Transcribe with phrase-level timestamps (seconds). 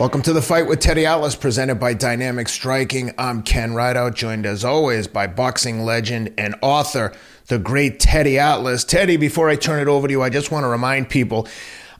[0.00, 3.12] Welcome to the fight with Teddy Atlas, presented by Dynamic Striking.
[3.18, 7.12] I'm Ken Rideout, joined as always by boxing legend and author,
[7.48, 8.82] the great Teddy Atlas.
[8.82, 11.46] Teddy, before I turn it over to you, I just want to remind people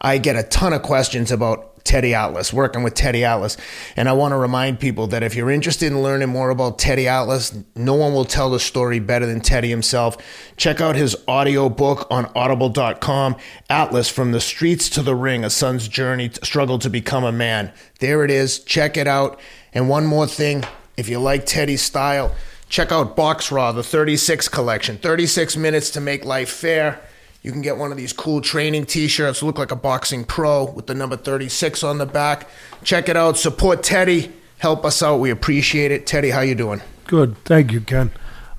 [0.00, 3.56] I get a ton of questions about Teddy Atlas, working with Teddy Atlas.
[3.96, 7.08] And I want to remind people that if you're interested in learning more about Teddy
[7.08, 10.16] Atlas, no one will tell the story better than Teddy himself.
[10.56, 13.36] Check out his audio book on audible.com,
[13.68, 17.72] Atlas from the Streets to the Ring, a son's journey, struggle to become a man.
[17.98, 18.60] There it is.
[18.60, 19.40] Check it out.
[19.72, 20.64] And one more thing,
[20.96, 22.34] if you like Teddy's style,
[22.68, 24.98] check out BOXRAW, the 36 collection.
[24.98, 27.00] 36 minutes to make life fair.
[27.42, 30.86] You can get one of these cool training t-shirts, look like a boxing pro with
[30.86, 32.48] the number 36 on the back.
[32.84, 33.38] Check it out.
[33.38, 34.32] Support Teddy.
[34.58, 35.20] Help us out.
[35.20, 36.06] We appreciate it.
[36.06, 36.82] Teddy, how you doing?
[37.06, 37.42] Good.
[37.44, 38.10] Thank you, Ken.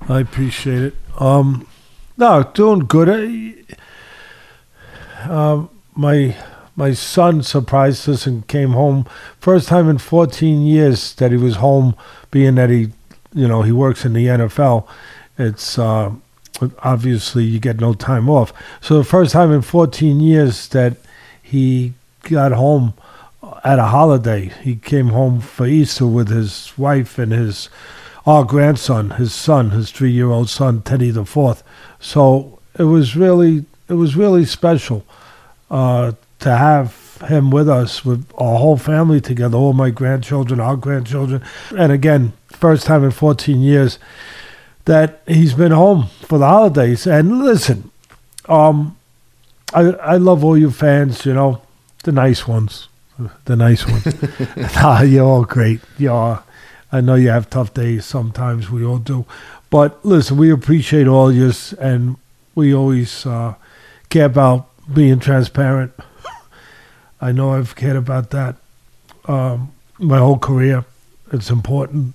[0.08, 0.94] I appreciate it.
[1.20, 1.68] Um,
[2.16, 3.76] no, doing good.
[5.20, 6.36] Uh, my
[6.74, 9.06] my son surprised us and came home.
[9.38, 11.94] First time in 14 years that he was home,
[12.30, 12.90] being that he,
[13.34, 14.86] you know, he works in the NFL.
[15.38, 16.12] It's uh,
[16.82, 18.52] obviously you get no time off.
[18.80, 20.96] So the first time in 14 years that
[21.42, 22.94] he got home
[23.64, 27.68] at a holiday, he came home for Easter with his wife and his
[28.24, 31.64] our grandson, his son, his three-year-old son, Teddy the Fourth.
[31.98, 35.04] So it was really it was really special
[35.70, 40.76] uh, to have him with us, with our whole family together, all my grandchildren, our
[40.76, 41.42] grandchildren,
[41.76, 43.98] and again, first time in 14 years
[44.84, 47.06] that he's been home for the holidays.
[47.06, 47.90] And listen,
[48.48, 48.96] um,
[49.72, 51.24] I I love all you fans.
[51.26, 51.62] You know,
[52.04, 52.88] the nice ones,
[53.44, 54.06] the nice ones.
[54.76, 55.80] nah, you're all great.
[55.98, 56.42] Yeah,
[56.90, 58.70] I know you have tough days sometimes.
[58.70, 59.24] We all do,
[59.70, 62.16] but listen, we appreciate all yours, and
[62.54, 63.54] we always uh,
[64.08, 65.92] care about being transparent.
[67.20, 68.56] I know I've cared about that
[69.26, 70.84] um, my whole career.
[71.32, 72.14] It's important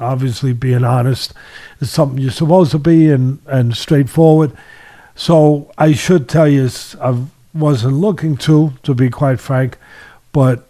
[0.00, 1.32] obviously being honest
[1.80, 4.52] is something you're supposed to be and, and straightforward.
[5.14, 6.68] So I should tell you,
[7.00, 9.78] I wasn't looking to, to be quite frank,
[10.32, 10.68] but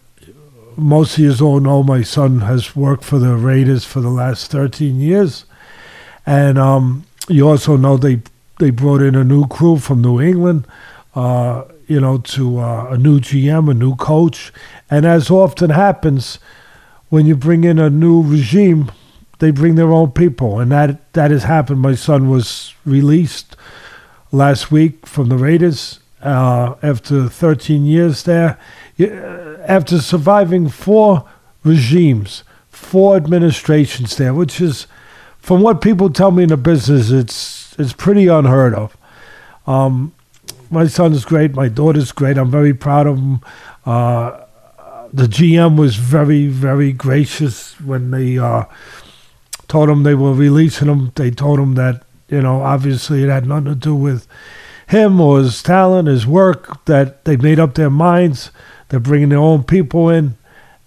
[0.77, 4.51] most of you all know my son has worked for the Raiders for the last
[4.51, 5.47] 13 years.
[6.27, 8.21] And um, you also know they
[8.59, 10.67] they brought in a new crew from New England,
[11.15, 14.53] uh, you know, to uh, a new GM, a new coach.
[14.91, 16.39] And as often happens,
[17.11, 18.91] when you bring in a new regime,
[19.39, 21.81] they bring their own people, and that that has happened.
[21.81, 23.57] My son was released
[24.33, 28.59] last week from the Raiders uh, after 13 years there,
[28.99, 31.29] after surviving four
[31.65, 34.87] regimes, four administrations there, which is,
[35.39, 38.97] from what people tell me in the business, it's it's pretty unheard of.
[39.67, 40.15] Um,
[40.71, 41.55] my son's great.
[41.55, 42.39] My daughter's great.
[42.39, 43.41] I'm very proud of them.
[43.85, 44.41] Uh,
[45.13, 48.65] the GM was very, very gracious when they uh,
[49.69, 51.13] told him they were releasing him.
[51.15, 54.27] They told him that, you know, obviously it had nothing to do with
[54.89, 58.51] him or his talent, his work, that they made up their minds.
[58.89, 60.37] They're bringing their own people in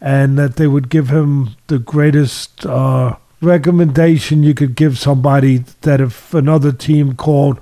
[0.02, 6.02] and that they would give him the greatest uh, recommendation you could give somebody that
[6.02, 7.60] if another team called,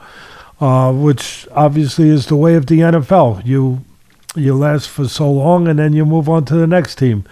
[0.60, 3.84] uh, which obviously is the way of the NFL, you
[4.36, 7.26] you last for so long and then you move on to the next team,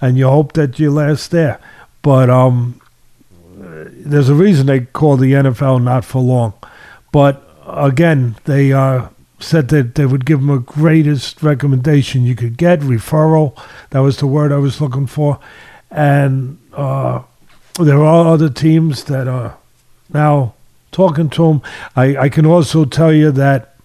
[0.00, 1.58] and you hope that you last there.
[2.02, 2.80] But um,
[3.64, 6.54] there's a reason they call the NFL not for long.
[7.12, 9.08] But again, they uh,
[9.38, 13.56] said that they would give them a greatest recommendation you could get, referral.
[13.90, 15.38] That was the word I was looking for.
[15.90, 17.22] And uh,
[17.80, 19.56] there are other teams that are
[20.12, 20.54] now
[20.92, 21.62] talking to them.
[21.96, 23.76] I, I can also tell you that,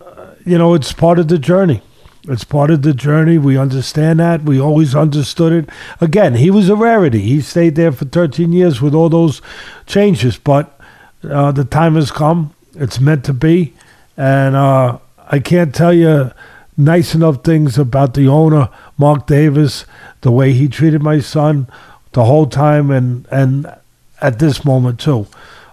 [0.00, 1.82] uh, you know, it's part of the journey.
[2.26, 3.36] It's part of the journey.
[3.36, 4.42] We understand that.
[4.44, 5.70] We always understood it.
[6.00, 7.20] Again, he was a rarity.
[7.20, 9.42] He stayed there for 13 years with all those
[9.86, 10.78] changes, but
[11.22, 12.54] uh, the time has come.
[12.74, 13.74] It's meant to be.
[14.16, 14.98] And uh,
[15.30, 16.32] I can't tell you
[16.78, 19.84] nice enough things about the owner, Mark Davis,
[20.22, 21.66] the way he treated my son
[22.12, 23.74] the whole time and, and
[24.22, 25.26] at this moment, too.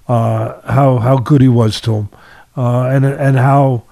[0.08, 2.10] Uh, how, how good he was to him.
[2.58, 3.84] Uh, and, and how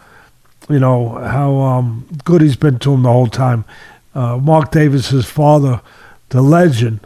[0.70, 3.66] you know how um, good he's been to him the whole time.
[4.14, 5.82] Uh, Mark Davis's father,
[6.30, 7.00] the legend,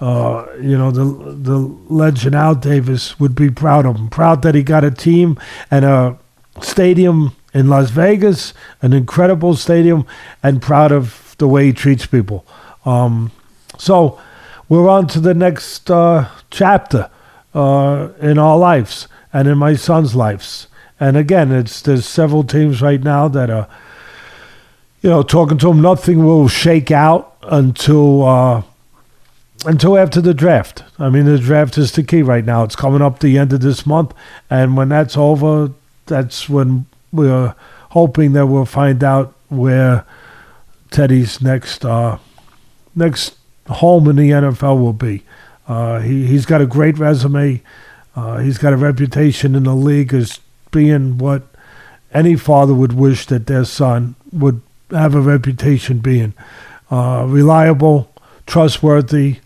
[0.00, 1.58] uh, you know the the
[1.88, 4.08] legend Al Davis would be proud of him.
[4.08, 5.38] Proud that he got a team
[5.70, 6.18] and a
[6.60, 10.06] stadium in Las Vegas, an incredible stadium,
[10.42, 12.44] and proud of the way he treats people.
[12.84, 13.30] Um,
[13.78, 14.20] so
[14.68, 17.10] we're on to the next uh, chapter
[17.54, 20.66] uh, in our lives and in my son's lives.
[20.98, 23.68] And again, it's there's several teams right now that are,
[25.02, 25.82] you know, talking to them.
[25.82, 28.62] Nothing will shake out until uh,
[29.66, 30.84] until after the draft.
[30.98, 32.64] I mean, the draft is the key right now.
[32.64, 34.14] It's coming up the end of this month,
[34.48, 35.70] and when that's over,
[36.06, 37.54] that's when we're
[37.90, 40.04] hoping that we'll find out where
[40.90, 42.18] Teddy's next uh,
[42.94, 43.36] next
[43.68, 45.24] home in the NFL will be.
[45.68, 47.62] Uh, he he's got a great resume.
[48.14, 50.40] Uh, he's got a reputation in the league as
[50.76, 51.42] being what
[52.12, 56.34] any father would wish that their son would have a reputation being
[56.90, 58.12] uh, reliable,
[58.46, 59.38] trustworthy,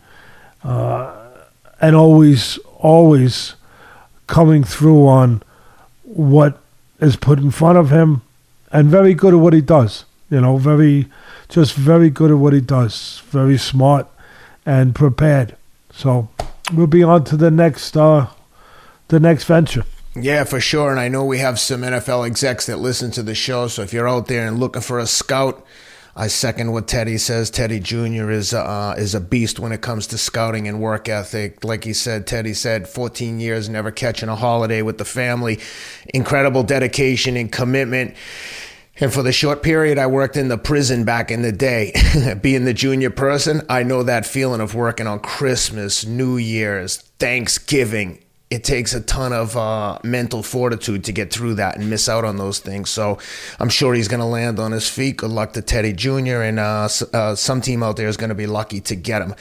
[0.64, 1.28] uh,
[1.80, 3.54] and always always
[4.26, 5.40] coming through on
[6.02, 6.58] what
[6.98, 8.22] is put in front of him,
[8.72, 10.04] and very good at what he does.
[10.30, 11.06] You know, very
[11.48, 13.22] just very good at what he does.
[13.30, 14.08] Very smart
[14.66, 15.56] and prepared.
[15.92, 16.28] So
[16.74, 18.26] we'll be on to the next uh,
[19.06, 19.84] the next venture.
[20.14, 20.90] Yeah, for sure.
[20.90, 23.68] And I know we have some NFL execs that listen to the show.
[23.68, 25.64] So if you're out there and looking for a scout,
[26.16, 27.48] I second what Teddy says.
[27.48, 28.30] Teddy Jr.
[28.30, 31.64] is uh, is a beast when it comes to scouting and work ethic.
[31.64, 35.60] Like he said, Teddy said, 14 years never catching a holiday with the family,
[36.12, 38.16] incredible dedication and commitment.
[38.96, 41.92] And for the short period I worked in the prison back in the day,
[42.42, 48.24] being the junior person, I know that feeling of working on Christmas, New Year's, Thanksgiving.
[48.50, 52.24] It takes a ton of uh, mental fortitude to get through that and miss out
[52.24, 52.90] on those things.
[52.90, 53.18] So
[53.60, 55.18] I'm sure he's going to land on his feet.
[55.18, 56.42] Good luck to Teddy Jr.
[56.42, 59.34] And uh, uh, some team out there is going to be lucky to get him.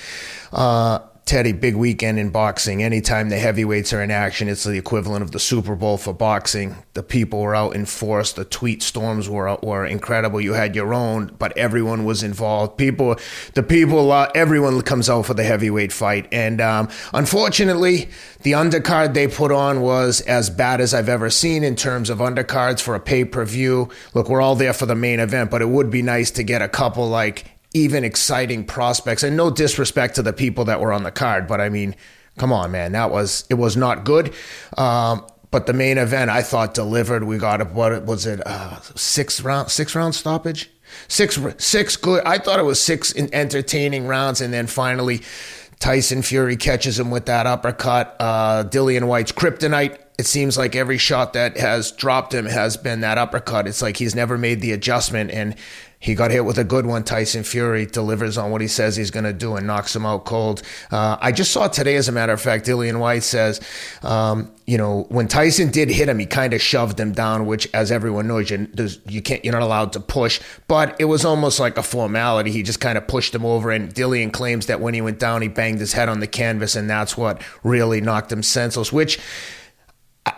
[1.29, 2.81] Teddy, big weekend in boxing.
[2.81, 6.77] Anytime the heavyweights are in action, it's the equivalent of the Super Bowl for boxing.
[6.95, 8.33] The people were out in force.
[8.33, 10.41] The tweet storms were were incredible.
[10.41, 12.77] You had your own, but everyone was involved.
[12.77, 13.15] People,
[13.53, 16.27] the people, uh, everyone comes out for the heavyweight fight.
[16.31, 18.09] And um, unfortunately,
[18.41, 22.17] the undercard they put on was as bad as I've ever seen in terms of
[22.17, 23.89] undercards for a pay per view.
[24.15, 26.63] Look, we're all there for the main event, but it would be nice to get
[26.63, 29.23] a couple like even exciting prospects.
[29.23, 31.95] And no disrespect to the people that were on the card, but I mean,
[32.37, 34.33] come on, man, that was it was not good.
[34.77, 37.23] Um, but the main event, I thought delivered.
[37.23, 38.41] We got a, what was it?
[38.45, 40.69] Uh, six round, six round stoppage.
[41.07, 42.23] Six, six good.
[42.25, 45.21] I thought it was six entertaining rounds, and then finally,
[45.79, 48.15] Tyson Fury catches him with that uppercut.
[48.19, 49.97] Uh, Dillian Whyte's kryptonite.
[50.17, 53.67] It seems like every shot that has dropped him has been that uppercut.
[53.67, 55.55] It's like he's never made the adjustment, and
[56.01, 57.03] he got hit with a good one.
[57.03, 60.23] Tyson Fury delivers on what he says he's going to do and knocks him out
[60.23, 60.61] cold.
[60.91, 63.59] Uh, I just saw today, as a matter of fact, Dillian Whyte says,
[64.01, 67.67] um, you know, when Tyson did hit him, he kind of shoved him down, which,
[67.73, 68.69] as everyone knows, you,
[69.07, 70.39] you can't, you're not allowed to push.
[70.67, 72.51] But it was almost like a formality.
[72.51, 75.41] He just kind of pushed him over, and Dillian claims that when he went down,
[75.41, 78.93] he banged his head on the canvas, and that's what really knocked him senseless.
[78.93, 79.19] Which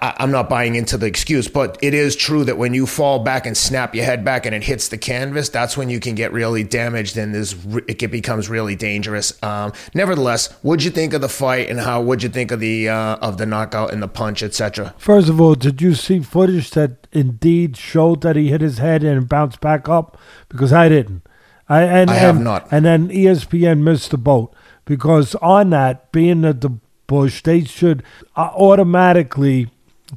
[0.02, 3.20] I, am not buying into the excuse, but it is true that when you fall
[3.20, 6.16] back and snap your head back and it hits the canvas, that's when you can
[6.16, 7.56] get really damaged and this
[7.88, 9.42] it becomes really dangerous.
[9.44, 12.90] Um, nevertheless, what'd you think of the fight and how would you think of the
[12.90, 14.94] uh, of the knockout and the punch, etc.?
[14.98, 19.04] First of all, did you see footage that indeed showed that he hit his head
[19.04, 20.18] and bounced back up?
[20.50, 21.24] Because I didn't.
[21.68, 22.68] I, and, I have and, not.
[22.70, 24.54] And then ESPN missed the boat
[24.84, 26.78] because on that, being at the
[27.08, 28.04] bush, they should
[28.36, 29.70] uh, automatically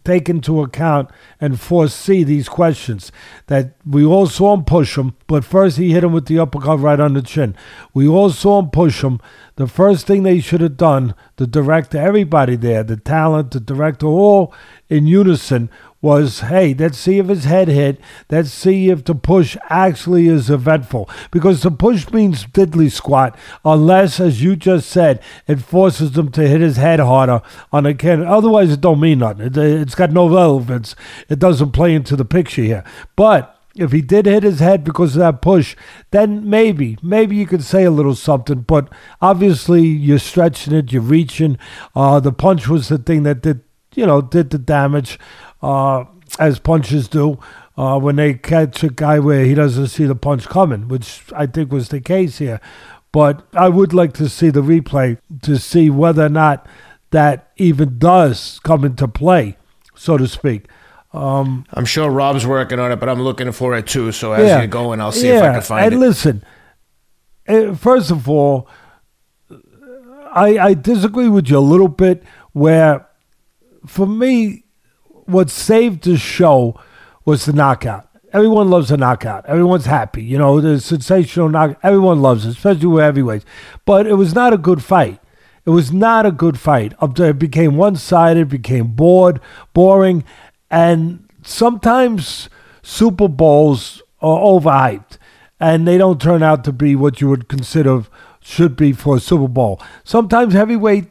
[0.04, 1.10] take into account
[1.40, 3.10] and foresee these questions.
[3.46, 6.80] That we all saw him push him, but first he hit him with the uppercut
[6.80, 7.56] right on the chin.
[7.92, 9.20] We all saw him push him.
[9.56, 14.06] The first thing they should have done, the director, everybody there, the talent, the director,
[14.06, 14.52] all
[14.88, 15.70] in unison,
[16.04, 17.98] was hey, let's see if his head hit.
[18.30, 21.08] Let's see if the push actually is eventful.
[21.30, 26.46] Because the push means diddly squat, unless, as you just said, it forces him to
[26.46, 27.40] hit his head harder
[27.72, 28.22] on a can.
[28.22, 29.46] Otherwise, it don't mean nothing.
[29.46, 30.94] It, it's got no relevance.
[31.30, 32.84] It doesn't play into the picture here.
[33.16, 35.74] But if he did hit his head because of that push,
[36.10, 38.60] then maybe, maybe you could say a little something.
[38.60, 38.92] But
[39.22, 41.56] obviously, you're stretching it, you're reaching.
[41.96, 43.62] Uh, the punch was the thing that did,
[43.94, 45.18] you know, did the damage
[45.64, 46.04] uh,
[46.38, 47.38] as punches do.
[47.76, 51.46] Uh, when they catch a guy where he doesn't see the punch coming, which I
[51.46, 52.60] think was the case here.
[53.10, 56.68] But I would like to see the replay to see whether or not
[57.10, 59.56] that even does come into play,
[59.96, 60.68] so to speak.
[61.12, 64.12] Um, I'm sure Rob's working on it, but I'm looking for it too.
[64.12, 65.96] So as yeah, you go, and I'll see yeah, if I can find and it.
[65.96, 66.44] And listen,
[67.46, 68.68] eh, first of all,
[70.32, 72.24] I, I disagree with you a little bit.
[72.52, 73.08] Where,
[73.86, 74.63] for me,
[75.26, 76.78] what saved the show
[77.24, 78.08] was the knockout.
[78.32, 79.46] Everyone loves a knockout.
[79.46, 80.22] Everyone's happy.
[80.22, 81.78] You know, the sensational knockout.
[81.82, 83.44] Everyone loves it, especially with heavyweights.
[83.84, 85.20] But it was not a good fight.
[85.64, 86.94] It was not a good fight.
[87.00, 89.40] It became one sided, became bored,
[89.72, 90.24] boring,
[90.70, 92.50] and sometimes
[92.82, 95.18] Super Bowls are overhyped.
[95.60, 98.04] and they don't turn out to be what you would consider
[98.40, 99.80] should be for a Super Bowl.
[100.02, 101.06] Sometimes heavyweight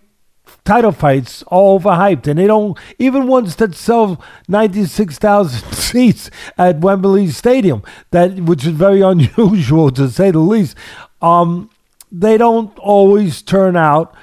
[0.65, 6.29] title fights are overhyped, and they don't even ones that sell ninety six thousand seats
[6.58, 10.75] at Wembley Stadium, that which is very unusual to say the least.
[11.22, 11.70] Um,
[12.12, 14.15] they don't always turn out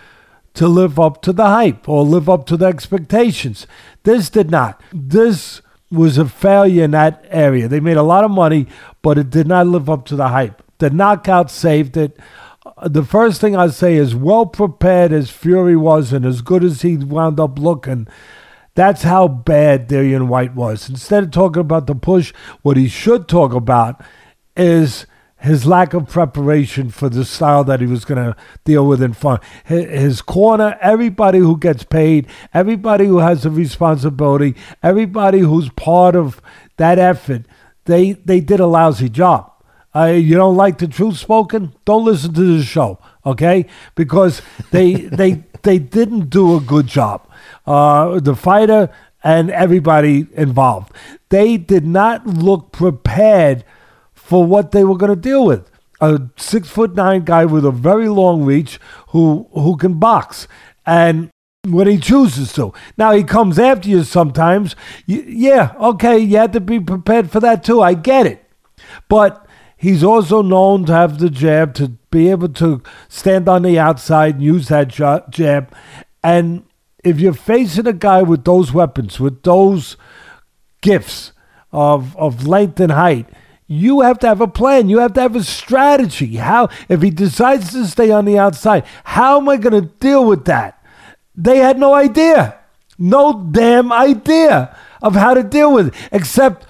[0.54, 3.66] to live up to the hype or live up to the expectations.
[4.02, 4.80] This did not.
[4.92, 7.66] This was a failure in that area.
[7.66, 8.68] They made a lot of money,
[9.02, 10.62] but it did not live up to the hype.
[10.78, 12.18] The knockout saved it.
[12.87, 16.82] The first thing I say is well prepared as Fury was and as good as
[16.82, 18.08] he wound up looking.
[18.75, 20.88] That's how bad Dillian Whyte was.
[20.88, 22.32] Instead of talking about the push,
[22.62, 24.02] what he should talk about
[24.56, 25.06] is
[25.40, 29.12] his lack of preparation for the style that he was going to deal with in
[29.12, 29.42] front.
[29.64, 36.40] His corner, everybody who gets paid, everybody who has a responsibility, everybody who's part of
[36.76, 37.46] that effort,
[37.87, 39.50] they they did a lousy job.
[39.94, 41.75] Uh, you don't like the truth spoken?
[41.85, 43.66] Don't listen to the show, okay?
[43.94, 47.26] Because they they they didn't do a good job.
[47.66, 48.90] Uh, the fighter
[49.23, 50.92] and everybody involved,
[51.28, 53.64] they did not look prepared
[54.14, 55.68] for what they were going to deal with.
[56.00, 60.47] A six foot nine guy with a very long reach who who can box
[60.87, 61.30] and
[61.68, 62.73] when he chooses to.
[62.97, 64.76] Now he comes after you sometimes.
[65.06, 67.82] yeah, okay, you had to be prepared for that too.
[67.82, 68.49] I get it,
[69.09, 69.47] but
[69.80, 74.34] he's also known to have the jab to be able to stand on the outside
[74.34, 75.75] and use that jab.
[76.22, 76.64] And
[77.02, 79.96] if you're facing a guy with those weapons, with those
[80.80, 81.32] gifts
[81.72, 83.26] of of length and height
[83.72, 84.88] you have to have a plan.
[84.88, 86.37] You have to have a strategy.
[86.38, 90.26] How, if he decides to stay on the outside, how am I going to deal
[90.26, 90.84] with that?
[91.37, 92.58] They had no idea,
[92.99, 96.66] no damn idea of how to deal with it, except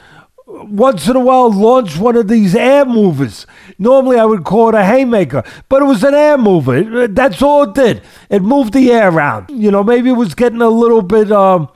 [0.51, 3.47] once in a while launch one of these air movers.
[3.79, 7.09] Normally I would call it a haymaker, but it was an air mover.
[7.09, 8.03] That's all it did.
[8.29, 9.51] It moved the air around.
[9.51, 11.31] You know, maybe it was getting a little bit.
[11.33, 11.69] Um,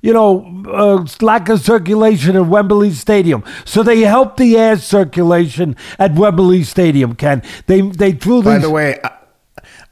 [0.00, 3.42] you know, uh, lack of circulation at Wembley Stadium.
[3.64, 7.14] So they helped the air circulation at Wembley Stadium.
[7.14, 8.42] Ken, they they threw.
[8.42, 9.00] By the way.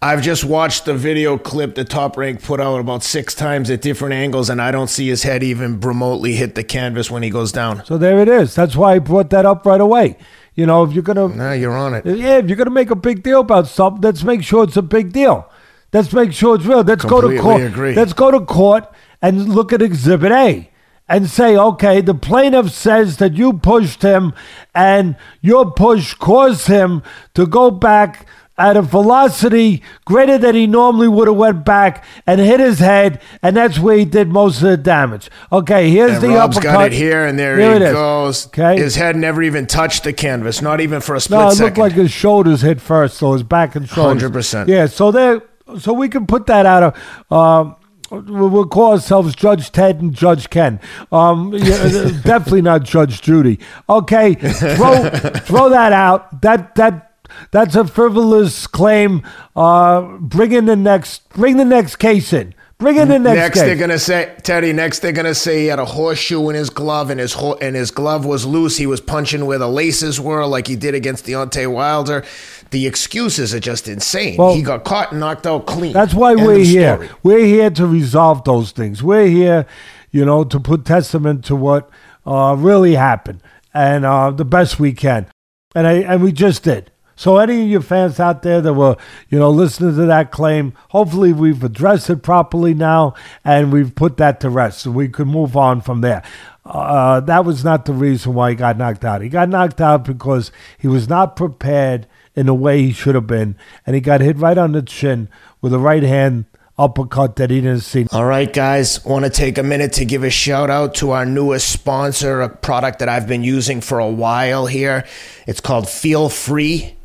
[0.03, 3.81] I've just watched the video clip that Top Rank put out about six times at
[3.81, 7.31] different angles, and I don't see his head even remotely hit the canvas when he
[7.31, 7.85] goes down.
[7.87, 8.55] So there it is.
[8.55, 10.19] That's why I brought that up right away.
[10.55, 12.05] You know, if you're gonna, nah, you're on it.
[12.05, 14.83] Yeah, if you're gonna make a big deal about something, let's make sure it's a
[14.83, 15.51] big deal.
[15.93, 16.83] Let's make sure it's real.
[16.83, 17.63] Let's Completely go to court.
[17.63, 17.95] Agree.
[17.95, 18.85] Let's go to court
[19.23, 20.71] and look at Exhibit A
[21.09, 24.35] and say, okay, the plaintiff says that you pushed him
[24.75, 27.03] and your push caused him
[27.35, 28.27] to go back
[28.59, 33.21] at a velocity greater than he normally would have went back and hit his head,
[33.43, 35.31] and that's where he did most of the damage.
[35.53, 36.75] Okay, here's and the Rob's uppercut.
[36.75, 38.47] got it here, and there he goes.
[38.49, 41.53] Okay, his head never even touched the canvas, not even for a split no, it
[41.53, 41.65] second.
[41.65, 44.23] looked like his shoulders hit first, so his back and shoulders.
[44.23, 44.69] Hundred percent.
[44.69, 45.43] Yeah, so there,
[45.79, 47.33] so we can put that out of.
[47.33, 47.77] Um,
[48.09, 50.79] We'll call ourselves Judge Ted and Judge Ken.
[51.11, 53.59] Um, definitely not Judge Judy.
[53.89, 56.41] Okay, throw throw that out.
[56.43, 57.06] That that
[57.51, 59.23] that's a frivolous claim.
[59.55, 62.55] Uh, bring in the next bring the next case in.
[62.79, 63.37] Bring in the next.
[63.37, 63.43] Case.
[63.43, 63.63] Next, case.
[63.63, 64.73] they're gonna say Teddy.
[64.75, 67.75] Next, they're gonna say he had a horseshoe in his glove, and his ho- and
[67.75, 68.77] his glove was loose.
[68.77, 72.23] He was punching where the laces were, like he did against Deontay Wilder.
[72.71, 74.37] The excuses are just insane.
[74.37, 75.95] Well, he got caught and knocked out clean.
[75.95, 77.09] That's why End we're here.
[77.23, 79.03] We're here to resolve those things.
[79.03, 79.67] We're here,
[80.11, 81.89] you know, to put testament to what
[82.27, 83.41] uh, really happened
[83.73, 85.27] and uh, the best we can.
[85.75, 86.91] And I and we just did.
[87.17, 88.97] So any of you fans out there that were,
[89.31, 94.19] you know, listening to that claim, hopefully we've addressed it properly now and we've put
[94.19, 96.23] that to rest so we could move on from there.
[96.65, 99.23] Uh, that was not the reason why he got knocked out.
[99.23, 103.27] He got knocked out because he was not prepared in the way he should have
[103.27, 103.57] been,
[103.87, 105.29] and he got hit right on the chin
[105.63, 106.45] with a right hand
[106.77, 108.07] uppercut that he didn't see.
[108.13, 111.25] All right, guys, want to take a minute to give a shout out to our
[111.25, 115.07] newest sponsor, a product that I've been using for a while here.
[115.47, 116.96] It's called Feel Free.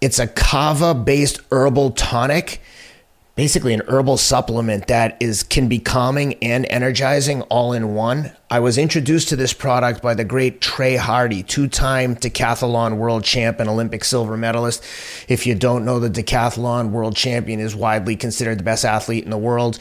[0.00, 2.60] It's a kava based herbal tonic,
[3.34, 8.30] basically an herbal supplement that is can be calming and energizing all in one.
[8.48, 13.58] I was introduced to this product by the great Trey Hardee, two-time decathlon world champ
[13.58, 14.84] and Olympic silver medalist.
[15.28, 19.30] If you don't know, the decathlon world champion is widely considered the best athlete in
[19.30, 19.80] the world.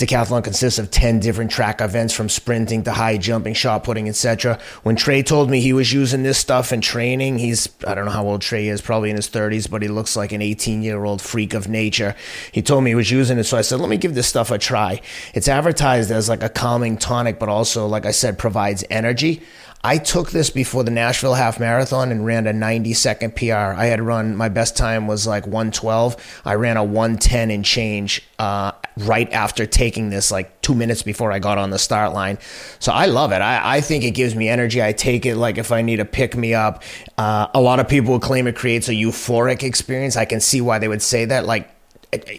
[0.00, 4.58] Decathlon consists of 10 different track events from sprinting to high jumping, shot putting, etc.
[4.82, 8.10] When Trey told me he was using this stuff in training, he's, I don't know
[8.10, 11.04] how old Trey is, probably in his 30s, but he looks like an 18 year
[11.04, 12.16] old freak of nature.
[12.50, 14.50] He told me he was using it, so I said, let me give this stuff
[14.50, 15.02] a try.
[15.34, 19.42] It's advertised as like a calming tonic, but also, like I said, provides energy.
[19.82, 23.54] I took this before the Nashville half marathon and ran a 90 second PR.
[23.54, 26.42] I had run, my best time was like 112.
[26.44, 31.32] I ran a 110 and change uh, right after taking this, like two minutes before
[31.32, 32.38] I got on the start line.
[32.78, 33.40] So I love it.
[33.42, 34.82] I, I think it gives me energy.
[34.82, 36.82] I take it like if I need to pick me up.
[37.16, 40.16] Uh, a lot of people claim it creates a euphoric experience.
[40.16, 41.46] I can see why they would say that.
[41.46, 41.70] Like,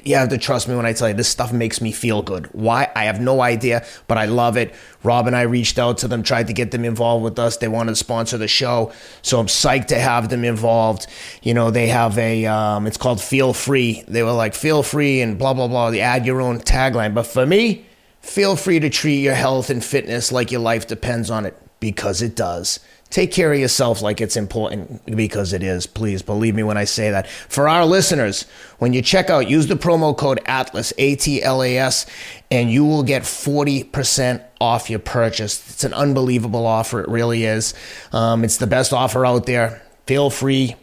[0.03, 2.47] you have to trust me when I tell you this stuff makes me feel good.
[2.47, 2.91] Why?
[2.93, 4.73] I have no idea, but I love it.
[5.03, 7.57] Rob and I reached out to them, tried to get them involved with us.
[7.57, 11.07] They wanted to sponsor the show, so I'm psyched to have them involved.
[11.41, 14.03] You know, they have a, um, it's called Feel Free.
[14.07, 15.91] They were like, feel free and blah, blah, blah.
[15.91, 17.13] They add your own tagline.
[17.13, 17.85] But for me,
[18.19, 22.21] feel free to treat your health and fitness like your life depends on it because
[22.21, 22.79] it does.
[23.11, 25.85] Take care of yourself like it's important because it is.
[25.85, 27.27] Please believe me when I say that.
[27.27, 28.43] For our listeners,
[28.79, 32.05] when you check out, use the promo code ATLAS, A T L A S,
[32.49, 35.69] and you will get 40% off your purchase.
[35.71, 37.01] It's an unbelievable offer.
[37.01, 37.73] It really is.
[38.13, 39.81] Um, it's the best offer out there.
[40.07, 40.75] Feel free.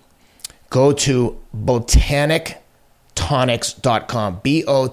[0.68, 2.62] Go to botanic
[3.14, 4.40] tonics.com.
[4.42, 4.86] B O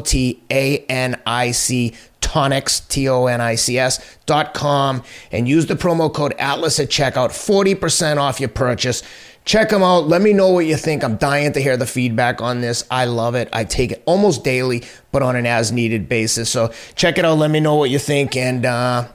[0.00, 1.94] T A N I C
[2.30, 6.78] tonics, T O N I C S dot com, and use the promo code Atlas
[6.78, 9.02] at checkout, 40% off your purchase.
[9.44, 10.06] Check them out.
[10.06, 11.02] Let me know what you think.
[11.02, 12.86] I'm dying to hear the feedback on this.
[12.88, 13.48] I love it.
[13.52, 16.48] I take it almost daily, but on an as needed basis.
[16.50, 17.36] So check it out.
[17.38, 18.36] Let me know what you think.
[18.36, 19.08] And uh,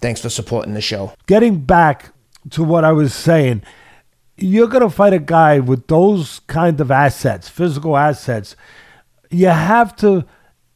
[0.00, 1.12] thanks for supporting the show.
[1.26, 2.12] Getting back
[2.50, 3.62] to what I was saying,
[4.36, 8.56] you're going to fight a guy with those kind of assets, physical assets.
[9.30, 10.24] You have to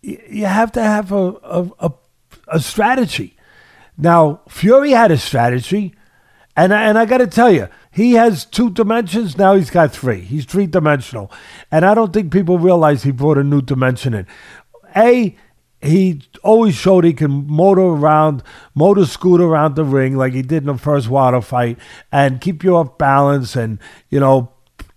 [0.04, 1.92] you have to have a, a, a,
[2.48, 3.36] a strategy.
[3.96, 5.94] Now, Fury had a strategy,
[6.56, 9.38] and I, and I got to tell you, he has two dimensions.
[9.38, 10.20] Now he's got three.
[10.20, 11.30] He's three dimensional,
[11.70, 14.26] and I don't think people realize he brought a new dimension in.
[14.96, 15.36] A,
[15.80, 18.42] he always showed he can motor around,
[18.74, 21.78] motor scoot around the ring like he did in the first Wilder fight,
[22.10, 23.78] and keep you off balance, and
[24.10, 24.52] you know,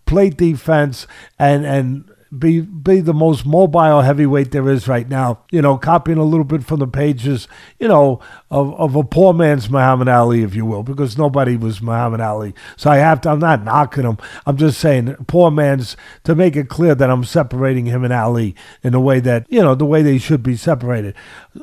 [0.06, 5.40] play defense, and and be be the most mobile heavyweight there is right now.
[5.52, 7.48] You know, copying a little bit from the pages,
[7.80, 8.20] you know,
[8.52, 12.54] of, of a poor man's Muhammad Ali, if you will, because nobody was Muhammad Ali.
[12.76, 13.30] So I have to.
[13.30, 14.18] I'm not knocking him.
[14.46, 18.56] I'm just saying poor man's to make it clear that I'm separating him and Ali
[18.84, 21.16] in the way that you know the way they should be separated.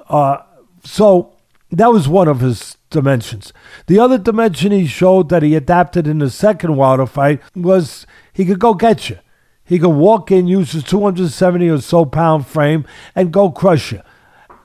[0.08, 0.38] Uh,
[0.84, 1.34] so
[1.70, 3.52] that was one of his dimensions.
[3.86, 8.44] The other dimension he showed that he adapted in the second Wilder fight was he
[8.44, 9.18] could go get you.
[9.64, 14.02] He could walk in, use his 270 or so pound frame, and go crush you.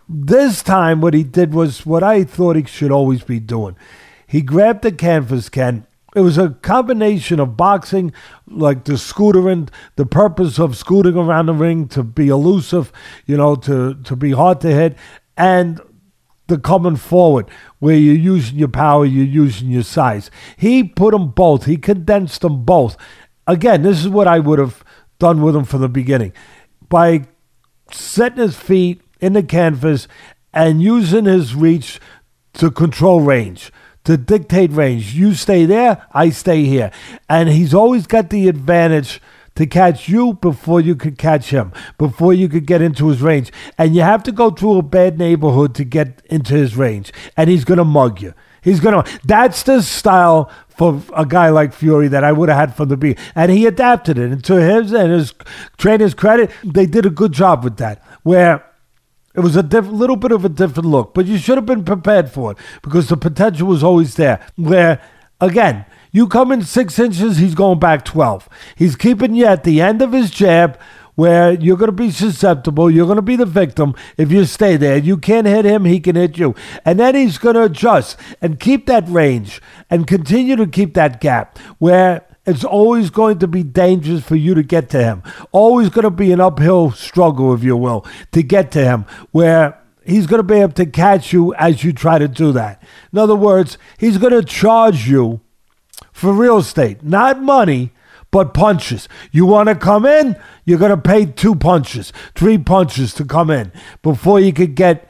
[0.07, 3.75] This time, what he did was what I thought he should always be doing.
[4.27, 5.85] He grabbed the canvas can.
[6.15, 8.11] It was a combination of boxing,
[8.47, 12.91] like the scootering, the purpose of scooting around the ring to be elusive,
[13.27, 14.97] you know, to, to be hard to hit,
[15.37, 15.79] and
[16.47, 20.29] the coming forward where you're using your power, you're using your size.
[20.57, 22.97] He put them both, he condensed them both.
[23.45, 24.83] Again, this is what I would have
[25.19, 26.33] done with him from the beginning.
[26.87, 27.27] By
[27.91, 30.07] setting his feet in the canvas
[30.53, 31.99] and using his reach
[32.53, 33.71] to control range,
[34.05, 35.13] to dictate range.
[35.13, 36.91] You stay there, I stay here.
[37.29, 39.21] And he's always got the advantage
[39.55, 43.51] to catch you before you could catch him, before you could get into his range.
[43.77, 47.11] And you have to go through a bad neighborhood to get into his range.
[47.35, 48.33] And he's going to mug you.
[48.61, 49.03] He's to.
[49.23, 52.97] That's the style for a guy like Fury that I would have had from the
[52.97, 53.23] beginning.
[53.35, 54.31] And he adapted it.
[54.31, 55.33] And to his and his
[55.77, 58.03] trainer's credit, they did a good job with that.
[58.23, 58.65] Where
[59.35, 61.85] it was a diff- little bit of a different look, but you should have been
[61.85, 64.45] prepared for it because the potential was always there.
[64.55, 65.01] Where,
[65.39, 68.49] again, you come in six inches, he's going back 12.
[68.75, 70.79] He's keeping you at the end of his jab
[71.19, 72.89] where you're going to be susceptible.
[72.89, 74.97] You're going to be the victim if you stay there.
[74.97, 76.55] You can't hit him, he can hit you.
[76.85, 81.19] And then he's going to adjust and keep that range and continue to keep that
[81.19, 85.21] gap where it's always going to be dangerous for you to get to him.
[85.51, 89.77] Always going to be an uphill struggle, if you will, to get to him where
[90.05, 92.81] he's going to be able to catch you as you try to do that.
[93.11, 95.41] In other words, he's going to charge you
[96.13, 97.91] for real estate, not money
[98.31, 99.07] but punches.
[99.31, 103.49] You want to come in, you're going to pay two punches, three punches to come
[103.49, 105.09] in before you could get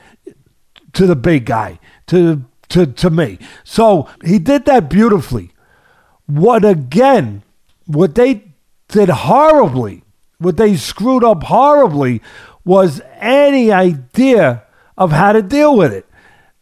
[0.93, 3.39] to the big guy, to to to me.
[3.63, 5.51] So he did that beautifully.
[6.25, 7.43] What again?
[7.85, 8.43] What they
[8.87, 10.03] did horribly,
[10.37, 12.21] what they screwed up horribly,
[12.63, 14.63] was any idea
[14.97, 16.05] of how to deal with it.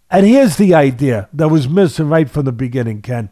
[0.10, 3.30] And here's the idea that was missing right from the beginning, Ken.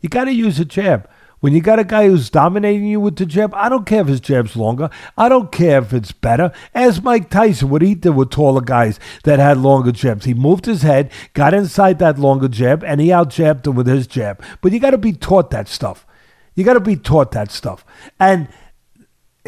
[0.00, 1.08] You got to use a jab.
[1.40, 4.08] When you got a guy who's dominating you with the jab, I don't care if
[4.08, 4.90] his jab's longer.
[5.16, 6.52] I don't care if it's better.
[6.74, 10.26] Ask Mike Tyson what he did with taller guys that had longer jabs.
[10.26, 13.86] He moved his head, got inside that longer jab, and he out jabbed him with
[13.86, 14.42] his jab.
[14.60, 16.06] But you got to be taught that stuff.
[16.54, 17.86] You got to be taught that stuff.
[18.18, 18.48] And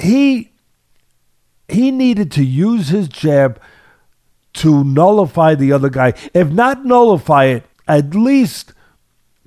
[0.01, 0.53] he
[1.69, 3.61] he needed to use his jab
[4.55, 6.15] to nullify the other guy.
[6.33, 8.73] If not nullify it, at least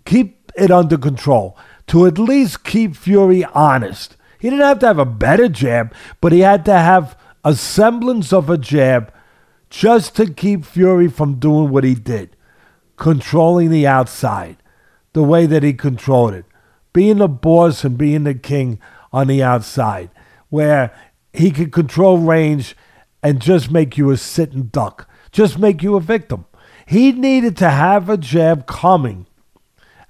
[0.05, 1.57] keep it under control.
[1.87, 4.17] To at least keep Fury honest.
[4.39, 8.33] He didn't have to have a better jab, but he had to have a semblance
[8.33, 9.13] of a jab
[9.69, 12.35] just to keep Fury from doing what he did,
[12.95, 14.57] controlling the outside
[15.15, 16.45] the way that he controlled it,
[16.91, 18.77] being the boss and being the king
[19.13, 20.09] on the outside,
[20.49, 20.93] where
[21.33, 22.75] he could control range
[23.23, 26.45] and just make you a sitting duck, just make you a victim.
[26.85, 29.25] He needed to have a jab coming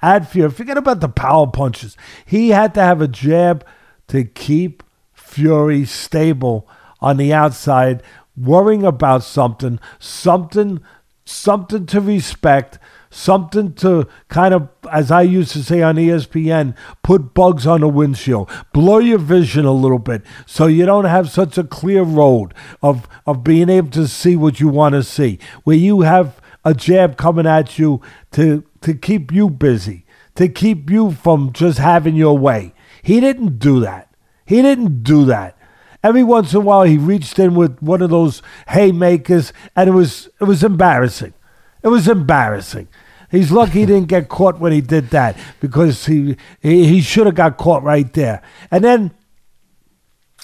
[0.05, 0.51] at Fury.
[0.51, 1.97] Forget about the power punches.
[2.25, 3.65] He had to have a jab
[4.07, 6.67] to keep Fury stable
[7.01, 8.03] on the outside,
[8.37, 10.79] worrying about something, something,
[11.25, 12.77] something to respect,
[13.09, 17.89] something to kind of, as I used to say on ESPN, put bugs on the
[17.89, 22.53] windshield, blur your vision a little bit so you don't have such a clear road
[22.83, 26.73] of, of being able to see what you want to see, where you have a
[26.73, 28.01] jab coming at you
[28.35, 32.73] to, to keep you busy, to keep you from just having your way.
[33.01, 34.13] He didn't do that.
[34.45, 35.57] He didn't do that.
[36.03, 39.93] Every once in a while, he reached in with one of those haymakers, and it
[39.93, 41.33] was it was embarrassing.
[41.81, 42.89] It was embarrassing.
[43.31, 47.27] He's lucky he didn't get caught when he did that because he he, he should
[47.27, 48.41] have got caught right there.
[48.69, 49.11] And then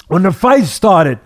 [0.08, 1.20] when the fight started,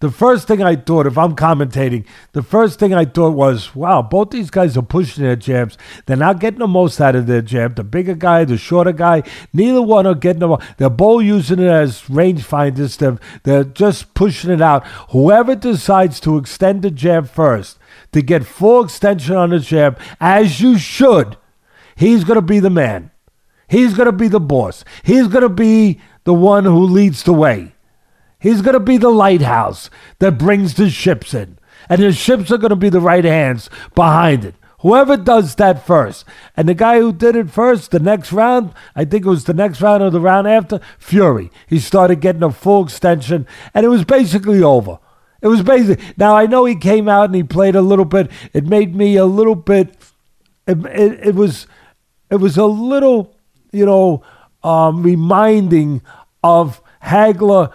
[0.00, 4.02] the first thing I thought, if I'm commentating, the first thing I thought was, wow,
[4.02, 5.78] both these guys are pushing their jabs.
[6.04, 7.76] They're not getting the most out of their jab.
[7.76, 9.22] The bigger guy, the shorter guy,
[9.54, 12.98] neither one are getting the They're both using it as rangefinders.
[12.98, 14.86] They're, they're just pushing it out.
[15.10, 17.78] Whoever decides to extend the jab first,
[18.12, 21.38] to get full extension on the jab, as you should,
[21.96, 23.12] he's going to be the man.
[23.66, 24.84] He's going to be the boss.
[25.02, 27.72] He's going to be the one who leads the way.
[28.46, 31.58] He's going to be the lighthouse that brings the ships in.
[31.88, 34.54] And the ships are going to be the right hands behind it.
[34.82, 36.24] Whoever does that first.
[36.56, 39.52] And the guy who did it first, the next round, I think it was the
[39.52, 41.50] next round or the round after, Fury.
[41.66, 45.00] He started getting a full extension, and it was basically over.
[45.42, 46.06] It was basically.
[46.16, 48.30] Now, I know he came out and he played a little bit.
[48.52, 49.96] It made me a little bit.
[50.68, 51.66] It, it, it was,
[52.30, 53.36] it was a little,
[53.72, 54.22] you know,
[54.62, 56.02] um, reminding
[56.44, 57.72] of Hagler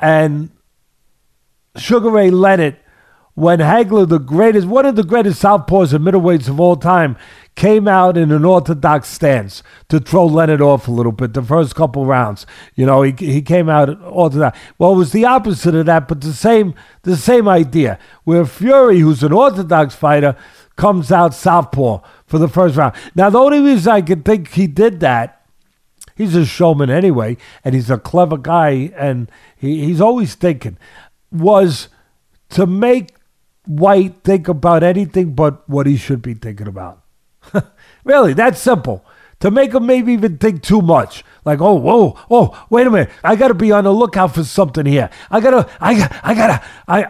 [0.00, 0.50] and
[1.76, 2.76] Sugar Ray Leonard
[3.34, 7.16] when Hagler, the greatest, one of the greatest southpaws and middleweights of all time,
[7.56, 11.74] came out in an orthodox stance to throw Leonard off a little bit the first
[11.74, 12.46] couple rounds.
[12.76, 14.56] You know, he, he came out orthodox.
[14.78, 17.98] Well, it was the opposite of that, but the same the same idea.
[18.22, 20.36] Where Fury, who's an orthodox fighter,
[20.76, 22.94] comes out southpaw for the first round.
[23.16, 25.43] Now, the only reason I can think he did that
[26.14, 30.78] he's a showman anyway, and he's a clever guy, and he, he's always thinking,
[31.30, 31.88] was
[32.50, 33.14] to make
[33.66, 37.02] Whyte think about anything but what he should be thinking about.
[38.04, 39.04] really, that's simple.
[39.40, 41.24] To make him maybe even think too much.
[41.44, 43.10] Like, oh, whoa, oh, wait a minute.
[43.22, 45.08] I got to be on the lookout for something here.
[45.30, 47.04] I got to, I, I got to, I,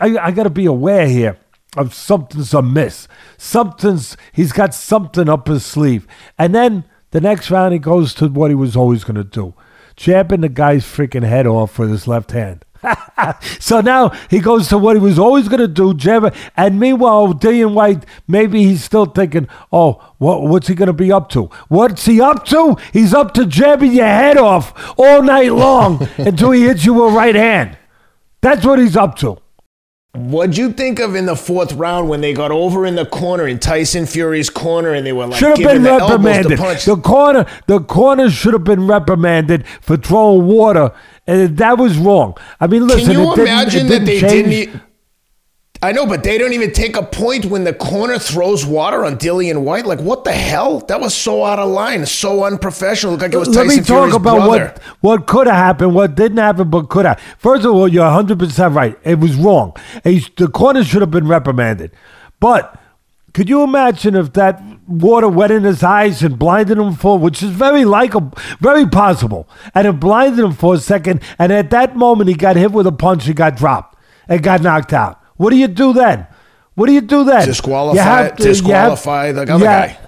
[0.00, 1.38] I, I got to be aware here
[1.76, 3.06] of something's amiss.
[3.38, 6.06] Something's, he's got something up his sleeve.
[6.38, 9.54] And then the next round, he goes to what he was always going to do
[10.00, 12.64] jabbing the guy's freaking head off with his left hand.
[13.60, 16.34] so now he goes to what he was always going to do, jab.
[16.56, 21.12] And meanwhile, Dillian Whyte, maybe he's still thinking, oh, what, what's he going to be
[21.12, 21.50] up to?
[21.68, 22.76] What's he up to?
[22.94, 27.12] He's up to jabbing your head off all night long until he hits you with
[27.12, 27.76] a right hand.
[28.40, 29.36] That's what he's up to.
[30.12, 33.46] What'd you think of in the fourth round when they got over in the corner
[33.46, 36.58] in Tyson Fury's corner and they were like should have been reprimanded.
[36.58, 40.90] The, the, corner, the corner should have been reprimanded for throwing water,
[41.28, 42.36] and that was wrong.
[42.58, 43.12] I mean, listen.
[43.12, 44.48] Can you imagine that they change.
[44.48, 44.82] didn't?
[45.82, 49.16] I know, but they don't even take a point when the corner throws water on
[49.16, 49.86] Dillian Whyte.
[49.86, 50.80] Like, what the hell?
[50.80, 53.12] That was so out of line, so unprofessional.
[53.12, 54.74] Looked like it was Let Tyson me talk Fury's about brother.
[54.74, 57.18] what what could have happened, what didn't happen, but could have.
[57.38, 58.98] First of all, you're 100 percent right.
[59.04, 59.74] It was wrong.
[60.04, 61.92] the corner should have been reprimanded.
[62.40, 62.78] But
[63.32, 67.42] could you imagine if that water wet in his eyes and blinded him for, which
[67.42, 71.96] is very likable, very possible, and it blinded him for a second, and at that
[71.96, 73.96] moment he got hit with a punch and got dropped
[74.28, 75.19] and got knocked out.
[75.40, 76.26] What do you do then?
[76.74, 77.46] What do you do then?
[77.46, 79.98] Disqualify, to, disqualify have, the other guy.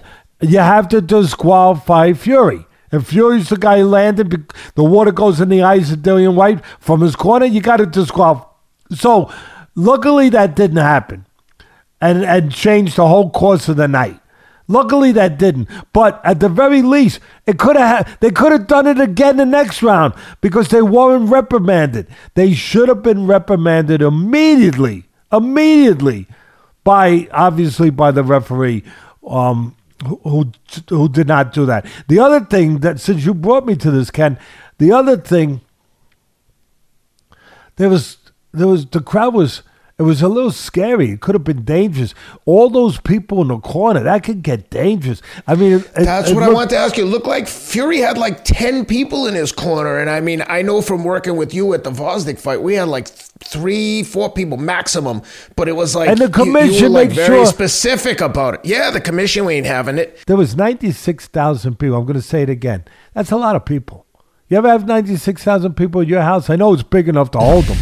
[0.41, 2.67] You have to disqualify Fury.
[2.91, 7.01] If Fury's the guy landed, the water goes in the eyes of Dillian Whyte from
[7.01, 8.45] his corner, you got to disqualify.
[8.91, 9.33] So,
[9.73, 11.25] luckily, that didn't happen
[11.99, 14.19] and, and changed the whole course of the night.
[14.67, 15.67] Luckily, that didn't.
[15.93, 18.19] But at the very least, it could have.
[18.19, 22.05] They could have done it again the next round because they weren't reprimanded.
[22.35, 26.27] They should have been reprimanded immediately, immediately,
[26.83, 28.83] by obviously by the referee,
[29.27, 30.51] um, who,
[30.89, 31.85] who did not do that.
[32.07, 34.37] The other thing that since you brought me to this, Ken,
[34.77, 35.61] the other thing
[37.75, 38.17] there was
[38.53, 39.63] there was the crowd was
[40.03, 41.11] it was a little scary.
[41.11, 42.13] It could have been dangerous.
[42.45, 45.21] All those people in the corner that could get dangerous.
[45.47, 47.05] I mean, it, That's it what I looked- want to ask you.
[47.05, 49.97] It looked like Fury had like 10 people in his corner.
[49.97, 52.89] And I mean, I know from working with you at the Vosnik fight, we had
[52.89, 55.21] like three, four people maximum.
[55.55, 58.19] But it was like, And the you- you, commission were like made very sure- specific
[58.19, 58.59] about it.
[58.65, 60.19] Yeah, the commission—we ain't having it.
[60.27, 61.95] There was ninety six thousand people.
[61.97, 62.83] I'm going to say it again.
[63.13, 64.05] That's a lot of people.
[64.49, 66.49] You ever have ninety six thousand people in your house?
[66.49, 67.77] I know it's big enough to hold them,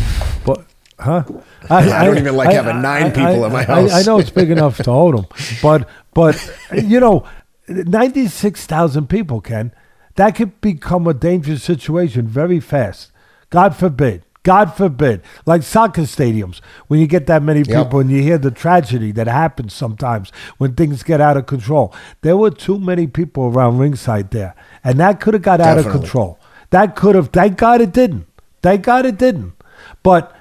[1.02, 1.24] huh?
[1.70, 3.92] I don't even like having nine people in my house.
[3.92, 5.26] I, know it's big enough to hold them,
[5.62, 6.36] but but
[6.74, 7.26] you know,
[7.68, 9.74] ninety six thousand people can
[10.16, 13.12] that could become a dangerous situation very fast.
[13.50, 14.24] God forbid.
[14.44, 15.22] God forbid.
[15.46, 17.86] Like soccer stadiums, when you get that many Yep.
[17.86, 21.94] people and you hear the tragedy that happens sometimes when things get out of control.
[22.22, 25.88] There were too many people around ringside there, and that could have got out of
[25.90, 26.40] control.
[26.72, 27.30] That could have.
[27.30, 28.26] Thank God it didn't.
[28.62, 29.54] Thank God it didn't.
[30.02, 30.36] But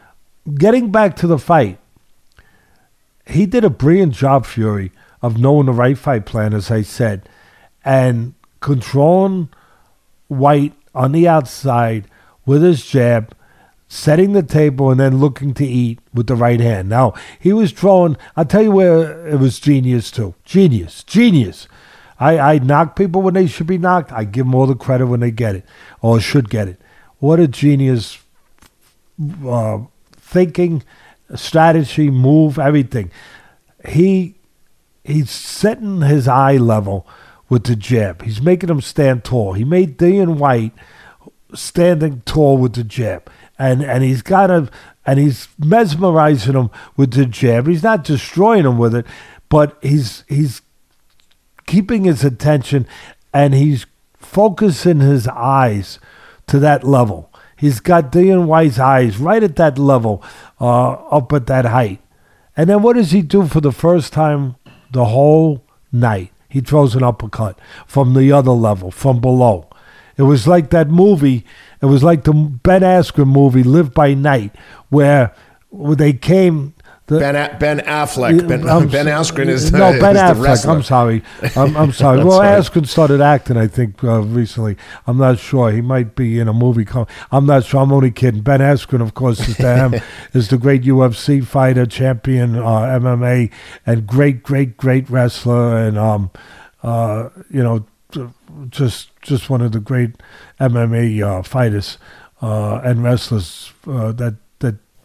[0.54, 1.78] getting back to the fight,
[3.26, 7.28] he did a brilliant job, Fury, of knowing the right fight plan, as I said,
[7.84, 9.48] and controlling
[10.28, 12.06] Whyte on the outside
[12.46, 13.34] with his jab,
[13.88, 16.88] setting the table, and then looking to eat with the right hand.
[16.88, 20.34] Now, he was throwing, I'll tell you where it was genius, too.
[20.44, 21.02] Genius.
[21.02, 21.66] Genius.
[22.20, 24.12] I, I knock people when they should be knocked.
[24.12, 25.64] I give them all the credit when they get it,
[26.00, 26.80] or should get it.
[27.18, 28.18] What a genius
[29.44, 29.78] uh,
[30.30, 30.82] thinking,
[31.34, 33.10] strategy, move, everything.
[33.88, 34.36] He
[35.04, 37.06] he's setting his eye level
[37.48, 38.22] with the jab.
[38.22, 39.54] He's making him stand tall.
[39.54, 40.72] He made Dillian Whyte
[41.52, 44.70] standing tall with the jab, and and he's got him,
[45.04, 47.66] and he's mesmerizing him with the jab.
[47.66, 49.06] He's not destroying him with it,
[49.48, 50.62] but he's he's
[51.66, 52.86] keeping his attention,
[53.32, 55.98] and he's focusing his eyes
[56.46, 57.29] to that level.
[57.60, 60.22] He's got Dillian Whyte's eyes right at that level,
[60.58, 62.00] uh, up at that height.
[62.56, 64.56] And then what does he do for the first time
[64.90, 66.32] the whole night?
[66.48, 69.68] He throws an uppercut from the other level, from below.
[70.16, 71.44] It was like that movie.
[71.82, 74.56] It was like the Ben Askren movie, Live by Night,
[74.88, 75.34] where
[75.70, 76.72] they came.
[77.10, 78.46] The, Ben, A- ben Affleck.
[78.46, 80.64] Ben, I'm ben Askren is the, no Ben is Affleck.
[80.72, 81.24] I'm sorry.
[81.56, 82.22] I'm, I'm sorry.
[82.24, 82.56] Well, right.
[82.56, 84.76] Askren started acting, I think, uh, recently.
[85.08, 85.72] I'm not sure.
[85.72, 86.84] He might be in a movie.
[86.84, 87.80] Com- I'm not sure.
[87.80, 88.42] I'm only kidding.
[88.42, 89.94] Ben Askren, of course, is him
[90.34, 93.50] is the great UFC fighter, champion, uh, MMA,
[93.84, 96.30] and great, great, great wrestler, and um,
[96.84, 97.84] uh, you know,
[98.68, 100.10] just just one of the great
[100.60, 101.98] MMA uh, fighters
[102.40, 104.36] uh, and wrestlers uh, that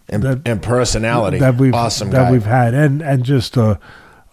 [0.08, 1.40] And, that and personality.
[1.40, 2.32] that we've awesome that guy.
[2.32, 3.80] we've had, and and just a,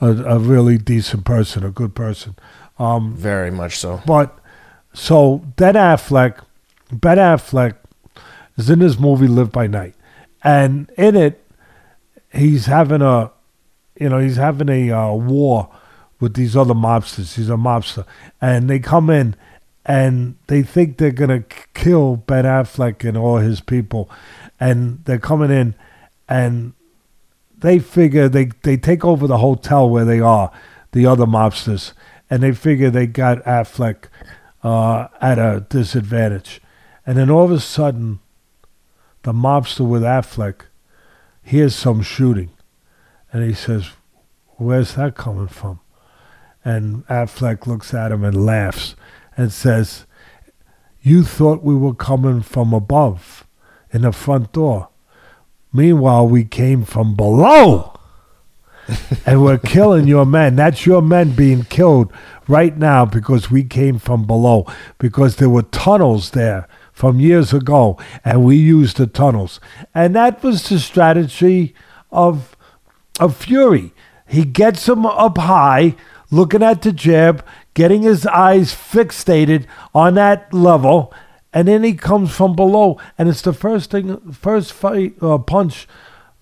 [0.00, 2.37] a a really decent person, a good person.
[2.78, 4.02] Um, Very much so.
[4.06, 4.38] but
[4.92, 6.40] so Ben Affleck,
[6.92, 7.76] Ben Affleck
[8.56, 9.94] is in this movie Live by Night,
[10.44, 11.42] and in it,
[12.32, 13.30] he's having a,
[13.98, 15.70] you know, he's having a uh, war
[16.20, 17.35] with these other mobsters.
[17.37, 18.04] He's a mobster,
[18.40, 19.37] and they come in,
[19.87, 24.11] and they think they're gonna kill Ben Affleck and all his people,
[24.62, 25.75] and they're coming in,
[26.29, 26.72] and
[27.59, 30.53] they figure they they take over the hotel where they are,
[30.92, 31.94] the other mobsters,
[32.31, 34.05] and they figure they got Affleck
[34.62, 36.61] uh, at a disadvantage,
[37.05, 38.20] and then all of a sudden,
[39.25, 40.66] the mobster with Affleck
[41.42, 42.51] hears some shooting,
[43.33, 43.88] and he says,
[44.59, 45.81] "Where's that coming from?"
[46.64, 48.94] And Affleck looks at him and laughs
[49.37, 50.07] and says,
[51.01, 53.44] "You thought we were coming from above,
[53.92, 54.88] in the front door."
[55.72, 57.92] Meanwhile, we came from below.
[59.26, 60.57] and we're killing your men.
[60.57, 62.12] That's your men being killed
[62.48, 64.66] right now because we came from below.
[64.98, 69.61] Because there were tunnels there from years ago, and we used the tunnels.
[69.94, 71.74] And that was the strategy
[72.11, 72.57] of
[73.20, 73.92] of Fury.
[74.26, 75.96] He gets him up high,
[76.31, 81.12] looking at the jab, getting his eyes fixated on that level,
[81.53, 85.87] and then he comes from below, and it's the first thing, first fight uh, punch,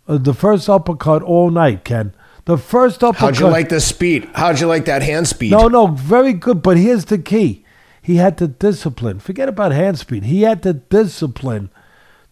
[0.07, 1.85] uh, the first uppercut all night.
[1.85, 3.37] Ken, the first uppercut.
[3.37, 4.29] How'd you like the speed?
[4.35, 5.51] How'd you like that hand speed?
[5.51, 6.63] No, no, very good.
[6.63, 7.65] But here's the key:
[8.01, 9.19] he had the discipline.
[9.21, 10.25] Forget about hand speed.
[10.25, 11.71] He had the discipline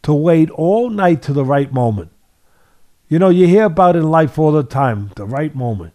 [0.02, 2.10] to wait all night to the right moment.
[3.08, 5.94] You know, you hear about in life all the time, the right moment.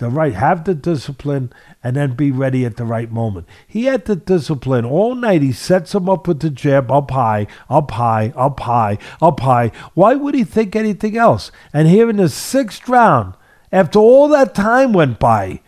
[0.00, 1.52] The right have the discipline
[1.84, 3.46] and then be ready at the right moment.
[3.68, 5.42] He had the discipline all night.
[5.42, 9.70] He sets him up with the jab up high, up high, up high, up high.
[9.92, 11.52] Why would he think anything else?
[11.74, 13.34] And here in the sixth round,
[13.70, 15.60] after all that time went by,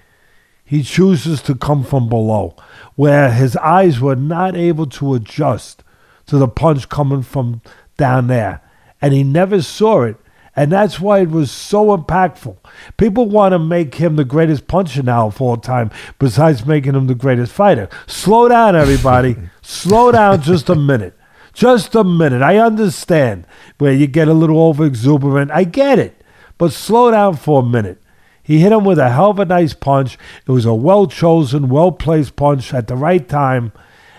[0.64, 2.56] he chooses to come from below,
[2.96, 5.84] where his eyes were not able to adjust
[6.24, 7.60] to the punch coming from
[7.98, 8.62] down there.
[9.02, 10.16] And he never saw it.
[10.54, 12.58] And that's why it was so impactful.
[12.98, 17.06] People want to make him the greatest puncher now of all time, besides making him
[17.06, 17.88] the greatest fighter.
[18.06, 19.36] Slow down, everybody.
[19.62, 21.16] Slow down just a minute.
[21.54, 22.42] Just a minute.
[22.42, 23.46] I understand
[23.78, 25.50] where you get a little over exuberant.
[25.50, 26.22] I get it.
[26.58, 28.00] But slow down for a minute.
[28.42, 30.18] He hit him with a hell of a nice punch.
[30.46, 33.72] It was a well chosen, well placed punch at the right time.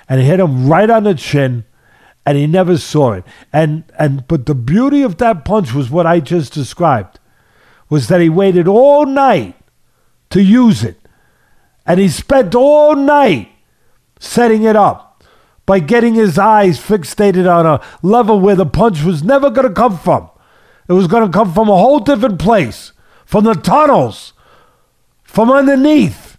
[0.07, 1.65] And it hit him right on the chin
[2.25, 3.23] and he never saw it.
[3.51, 7.19] And and but the beauty of that punch was what I just described,
[7.89, 9.55] was that he waited all night
[10.29, 10.99] to use it,
[11.85, 13.49] and he spent all night
[14.19, 15.23] setting it up
[15.65, 19.73] by getting his eyes fixated on a level where the punch was never going to
[19.73, 20.29] come from.
[20.87, 22.91] It was going to come from a whole different place,
[23.25, 24.33] from the tunnels,
[25.23, 26.37] from underneath,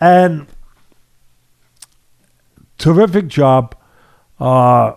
[0.00, 0.46] and
[2.78, 3.74] terrific job
[4.40, 4.94] uh,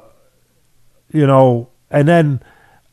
[1.12, 2.42] you know, and then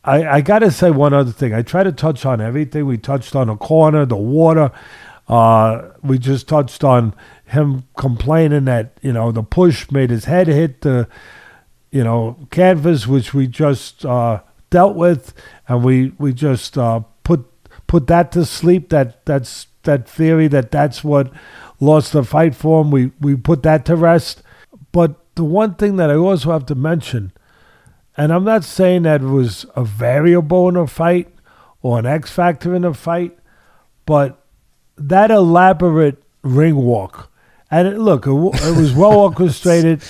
[0.05, 1.55] I, I got to say one other thing.
[1.55, 2.87] I try to touch on everything.
[2.87, 4.73] We touched on the corner, the water.
[5.29, 10.47] Uh, we just touched on him complaining that you know the push made his head
[10.47, 11.07] hit the
[11.91, 15.35] you know canvas, which we just uh, dealt with,
[15.69, 17.47] and we we just uh, put
[17.87, 18.89] put that to sleep.
[18.89, 21.31] That that's that theory that that's what
[21.81, 22.91] lost the fight for him.
[22.91, 24.43] We we put that to rest.
[24.93, 27.33] But the one thing that I also have to mention,
[28.17, 31.33] and I'm not saying that it was a variable in a fight
[31.81, 33.39] or an X factor in a fight,
[34.05, 34.45] but
[34.97, 37.31] that elaborate ring walk.
[37.71, 40.03] And it, look, it, it was well orchestrated,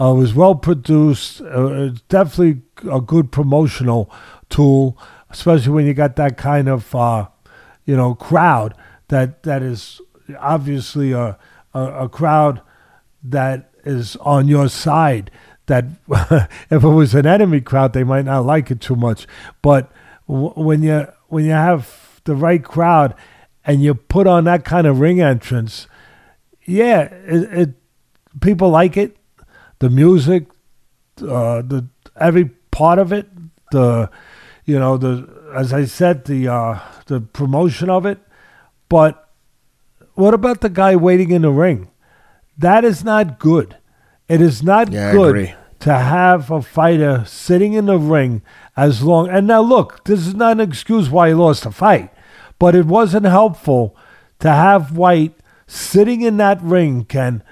[0.00, 4.08] uh, it was well produced, uh, it's definitely a good promotional
[4.48, 4.96] tool,
[5.30, 7.26] especially when you got that kind of, uh,
[7.84, 8.74] you know, crowd
[9.08, 10.00] that that is
[10.38, 11.36] obviously a,
[11.74, 12.60] a, a crowd
[13.24, 15.30] that is on your side.
[15.66, 15.86] That
[16.70, 19.26] if it was an enemy crowd, they might not like it too much.
[19.62, 19.90] But
[20.28, 23.14] w- when you when you have the right crowd
[23.64, 25.86] and you put on that kind of ring entrance,
[26.64, 27.70] yeah, it, it
[28.40, 29.16] people like it.
[29.78, 30.46] The music,
[31.20, 31.86] uh, the
[32.18, 33.28] every part of it,
[33.72, 34.10] the
[34.64, 38.18] you know the as I said the uh, the promotion of it.
[38.88, 39.28] But
[40.14, 41.90] what about the guy waiting in the ring?
[42.58, 43.76] That is not good.
[44.28, 48.42] It is not Yeah, good to have a fighter sitting in the ring
[48.76, 49.28] as long.
[49.28, 52.12] And now, look, this is not an excuse why he lost the fight,
[52.58, 53.96] but it wasn't helpful
[54.40, 55.34] to have Whyte
[55.66, 57.42] sitting in that ring, Ken,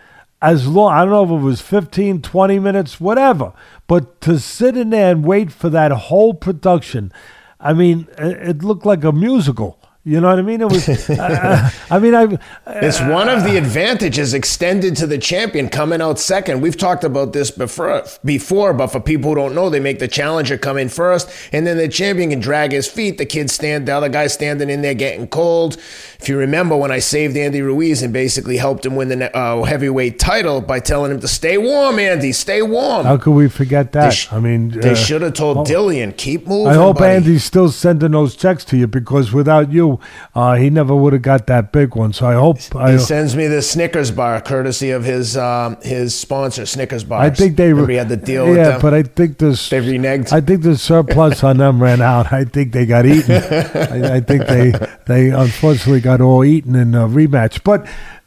[0.41, 3.53] as long, I don't know if it was 15, 20 minutes, whatever,
[3.87, 7.13] but to sit in there and wait for that whole production.
[7.59, 9.79] I mean, it, it looked like a musical.
[10.07, 10.61] You know what I mean?
[10.61, 10.87] It was.
[11.11, 12.39] uh, I mean, I.
[12.67, 16.61] It's one of the advantages extended to the champion coming out second.
[16.61, 20.09] We've talked about this before, before, but for people who don't know, they make the
[20.09, 23.17] challenger come in first, and then the champion can drag his feet.
[23.17, 25.79] The kid stand, the other guy standing in there getting cold.
[26.21, 29.63] If you remember when I saved Andy Ruiz and basically helped him win the uh,
[29.63, 33.07] heavyweight title by telling him to stay warm, Andy, stay warm.
[33.07, 34.11] How could we forget that?
[34.11, 35.65] sh- I mean, They uh, should have told oh.
[35.65, 36.73] Dillian, keep moving.
[36.73, 39.94] I hope buddy." Andy's still sending those checks to you because without you,
[40.35, 42.13] uh, he never would have got that big one.
[42.13, 42.59] So I hope.
[42.75, 47.21] I, He sends me the Snickers bar, courtesy of his um, his sponsor, Snickers bar.
[47.21, 47.75] I think they.
[47.75, 49.69] Had the deal with Yeah, but I think this.
[49.69, 50.33] they reneged.
[50.33, 52.33] I think the surplus on them ran out.
[52.33, 53.43] I think they got eaten.
[53.43, 54.73] I, I think they
[55.07, 57.63] they unfortunately got all eaten in a rematch.
[57.65, 57.87] But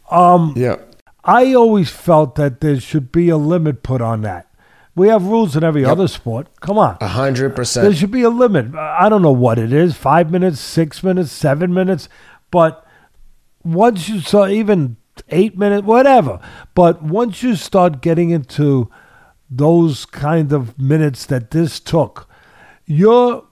[0.09, 0.77] um, yeah.
[1.23, 4.46] I always felt that there should be a limit put on that.
[4.97, 6.47] We have rules in every other sport.
[6.59, 6.97] Come on.
[7.01, 8.73] A hundred There should be a limit.
[8.73, 12.09] I don't know what it is five minutes, six minutes, seven minutes.
[12.49, 12.83] But
[13.63, 14.97] once you saw even
[15.29, 16.39] eight minutes, whatever.
[16.73, 18.89] But once you start getting into
[19.51, 22.27] those kind of minutes that this took,
[22.87, 23.45] you're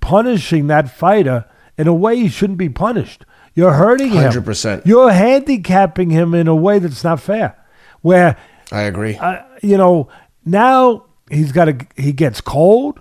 [0.00, 1.44] punishing that fighter
[1.76, 3.24] in a way he shouldn't be punished.
[3.54, 4.32] You're hurting him.
[4.32, 4.84] 100%.
[4.84, 7.56] You're handicapping him in a way that's not fair.
[8.00, 8.36] Where
[8.72, 9.16] I agree.
[9.16, 10.08] uh, you know,
[10.50, 13.00] now he's got a he gets cold,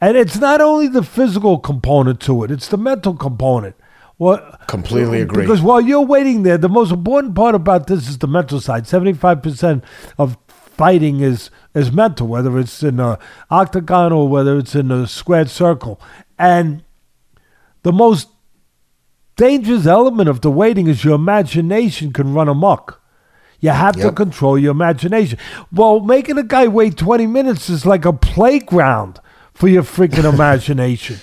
[0.00, 3.76] and it's not only the physical component to it; it's the mental component.
[4.16, 5.42] What Completely uh, agree.
[5.42, 8.86] Because while you're waiting there, the most important part about this is the mental side.
[8.86, 9.84] Seventy-five percent
[10.18, 13.18] of fighting is is mental, whether it's in a
[13.50, 16.00] octagon or whether it's in a squared circle.
[16.38, 16.82] And
[17.82, 18.28] the most
[19.36, 23.00] dangerous element of the waiting is your imagination can run amok.
[23.60, 25.38] You have to control your imagination.
[25.72, 29.20] Well, making a guy wait 20 minutes is like a playground
[29.52, 31.18] for your freaking imagination.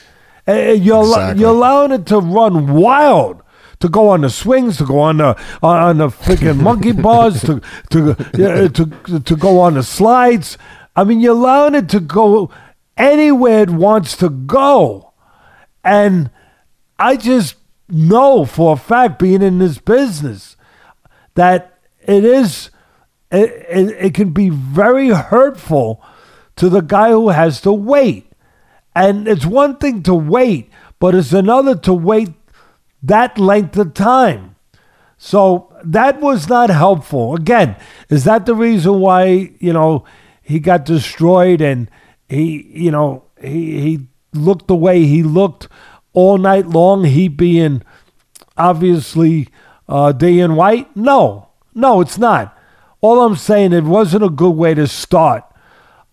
[0.48, 1.42] Uh, You're, Exactly.
[1.42, 3.42] you're allowing it to run wild.
[3.80, 7.62] To go on the swings, to go on the on the freaking monkey bars, to
[7.90, 10.58] to, yeah, to to go on the slides.
[10.96, 12.50] I mean, you're allowing it to go
[12.96, 15.12] anywhere it wants to go,
[15.84, 16.30] and
[16.98, 17.56] I just
[17.90, 20.56] know for a fact, being in this business,
[21.34, 21.75] that
[22.08, 22.70] it is
[23.32, 26.04] it, it, it can be very hurtful
[26.56, 28.32] to the guy who has to wait.
[28.96, 32.30] And it's one thing to wait, but it's another to wait
[33.04, 34.56] that length of time.
[35.18, 37.36] So that was not helpful.
[37.36, 37.76] Again,
[38.10, 40.06] is that the reason why, you know,
[40.42, 41.90] he got destroyed and
[42.30, 45.68] he, you know, he, he looked the way he looked
[46.14, 47.84] all night long, he being
[48.58, 49.50] obviously
[49.90, 50.96] uh, Dillian Whyte?
[50.96, 51.45] No,
[51.76, 52.58] no, it's not.
[53.02, 55.44] All I'm saying, it wasn't a good way to start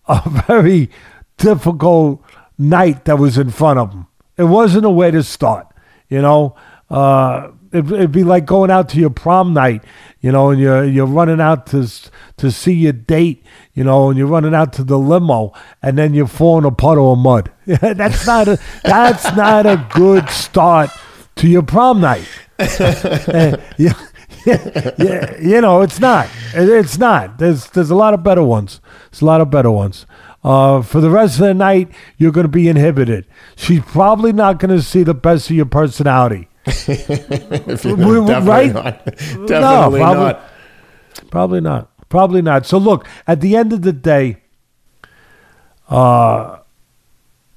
[0.07, 0.89] a very
[1.37, 2.21] difficult
[2.57, 4.07] night that was in front of them.
[4.37, 5.67] It wasn't a way to start,
[6.09, 6.55] you know.
[6.89, 9.83] Uh, it, it'd be like going out to your prom night,
[10.21, 11.87] you know, and you're you're running out to
[12.37, 13.43] to see your date,
[13.73, 16.71] you know, and you're running out to the limo, and then you fall in a
[16.71, 17.51] puddle of mud.
[17.65, 20.91] that's not a that's not a good start
[21.35, 22.27] to your prom night.
[22.59, 23.93] Uh, yeah,
[24.97, 26.27] yeah, you know, it's not.
[26.55, 27.37] It, it's not.
[27.39, 28.81] There's there's a lot of better ones.
[29.11, 30.05] There's a lot of better ones.
[30.43, 33.25] Uh, for the rest of the night, you're going to be inhibited.
[33.55, 36.49] She's probably not going to see the best of your personality.
[36.65, 38.73] If you- We- definitely right?
[38.73, 39.05] not.
[39.05, 39.11] No,
[39.47, 40.41] Definitely probably- not.
[41.31, 41.89] Probably not.
[42.09, 42.65] Probably not.
[42.65, 44.37] So look, at the end of the day,
[45.89, 46.59] uh,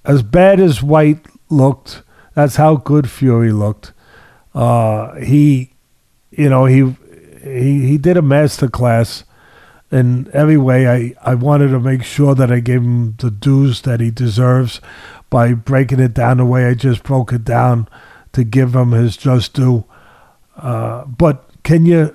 [0.05, 2.03] as bad as Whyte looked,
[2.35, 3.93] that's how good Fury looked.
[4.55, 5.73] Uh, he,
[6.37, 6.95] you know, he
[7.43, 9.25] he he did a master class
[9.91, 10.89] in every way.
[10.89, 14.81] I I wanted to make sure that I gave him the dues that he deserves
[15.31, 17.89] by breaking it down the way I just broke it down
[18.33, 19.85] to give him his just due.
[20.57, 22.15] Uh, but can you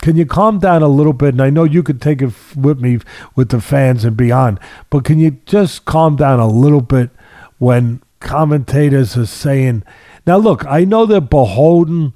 [0.00, 1.34] can you calm down a little bit?
[1.34, 3.00] And I know you could take it with me
[3.34, 7.10] with the fans and beyond, but can you just calm down a little bit
[7.58, 9.82] when commentators are saying,
[10.26, 12.12] "Now look, I know they're beholden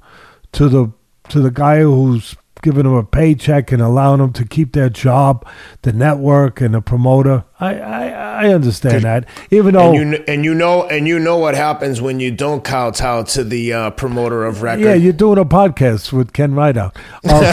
[0.53, 0.91] to the
[1.29, 5.45] to the guy who's giving them a paycheck and allowing them to keep their job,
[5.83, 7.43] the network and the promoter.
[7.63, 8.07] I I,
[8.45, 12.01] I understand that, even though And you and you know and you know what happens
[12.01, 14.83] when you don't kowtow to the uh, promoter of record.
[14.83, 16.97] Yeah, you're doing a podcast with Ken Rideout.
[17.23, 17.43] Um,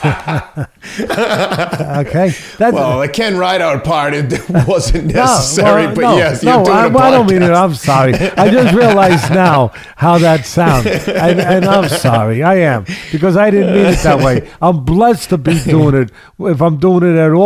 [1.00, 4.32] okay, that's well, the Ken Rideout part it
[4.66, 7.30] wasn't no, necessary, well, but no, yes, no, you're doing I, a well, I don't
[7.30, 7.50] mean it.
[7.50, 8.14] I'm sorry.
[8.14, 12.42] I just realized now how that sounds, and, and I'm sorry.
[12.42, 14.50] I am because I didn't mean it that way.
[14.62, 16.12] I'm blessed to be doing it.
[16.38, 17.39] If I'm doing it at all,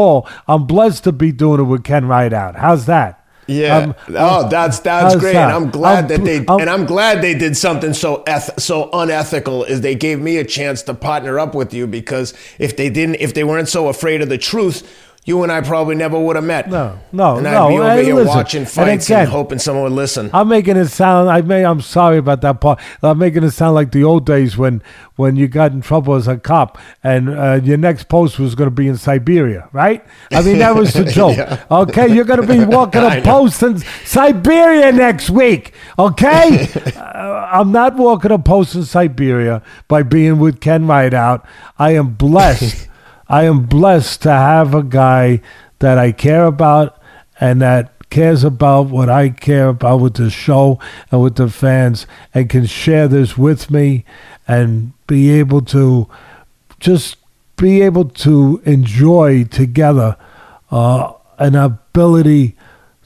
[0.49, 2.57] I'm blessed to be doing it with Ken Rideout.
[2.57, 3.21] How's that?
[3.47, 3.77] Yeah.
[3.77, 5.35] Um, oh, that's that's great.
[5.35, 5.51] that?
[5.55, 8.89] I'm glad I'm- that they I'm- and I'm glad they did something so eth- so
[8.93, 12.89] unethical is they gave me a chance to partner up with you because if they
[12.89, 14.83] didn't if they weren't so afraid of the truth,
[15.27, 16.69] you and I probably never would have met.
[16.69, 19.59] No, no, and I'd no, be over here listen, watching and fights again- and hoping
[19.59, 20.29] someone would listen.
[20.35, 21.31] I'm making it sound.
[21.31, 21.65] I may.
[21.65, 22.79] I'm sorry about that part.
[23.03, 24.83] I'm making it sound like the old days when
[25.17, 28.67] when you got in trouble as a cop and uh, your next post was going
[28.69, 30.05] to be in Siberia, right?
[30.33, 31.37] I mean that was the joke.
[31.37, 31.65] Yeah.
[31.71, 35.73] Okay, you're going to be walking a post in Siberia next week.
[35.99, 41.47] Okay, uh, I'm not walking a post in Siberia by being with Ken Rideout.
[41.79, 42.89] I am blessed.
[43.29, 45.41] I am blessed to have a guy
[45.79, 47.01] that I care about
[47.41, 50.79] and that cares about what I care about with the show
[51.11, 54.05] and with the fans and can share this with me
[54.47, 56.09] and be able to
[56.79, 57.17] just
[57.57, 60.17] be able to enjoy together
[60.71, 62.57] uh, an ability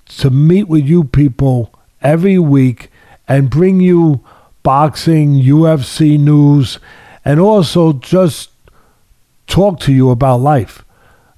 [0.09, 2.91] to meet with you people every week
[3.27, 4.25] and bring you
[4.63, 6.79] boxing, UFC news,
[7.25, 8.51] and also just
[9.49, 10.85] talk to you about life,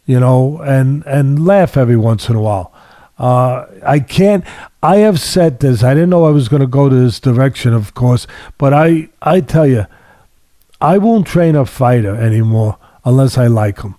[0.04, 2.72] you know, and and laugh every once in a while.
[3.18, 4.44] Uh, I can't.
[4.82, 5.82] I have said this.
[5.82, 8.26] I didn't know I was going to go to this direction, of course,
[8.58, 9.86] but I I tell you,
[10.80, 13.94] I won't train a fighter anymore unless I like him.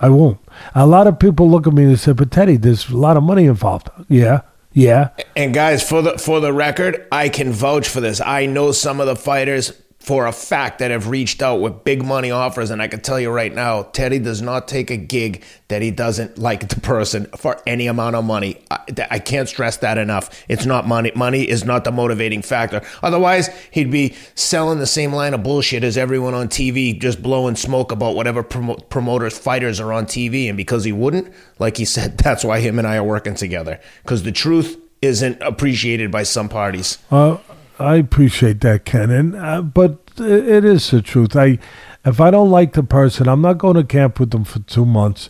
[0.00, 0.38] I won't.
[0.74, 3.22] A lot of people look at me and say, "But Teddy, there's a lot of
[3.22, 4.40] money involved." Yeah,
[4.72, 5.10] Yeah.
[5.36, 8.20] And guys, for the for the record, I can vouch for this.
[8.20, 9.72] I know some of the fighters
[10.04, 13.18] for a fact that have reached out with big money offers, and I can tell
[13.18, 17.24] you right now, Teddy does not take a gig that he doesn't like the person
[17.38, 18.60] for any amount of money.
[18.70, 18.80] I,
[19.10, 20.44] I can't stress that enough.
[20.46, 21.10] It's not money.
[21.16, 22.82] Money is not the motivating factor.
[23.02, 27.56] Otherwise, he'd be selling the same line of bullshit as everyone on TV, just blowing
[27.56, 30.48] smoke about whatever promo- promoters, fighters are on TV.
[30.48, 33.80] And because he wouldn't, like he said, that's why him and I are working together.
[34.02, 36.98] Because the truth isn't appreciated by some parties.
[37.10, 37.38] Uh,
[37.78, 41.34] I appreciate that, Ken, and uh, but it is the truth.
[41.34, 41.58] I,
[42.04, 44.84] if I don't like the person, I'm not going to camp with them for two
[44.84, 45.28] months,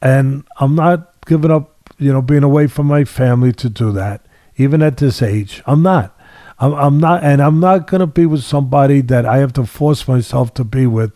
[0.00, 4.24] and I'm not giving up, you know, being away from my family to do that,
[4.56, 5.62] even at this age.
[5.66, 6.18] I'm not.
[6.58, 9.66] I'm, I'm not, and I'm not going to be with somebody that I have to
[9.66, 11.12] force myself to be with,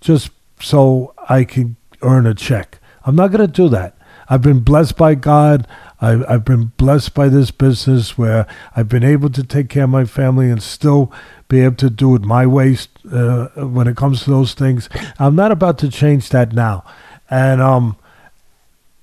[0.00, 2.80] just so I can earn a check.
[3.04, 3.96] I'm not going to do that.
[4.28, 5.66] I've been blessed by God.
[6.02, 9.90] I've, I've been blessed by this business where I've been able to take care of
[9.90, 11.12] my family and still
[11.46, 12.76] be able to do it my way
[13.10, 14.88] uh, when it comes to those things.
[15.20, 16.84] I'm not about to change that now.
[17.30, 17.96] And um,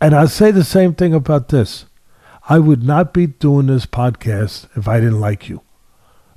[0.02, 1.86] and I say the same thing about this.
[2.50, 5.62] I would not be doing this podcast if I didn't like you.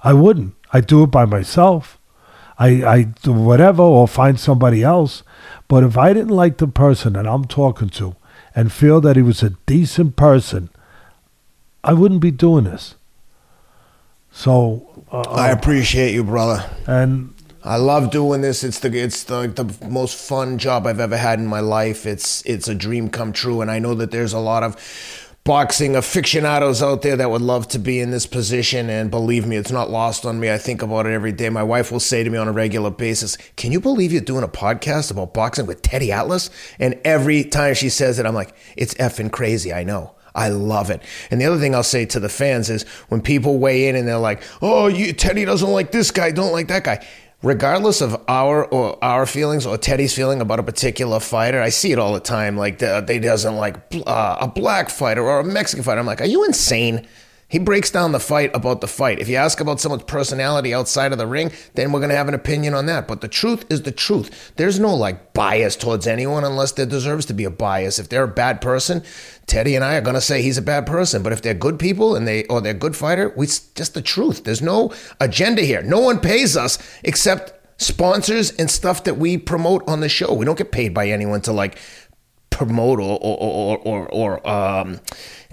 [0.04, 0.54] I wouldn't.
[0.72, 1.98] I do it by myself.
[2.58, 5.22] I, I do whatever or find somebody else.
[5.68, 8.14] But if I didn't like the person that I'm talking to,
[8.54, 10.68] and feel that he was a decent person,
[11.84, 12.94] I wouldn't be doing this.
[14.30, 16.70] So uh, I appreciate you, brother.
[16.86, 17.34] And
[17.64, 18.64] I love doing this.
[18.64, 22.06] It's the it's the, the most fun job I've ever had in my life.
[22.06, 25.96] It's it's a dream come true, and I know that there's a lot of boxing
[25.96, 28.88] aficionados out there that would love to be in this position.
[28.88, 30.52] And believe me, it's not lost on me.
[30.52, 31.48] I think about it every day.
[31.48, 34.44] My wife will say to me on a regular basis, Can you believe you're doing
[34.44, 36.50] a podcast about boxing with Teddy Atlas?
[36.78, 39.72] And every time she says it, I'm like, It's effing crazy.
[39.72, 40.14] I know.
[40.34, 41.02] I love it.
[41.30, 44.08] And the other thing I'll say to the fans is when people weigh in and
[44.08, 47.06] they're like, "Oh, you Teddy doesn't like this guy, don't like that guy."
[47.42, 51.92] Regardless of our or our feelings or Teddy's feeling about a particular fighter, I see
[51.92, 52.56] it all the time.
[52.56, 53.76] Like the, they doesn't like
[54.06, 56.00] uh, a black fighter or a Mexican fighter.
[56.00, 57.06] I'm like, are you insane?
[57.52, 59.18] He breaks down the fight about the fight.
[59.18, 62.28] If you ask about someone's personality outside of the ring, then we're going to have
[62.28, 63.06] an opinion on that.
[63.06, 64.52] But the truth is the truth.
[64.56, 67.98] There's no like bias towards anyone unless there deserves to be a bias.
[67.98, 69.04] If they're a bad person,
[69.46, 71.22] Teddy and I are going to say he's a bad person.
[71.22, 74.44] But if they're good people and they or they're good fighter, we just the truth.
[74.44, 74.90] There's no
[75.20, 75.82] agenda here.
[75.82, 80.32] No one pays us except sponsors and stuff that we promote on the show.
[80.32, 81.78] We don't get paid by anyone to like
[82.48, 85.00] promote or or or or, or um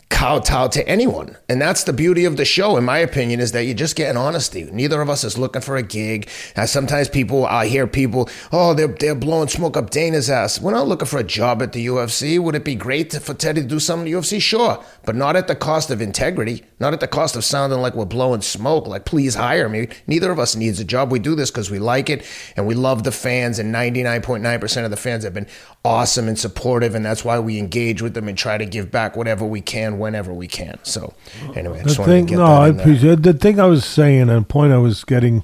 [0.10, 1.38] kowtow to anyone.
[1.48, 4.10] And that's the beauty of the show, in my opinion, is that you just get
[4.10, 4.64] an honesty.
[4.64, 6.30] Neither of us is looking for a gig.
[6.56, 10.60] And sometimes people, I hear people, oh, they're, they're blowing smoke up Dana's ass.
[10.60, 12.40] We're not looking for a job at the UFC.
[12.40, 14.42] Would it be great for Teddy to do something in the UFC?
[14.42, 14.84] Sure.
[15.06, 18.06] But not at the cost of integrity, not at the cost of sounding like we're
[18.06, 19.88] blowing smoke, like, please hire me.
[20.08, 21.12] Neither of us needs a job.
[21.12, 23.60] We do this because we like it and we love the fans.
[23.60, 25.48] And 99.9% of the fans have been
[25.86, 26.96] awesome and supportive.
[26.96, 29.99] And that's why we engage with them and try to give back whatever we can
[30.00, 30.80] whenever we can.
[30.84, 31.14] So
[31.56, 34.22] anyway, I the thing, to get no, that I appreciate the thing I was saying
[34.22, 35.44] and the point I was getting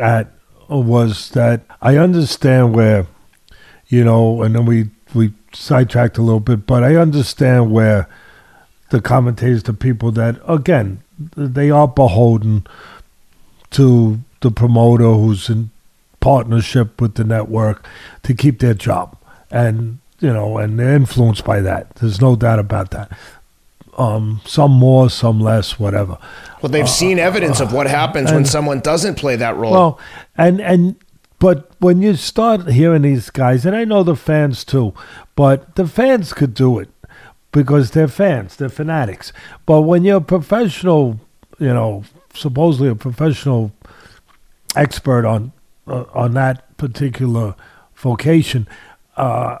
[0.00, 0.30] at
[0.70, 3.06] uh, was that I understand where,
[3.88, 8.08] you know, and then we we sidetracked a little bit, but I understand where
[8.90, 12.66] the commentators, the people that again they are beholden
[13.70, 15.70] to the promoter who's in
[16.20, 17.86] partnership with the network
[18.22, 19.16] to keep their job.
[19.50, 21.94] And you know and they're influenced by that.
[21.96, 23.12] There's no doubt about that
[23.96, 26.18] um, some more, some less, whatever.
[26.62, 29.72] Well, they've seen evidence of what happens when someone doesn't play that role.
[29.72, 30.00] Well,
[30.36, 30.96] and and
[31.38, 34.94] but when you start hearing these guys, and I know the fans too,
[35.34, 36.88] but the fans could do it
[37.52, 39.32] because they're fans, they're fanatics.
[39.64, 41.20] But when you're a professional,
[41.58, 43.72] you know, supposedly a professional
[44.74, 45.52] expert on
[45.86, 47.54] uh, on that particular
[47.94, 48.66] vocation,
[49.16, 49.58] uh,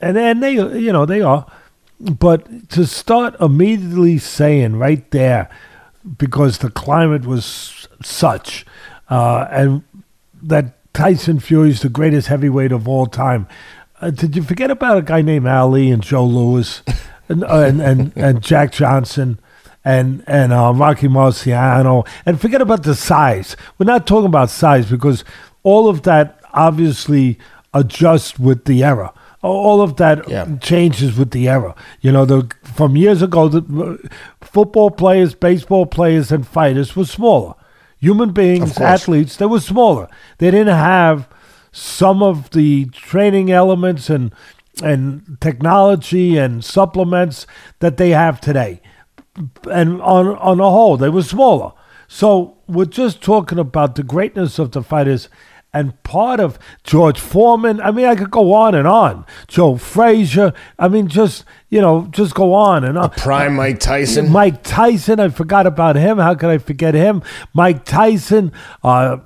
[0.00, 1.46] and and they, you know, they are
[2.00, 5.48] but to start immediately saying right there,
[6.16, 8.64] because the climate was such,
[9.10, 9.82] uh, and
[10.42, 13.46] that Tyson Fury is the greatest heavyweight of all time.
[14.00, 16.82] Uh, did you forget about a guy named Ali and Joe Louis,
[17.28, 19.38] and, uh, and, and and Jack Johnson?
[19.84, 23.56] and and uh, Rocky Marciano, and forget about the size.
[23.78, 25.24] We're not talking about size because
[25.62, 27.38] all of that obviously
[27.72, 30.56] adjusts with the era all of that yeah.
[30.60, 31.74] changes with the era.
[32.00, 34.08] You know, the from years ago, the uh,
[34.40, 37.54] football players, baseball players, and fighters were smaller.
[38.00, 40.08] Human beings, athletes, they were smaller.
[40.38, 41.28] They didn't have
[41.72, 44.32] some of the training elements and
[44.82, 47.46] and technology and supplements
[47.80, 48.80] that they have today.
[49.70, 51.72] and on on the whole, they were smaller.
[52.08, 55.28] So we're just talking about the greatness of the fighters
[55.72, 57.80] and part of George Foreman.
[57.80, 59.26] I mean, I could go on and on.
[59.46, 60.52] Joe Frazier.
[60.78, 63.10] I mean, just you know, just go on and on.
[63.10, 64.30] Prime Mike Tyson.
[64.30, 65.20] Mike Tyson.
[65.20, 66.18] I forgot about him.
[66.18, 67.22] How could I forget him?
[67.52, 68.52] Mike Tyson.
[68.82, 69.18] Uh,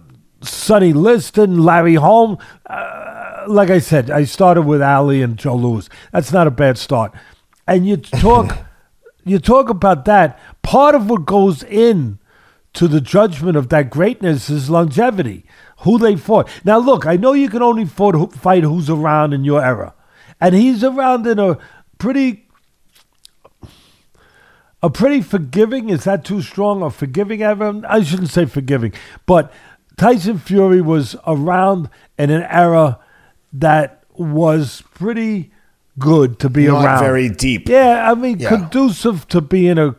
[0.43, 2.39] Sonny Liston, Larry Holmes.
[2.67, 5.89] Uh, like I said, I started with Ali and Joe Louis.
[6.13, 7.13] That's not a bad start.
[7.67, 8.67] And you talk,
[9.25, 10.39] you talk about that.
[10.63, 12.19] Part of what goes in
[12.75, 15.45] to the judgment of that greatness is longevity,
[15.83, 16.49] who they fought.
[16.65, 19.95] Now, look, I know you can only fought, fight who's around in your era,
[20.41, 21.59] and he's around in a
[21.99, 22.49] pretty,
[24.83, 25.91] a pretty forgiving.
[25.91, 26.83] Is that too strong?
[26.83, 27.81] A forgiving era?
[27.89, 28.93] I shouldn't say forgiving,
[29.27, 29.53] but
[29.97, 32.99] Tyson Fury was around in an era
[33.53, 35.51] that was pretty
[35.99, 37.01] good to be Not around.
[37.05, 37.69] very deep.
[37.69, 38.49] Yeah, I mean, Yeah.
[38.49, 39.95] conducive to being a,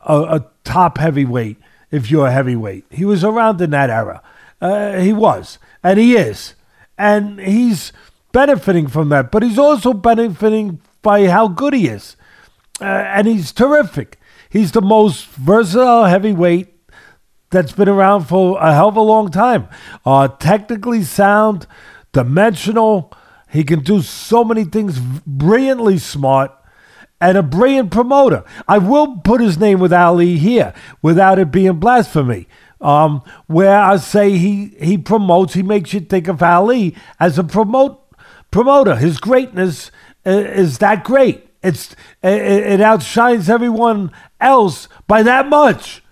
[0.00, 1.56] a a top heavyweight.
[1.90, 4.22] If you're a heavyweight, he was around in that era.
[4.60, 6.54] Uh, he was, and he is,
[6.98, 7.92] and he's
[8.32, 9.30] benefiting from that.
[9.30, 12.16] But he's also benefiting by how good he is,
[12.80, 14.18] uh, and he's terrific.
[14.50, 16.68] He's the most versatile heavyweight
[17.50, 19.68] that's been around for a hell of a long time.
[20.04, 21.66] Uh, technically sound,
[22.12, 23.12] dimensional.
[23.48, 26.52] He can do so many things, brilliantly smart,
[27.20, 28.44] and a brilliant promoter.
[28.66, 32.46] I will put his name with Ali here without it being blasphemy.
[32.80, 37.44] Um, where I say he he promotes, he makes you think of Ali as a
[37.44, 38.00] promote
[38.50, 38.96] promoter.
[38.96, 39.90] His greatness
[40.24, 41.46] i- is that great.
[41.62, 44.10] It's it, it outshines everyone
[44.40, 46.02] else by that much.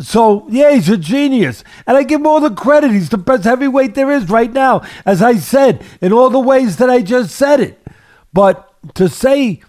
[0.00, 2.90] So yeah, he's a genius, and I give him all the credit.
[2.90, 6.78] He's the best heavyweight there is right now, as I said in all the ways
[6.78, 7.86] that I just said it.
[8.32, 9.60] But to say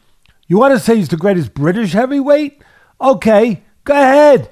[0.47, 2.63] you want to say he's the greatest British heavyweight,
[3.01, 4.49] okay, go ahead,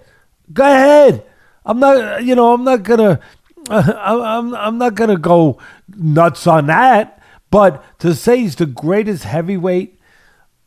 [0.52, 1.24] go ahead.
[1.66, 3.20] I'm not, you know, I'm not gonna,
[3.70, 5.60] I'm, I'm not gonna go
[5.96, 7.22] nuts on that.
[7.50, 10.00] But to say he's the greatest heavyweight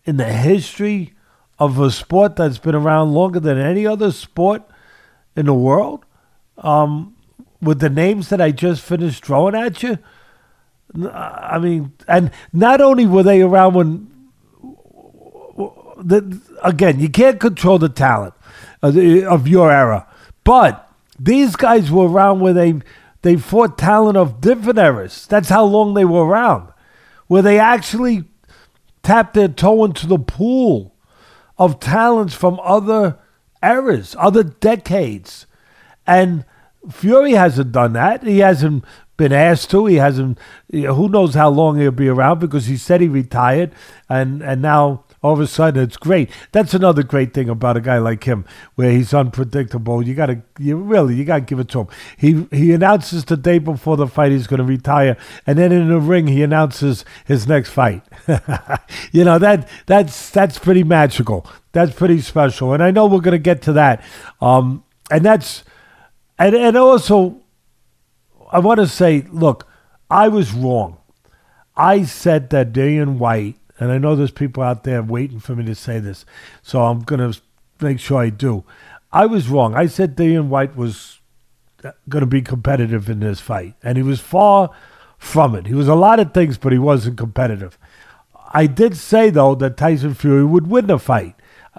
[0.04, 1.14] in the history
[1.58, 4.62] of a sport that's been around longer than any other sport
[5.34, 6.04] in the world,
[6.58, 7.16] um,
[7.60, 9.98] with the names that I just finished throwing at you.
[11.12, 14.10] I mean, and not only were they around when,
[15.98, 18.34] the, again, you can't control the talent
[18.82, 20.06] of, of your era,
[20.44, 20.85] but
[21.18, 22.80] these guys were around where they
[23.22, 25.26] they fought talent of different eras.
[25.26, 26.68] That's how long they were around,
[27.26, 28.24] where they actually
[29.02, 30.94] tapped their toe into the pool
[31.58, 33.18] of talents from other
[33.62, 35.46] eras, other decades.
[36.06, 36.44] And
[36.90, 38.22] Fury hasn't done that.
[38.22, 38.84] He hasn't
[39.16, 39.86] been asked to.
[39.86, 40.38] He hasn't.
[40.70, 43.72] you know, Who knows how long he'll be around because he said he retired,
[44.08, 46.30] and and now all of a sudden it's great.
[46.52, 48.44] That's another great thing about a guy like him,
[48.74, 50.06] where he's unpredictable.
[50.06, 51.88] You gotta, you really, you gotta give it to him.
[52.16, 55.88] He he announces the day before the fight he's going to retire, and then in
[55.88, 58.02] the ring he announces his next fight.
[59.12, 61.46] you know that that's that's pretty magical.
[61.72, 64.02] That's pretty special, and I know we're going to get to that.
[64.40, 65.64] Um, and that's
[66.38, 67.40] and and also
[68.50, 69.66] I want to say, look,
[70.10, 70.98] I was wrong.
[71.76, 75.64] I said that Dillian Whyte, and I know there's people out there waiting for me
[75.66, 76.24] to say this,
[76.62, 77.40] so I'm going to
[77.80, 78.64] make sure I do.
[79.12, 79.74] I was wrong.
[79.74, 81.20] I said Dillian Whyte was
[81.84, 84.70] uh, going to be competitive in this fight, and he was far
[85.18, 85.66] from it.
[85.66, 87.78] He was a lot of things, but he wasn't competitive.
[88.52, 91.34] I did say though that Tyson Fury would win the fight.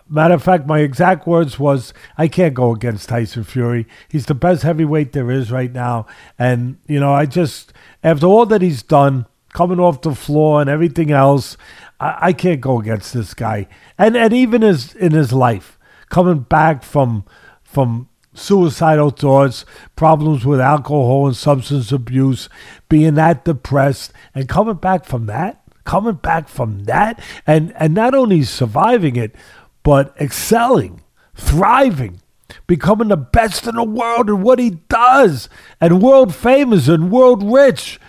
[0.09, 3.87] Matter of fact, my exact words was, "I can't go against Tyson Fury.
[4.07, 6.05] He's the best heavyweight there is right now."
[6.37, 7.73] And you know, I just
[8.03, 11.57] after all that he's done, coming off the floor and everything else,
[11.99, 13.67] I, I can't go against this guy.
[13.97, 15.77] And and even his in his life,
[16.09, 17.25] coming back from
[17.63, 22.49] from suicidal thoughts, problems with alcohol and substance abuse,
[22.87, 28.13] being that depressed, and coming back from that, coming back from that, and and not
[28.13, 29.35] only surviving it,
[29.83, 31.01] but excelling,
[31.35, 32.21] thriving,
[32.67, 35.49] becoming the best in the world in what he does,
[35.81, 37.99] and world famous and world rich,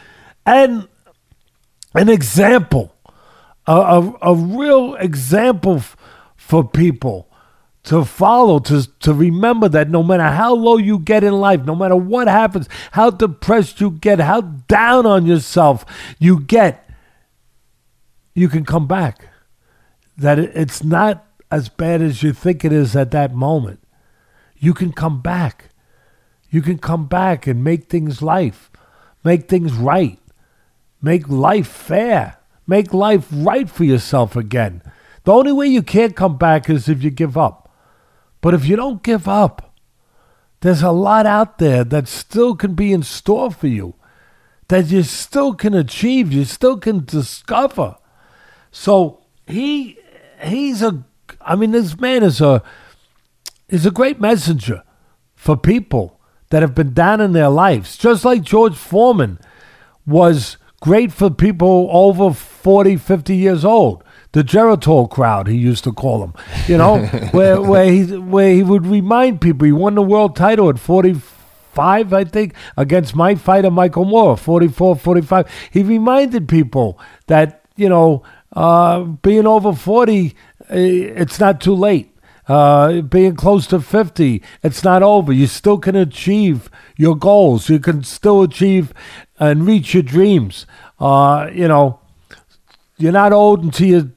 [0.44, 0.88] and
[1.94, 2.94] an example,
[3.66, 5.96] a, a, a real example f-
[6.36, 7.28] for people
[7.84, 11.74] to follow, to, to remember that no matter how low you get in life, no
[11.74, 15.84] matter what happens, how depressed you get, how down on yourself
[16.18, 16.88] you get,
[18.34, 19.26] you can come back.
[20.16, 23.80] That it- it's not as bad as you think it is at that moment.
[24.58, 25.70] You can come back.
[26.50, 28.70] You can come back and make things life,
[29.24, 30.18] make things right,
[31.00, 34.82] make life fair, make life right for yourself again.
[35.24, 37.70] The only way you can't come back is if you give up.
[38.40, 39.74] But if you don't give up,
[40.60, 43.94] there's a lot out there that still can be in store for you,
[44.68, 47.96] that you still can achieve, you still can discover.
[48.70, 49.98] So he
[50.42, 51.04] he's a
[51.40, 52.62] I mean this man is a
[53.68, 54.82] is a great messenger
[55.34, 56.20] for people
[56.50, 57.96] that have been down in their lives.
[57.96, 59.38] Just like George Foreman
[60.06, 64.04] was great for people over 40, 50 years old.
[64.32, 66.34] The Geritol crowd, he used to call them,
[66.66, 70.68] you know, where, where, he, where he would remind people he won the world title
[70.68, 75.50] at 45, I think, against my fighter, Michael Moorer, 44, 45.
[75.70, 78.22] He reminded people that, you know,
[78.52, 80.34] uh, being over 40,
[80.68, 82.14] eh, it's not too late.
[82.48, 85.32] Uh, being close to 50, it's not over.
[85.32, 87.68] You still can achieve your goals.
[87.68, 88.94] You can still achieve
[89.38, 90.66] and reach your dreams.
[90.98, 92.00] Uh, you know,
[92.96, 94.12] you're not old until you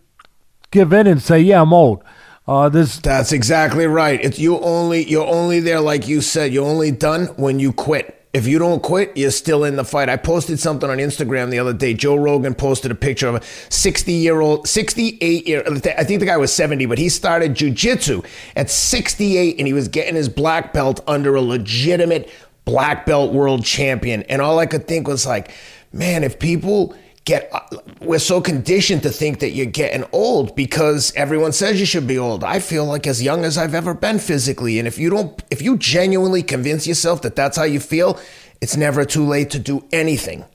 [0.72, 2.04] give in and say, "Yeah, I'm old."
[2.48, 4.20] Uh, this That's exactly right.
[4.24, 6.52] It's you only you're only there, like you said.
[6.52, 8.21] You're only done when you quit.
[8.34, 10.08] If you don't quit, you're still in the fight.
[10.08, 11.94] I posted something on Instagram the other day.
[11.94, 15.64] Joe Rogan posted a picture of a 60 year old, 68 year.
[15.68, 18.26] I think the guy was 70, but he started jujitsu
[18.56, 22.30] at 68, and he was getting his black belt under a legitimate
[22.64, 24.24] black belt world champion.
[24.24, 25.52] And all I could think was like,
[25.92, 26.96] man, if people
[27.26, 27.60] get uh,
[28.02, 32.18] we're so conditioned to think that you're getting old because everyone says you should be
[32.18, 32.44] old.
[32.44, 34.80] I feel like as young as i've ever been physically.
[34.80, 38.20] And if you don't if you genuinely convince yourself that that's how you feel
[38.60, 40.46] it's never too late to do anything.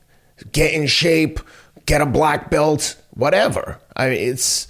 [0.51, 1.39] Get in shape
[1.85, 3.79] get a black belt whatever.
[3.95, 4.67] I mean it's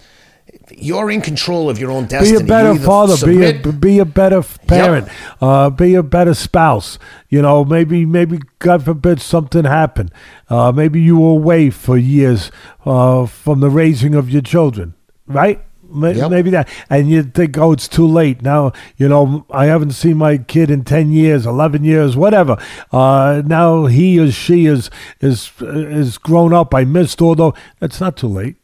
[0.72, 2.39] you're in control of your own destiny.
[2.39, 3.15] Be a better father.
[3.15, 3.63] Submit.
[3.63, 5.07] Be a be a better parent.
[5.07, 5.41] Yep.
[5.41, 6.99] Uh, be a better spouse.
[7.30, 10.11] You know, maybe maybe God forbid something happened.
[10.49, 12.51] Uh, maybe you were away for years
[12.86, 14.93] uh, from the raising of your children.
[15.26, 15.61] Right.
[15.89, 16.32] Yep.
[16.32, 18.74] Maybe that, and you think, oh, it's too late now.
[18.97, 22.57] You know, I haven't seen my kid in ten years, eleven years, whatever.
[22.91, 24.89] Uh, now he or she is
[25.22, 26.76] is is grown up.
[26.76, 27.53] I missed all those.
[27.82, 28.57] It's not too late.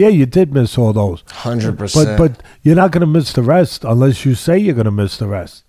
[0.00, 1.22] Yeah, you did miss all those.
[1.30, 2.16] Hundred percent.
[2.16, 4.90] But but you're not going to miss the rest unless you say you're going to
[4.90, 5.64] miss the rest.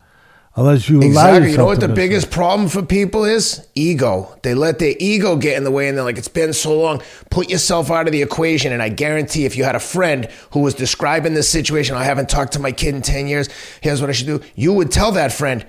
[0.55, 1.51] Unless you exactly.
[1.51, 2.32] You know what the biggest it.
[2.32, 3.67] problem for people is?
[3.75, 4.38] Ego.
[4.43, 7.01] They let their ego get in the way, and they're like, "It's been so long."
[7.29, 10.61] Put yourself out of the equation, and I guarantee, if you had a friend who
[10.61, 13.49] was describing this situation, I haven't talked to my kid in ten years.
[13.82, 14.39] Here's what I should do.
[14.55, 15.65] You would tell that friend,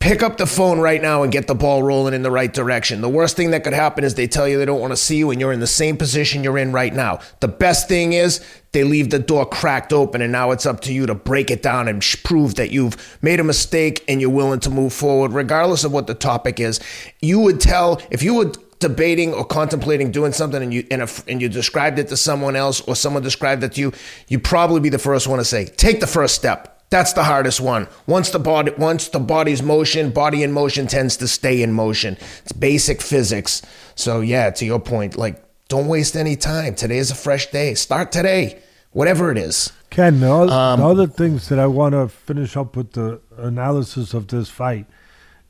[0.00, 3.00] Pick up the phone right now and get the ball rolling in the right direction.
[3.00, 5.16] The worst thing that could happen is they tell you they don't want to see
[5.16, 7.18] you and you're in the same position you're in right now.
[7.40, 8.40] The best thing is
[8.70, 11.64] they leave the door cracked open and now it's up to you to break it
[11.64, 15.82] down and prove that you've made a mistake and you're willing to move forward regardless
[15.82, 16.78] of what the topic is.
[17.20, 21.08] You would tell if you would debating or contemplating doing something and you and, a,
[21.26, 23.92] and you described it to someone else or someone described it to you,
[24.28, 27.60] you'd probably be the first one to say, "Take the first step." That's the hardest
[27.60, 27.86] one.
[28.06, 32.16] Once the body once the body's motion, body in motion tends to stay in motion.
[32.42, 33.62] It's basic physics.
[33.94, 36.74] So yeah, to your point, like don't waste any time.
[36.74, 37.74] Today is a fresh day.
[37.74, 38.62] Start today.
[38.92, 39.70] Whatever it is.
[39.90, 43.20] Ken, the other, um, the other things that I want to finish up with the
[43.36, 44.86] analysis of this fight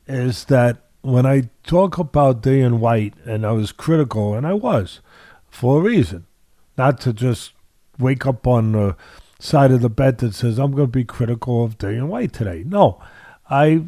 [0.08, 5.00] is that when I talk about Dillian Whyte and I was critical, and I was,
[5.48, 6.26] for a reason,
[6.76, 7.52] not to just
[7.98, 8.96] wake up on the
[9.38, 12.64] side of the bed that says I'm going to be critical of Dillian Whyte today.
[12.66, 13.00] No,
[13.48, 13.84] I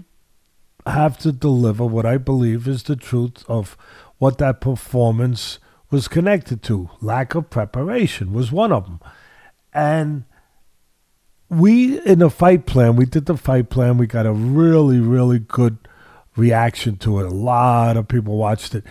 [0.86, 3.76] have to deliver what I believe is the truth of
[4.18, 5.58] what that performance
[5.90, 6.90] was connected to.
[7.00, 9.00] Lack of preparation was one of them.
[9.72, 10.24] And
[11.48, 13.98] we, in the fight plan, we did the fight plan.
[13.98, 15.78] We got a really, really good
[16.36, 17.26] reaction to it.
[17.26, 18.84] A lot of people watched it.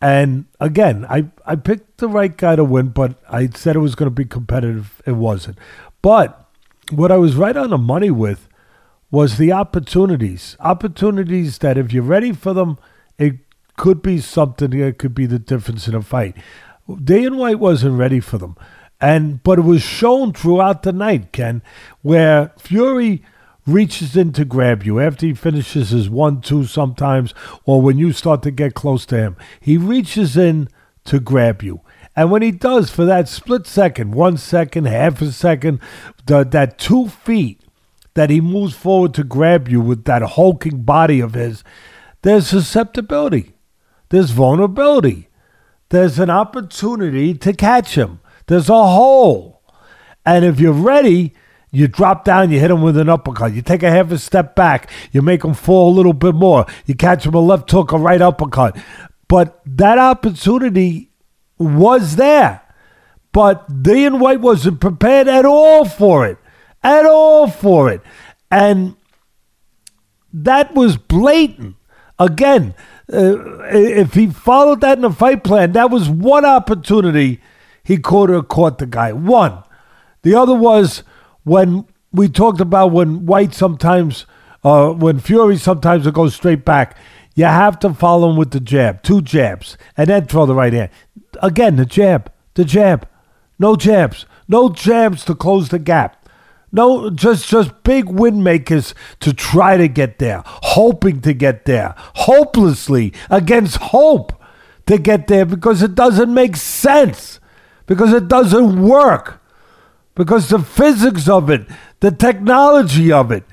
[0.00, 3.94] And again, I, I picked the right guy to win, but I said it was
[3.94, 5.02] going to be competitive.
[5.04, 5.58] It wasn't.
[6.08, 6.48] But
[6.90, 8.48] what I was right on the money with
[9.10, 10.56] was the opportunities.
[10.58, 12.78] Opportunities that if you're ready for them,
[13.18, 13.34] it
[13.76, 16.34] could be something that could be the difference in a fight.
[16.88, 18.56] Dillian Whyte wasn't ready for them.
[18.98, 21.60] And but it was shown throughout the night, Ken,
[22.00, 23.22] where Fury
[23.66, 27.34] reaches in to grab you after he finishes his one two sometimes,
[27.66, 29.36] or when you start to get close to him.
[29.60, 30.70] He reaches in
[31.04, 31.82] to grab you.
[32.18, 35.78] And when he does for that split second, one second, half a second,
[36.26, 37.60] the, that two feet
[38.14, 41.62] that he moves forward to grab you with that hulking body of his,
[42.22, 43.54] there's susceptibility,
[44.08, 45.28] there's vulnerability,
[45.90, 49.62] there's an opportunity to catch him, there's a hole.
[50.26, 51.34] And if you're ready,
[51.70, 53.52] you drop down, you hit him with an uppercut.
[53.52, 56.66] You take a half a step back, you make him fall a little bit more.
[56.84, 58.76] You catch him a left hook, a right uppercut.
[59.28, 61.07] But that opportunity
[61.58, 62.62] was there.
[63.32, 66.38] But Dillian Whyte wasn't prepared at all for it.
[66.82, 68.00] At all for it.
[68.50, 68.96] And
[70.32, 71.76] that was blatant.
[72.18, 72.74] Again,
[73.12, 77.40] uh, if he followed that in the fight plan, that was one opportunity
[77.82, 79.12] he could have caught the guy.
[79.12, 79.62] One.
[80.22, 81.04] The other was
[81.44, 84.26] when we talked about when Whyte sometimes,
[84.64, 86.96] uh, when Fury sometimes will go straight back.
[87.34, 90.72] You have to follow him with the jab, two jabs, and then throw the right
[90.72, 90.90] hand.
[91.42, 93.08] Again, the jab, the jab.
[93.58, 96.28] No jabs, no jabs to close the gap.
[96.70, 101.94] No, just just big win makers to try to get there, hoping to get there,
[102.14, 104.32] hopelessly against hope
[104.86, 107.40] to get there because it doesn't make sense,
[107.86, 109.40] because it doesn't work,
[110.14, 111.66] because the physics of it,
[112.00, 113.44] the technology of it,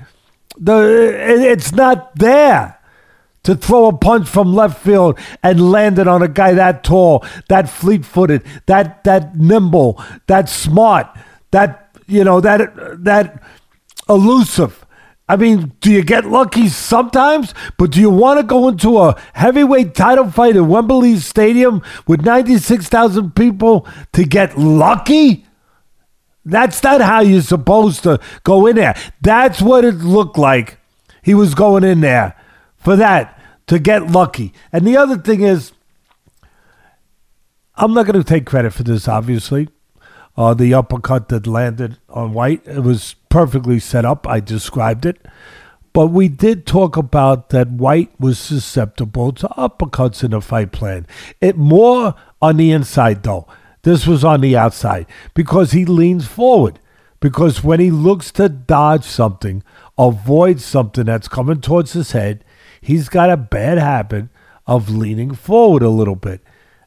[0.58, 1.10] the
[1.50, 2.78] it's not there
[3.46, 7.24] to throw a punch from left field and land it on a guy that tall,
[7.48, 11.06] that fleet-footed, that that nimble, that smart,
[11.52, 13.42] that you know that that
[14.08, 14.84] elusive.
[15.28, 17.52] I mean, do you get lucky sometimes?
[17.78, 22.24] But do you want to go into a heavyweight title fight at Wembley Stadium with
[22.24, 25.44] 96,000 people to get lucky?
[26.44, 28.94] That's not how you're supposed to go in there.
[29.20, 30.78] That's what it looked like.
[31.22, 32.36] He was going in there
[32.76, 33.35] for that,
[33.66, 34.52] to get lucky.
[34.72, 35.72] And the other thing is,
[37.74, 39.68] I'm not going to take credit for this, obviously
[40.36, 44.26] uh, the uppercut that landed on Whyte, It was perfectly set up.
[44.26, 45.24] I described it.
[45.92, 51.06] But we did talk about that Whyte was susceptible to uppercuts in a fight plan.
[51.40, 53.46] It more on the inside though.
[53.82, 56.80] This was on the outside because he leans forward.
[57.18, 59.62] Because when he looks to dodge something,
[59.96, 62.44] avoid something that's coming towards his head,
[62.86, 64.28] he's got a bad habit
[64.64, 66.40] of leaning forward a little bit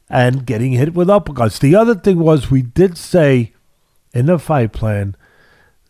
[0.08, 1.60] and getting hit with uppercuts.
[1.60, 3.52] The other thing was we did say
[4.14, 5.14] in the fight plan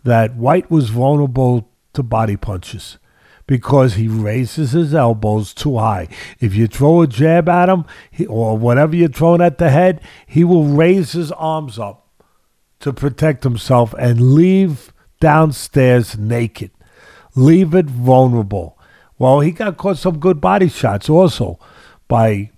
[0.02, 2.98] that Whyte was vulnerable to body punches
[3.46, 6.08] because he raises his elbows too high.
[6.40, 10.00] If you throw a jab at him he, or whatever you're throwing at the head,
[10.26, 12.08] he will raise his arms up
[12.80, 16.72] to protect himself and leave downstairs naked,
[17.36, 18.76] leave it vulnerable.
[19.20, 21.58] Well, he got caught some good body shots also
[22.08, 22.52] by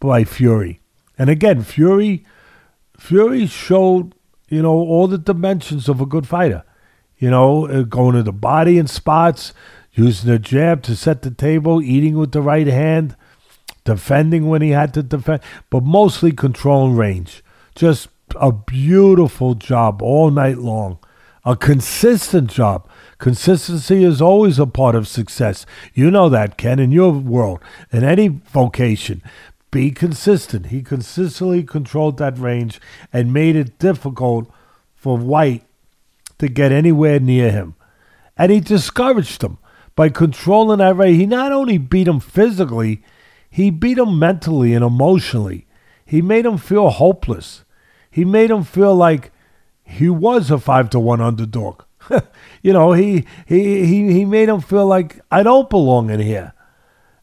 [0.00, 0.80] by Fury.
[1.16, 2.24] And again, Fury,
[2.98, 4.16] Fury showed
[4.48, 6.64] you know all the dimensions of a good fighter.
[7.16, 9.54] You know, uh, going to the body in spots,
[9.92, 13.14] using the jab to set the table, eating with the right hand,
[13.84, 17.44] defending when he had to defend, but mostly controlling range.
[17.76, 20.98] Just a beautiful job all night long.
[21.44, 22.89] A consistent job.
[23.20, 25.66] Consistency is always a part of success.
[25.94, 27.60] You know that, Ken, in your world,
[27.92, 29.22] in any vocation
[29.70, 30.66] be consistent.
[30.66, 32.80] He consistently controlled that range
[33.12, 34.50] and made it difficult
[34.94, 35.64] for Whyte
[36.38, 37.74] to get anywhere near him.
[38.36, 39.58] And he discouraged him
[39.94, 41.18] by controlling that range.
[41.18, 43.02] He not only beat him physically,
[43.48, 45.66] he beat him mentally and emotionally.
[46.04, 47.64] He made him feel hopeless.
[48.10, 49.30] He made him feel like
[49.84, 51.82] he was a five to one underdog.
[52.62, 56.52] you know, he, he he he made him feel like I don't belong in here.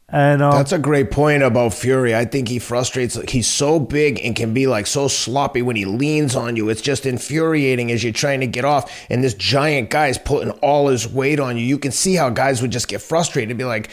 [0.09, 2.15] And um, that's a great point about Fury.
[2.15, 3.15] I think he frustrates.
[3.29, 6.69] He's so big and can be like so sloppy when he leans on you.
[6.69, 10.51] It's just infuriating as you're trying to get off, and this giant guy is putting
[10.61, 11.65] all his weight on you.
[11.65, 13.91] You can see how guys would just get frustrated and be like,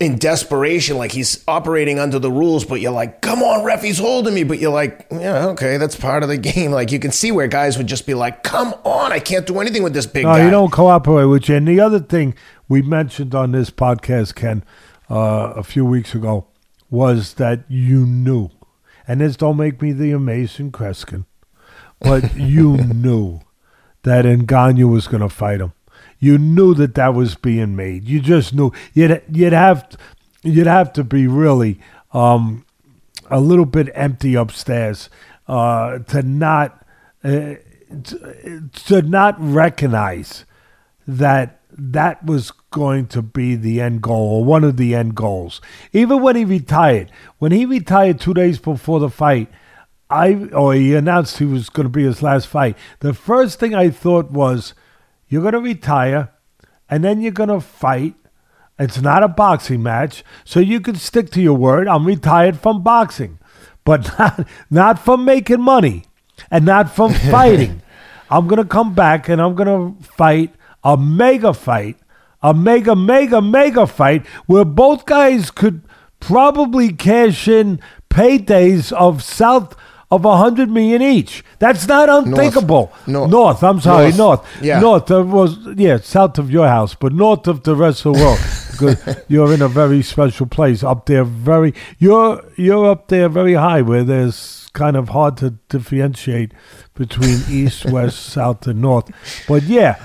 [0.00, 3.98] in desperation, like he's operating under the rules, but you're like, come on, ref, he's
[3.98, 4.44] holding me.
[4.44, 6.72] But you're like, yeah, okay, that's part of the game.
[6.72, 9.60] Like you can see where guys would just be like, come on, I can't do
[9.60, 10.44] anything with this big no, guy.
[10.44, 11.56] you don't cooperate with you.
[11.56, 12.34] And the other thing
[12.66, 14.64] we mentioned on this podcast, Ken,
[15.10, 16.46] uh, a few weeks ago
[16.88, 18.48] was that you knew,
[19.06, 21.26] and this don't make me the amazing Kreskin,
[22.00, 23.40] but you knew
[24.04, 25.74] that Ngannou was going to fight him.
[26.20, 28.04] You knew that that was being made.
[28.04, 29.98] You just knew you'd you'd have to,
[30.42, 31.80] you'd have to be really
[32.12, 32.64] um,
[33.30, 35.08] a little bit empty upstairs
[35.48, 36.86] uh, to not
[37.24, 37.54] uh,
[38.04, 40.44] to, to not recognize
[41.08, 45.60] that that was going to be the end goal or one of the end goals.
[45.92, 49.48] Even when he retired, when he retired two days before the fight,
[50.08, 52.76] I or he announced he was going to be his last fight.
[52.98, 54.74] The first thing I thought was,
[55.30, 56.30] you're going to retire,
[56.90, 58.14] and then you're going to fight.
[58.78, 61.88] It's not a boxing match, so you can stick to your word.
[61.88, 63.38] I'm retired from boxing,
[63.84, 66.04] but not not from making money,
[66.50, 67.80] and not from fighting.
[68.30, 70.54] I'm going to come back and I'm going to fight
[70.84, 71.96] a mega fight,
[72.42, 75.82] a mega, mega, mega fight where both guys could
[76.20, 79.74] probably cash in paydays of south
[80.10, 81.44] of a hundred million each.
[81.58, 82.92] That's not unthinkable.
[83.06, 83.30] North, north.
[83.30, 84.42] north I'm sorry, north.
[84.42, 84.62] north.
[84.62, 88.14] Yeah, north uh, was yeah south of your house, but north of the rest of
[88.14, 88.38] the world.
[88.80, 91.24] because you're in a very special place up there.
[91.24, 96.52] Very, you're you're up there very high where there's kind of hard to differentiate
[96.94, 99.10] between east, west, south, and north.
[99.46, 100.02] But yeah,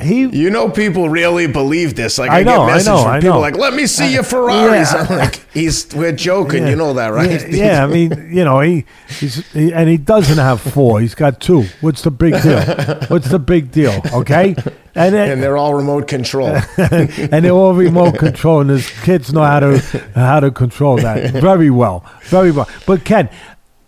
[0.00, 0.26] he.
[0.26, 2.18] You know, people really believe this.
[2.18, 3.40] Like I, I know, get I messages know, from I people know.
[3.40, 5.06] like, "Let me see Uh, your Ferraris." yeah.
[5.08, 6.66] I'm like, "He's we're joking.
[6.66, 9.96] You know that, right?" Yeah, yeah, I mean, you know, he, he's he, and he
[9.96, 11.00] doesn't have four.
[11.00, 11.64] He's got two.
[11.80, 12.60] What's the big deal?
[13.08, 14.00] What's the big deal?
[14.12, 14.54] Okay,
[14.94, 16.48] and it, and they're all remote control.
[16.76, 19.78] and they're all remote control, and his kids know how to
[20.14, 22.68] how to control that very well, very well.
[22.86, 23.28] But Ken,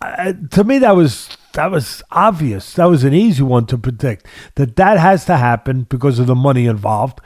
[0.03, 2.75] uh, to me, that was that was obvious.
[2.75, 6.35] That was an easy one to predict that that has to happen because of the
[6.35, 7.21] money involved,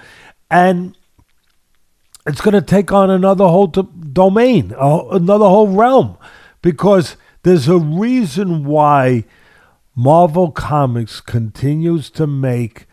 [0.50, 0.96] and
[2.26, 6.16] it's going to take on another whole domain, another whole realm,
[6.62, 9.24] because there's a reason why
[9.94, 12.86] Marvel Comics continues to make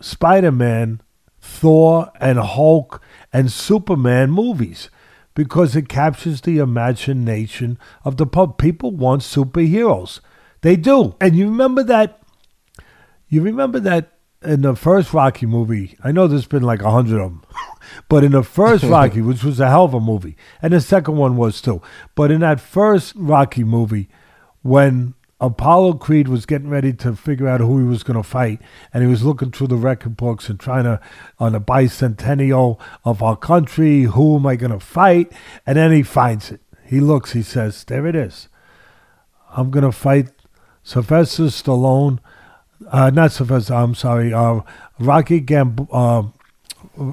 [0.00, 1.00] Spider Man,
[1.40, 3.02] Thor, and Hulk
[3.32, 4.88] and Superman movies
[5.34, 8.58] because it captures the imagination of the pub.
[8.58, 10.20] People want superheroes.
[10.62, 11.14] They do.
[11.20, 12.20] And you remember that
[13.28, 14.12] you remember that
[14.42, 17.42] in the first Rocky movie, I know there's been like a hundred of them,
[18.08, 21.16] but in the first Rocky, which was a hell of a movie, and the second
[21.16, 21.82] one was too,
[22.14, 24.08] but in that first Rocky movie,
[24.62, 25.14] when
[25.46, 28.60] Apollo Creed was getting ready to figure out who he was going to fight,
[28.92, 31.00] and he was looking through the record books and trying to,
[31.38, 35.32] on the bicentennial of our country, who am I going to fight?
[35.66, 36.60] And then he finds it.
[36.84, 38.48] He looks, he says, There it is.
[39.56, 40.28] I'm going to fight
[40.82, 42.18] Sylvester Stallone.
[42.90, 44.32] Uh, not Sylvester, I'm sorry.
[44.34, 44.60] Uh,
[44.98, 46.28] Rocky Gamb- uh,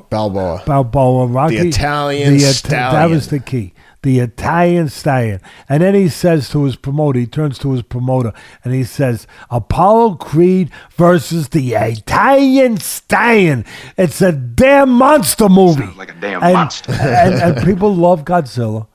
[0.10, 0.64] Balboa.
[0.66, 1.28] Balboa.
[1.28, 3.12] Rocky, The Italian That stallion.
[3.12, 3.74] was the key.
[4.04, 5.42] The Italian stallion.
[5.70, 8.34] And then he says to his promoter, he turns to his promoter
[8.64, 13.64] and he says, Apollo Creed versus the Italian stallion.
[13.98, 15.84] It's a damn monster movie.
[15.84, 16.92] Sounds like a damn and, monster.
[17.00, 18.88] and, and people love Godzilla.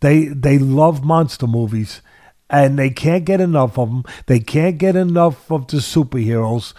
[0.00, 2.02] They they love monster movies,
[2.48, 4.04] and they can't get enough of them.
[4.26, 6.72] They can't get enough of the superheroes.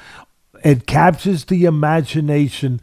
[0.63, 2.81] It captures the imagination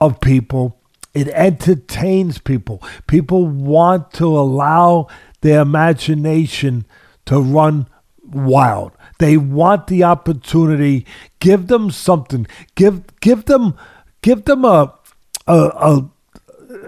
[0.00, 0.80] of people.
[1.14, 2.82] It entertains people.
[3.06, 5.08] People want to allow
[5.40, 6.84] their imagination
[7.26, 7.88] to run
[8.24, 8.92] wild.
[9.18, 11.06] They want the opportunity.
[11.38, 12.46] Give them something.
[12.74, 13.76] Give give them
[14.22, 14.94] give them a
[15.46, 16.08] a, a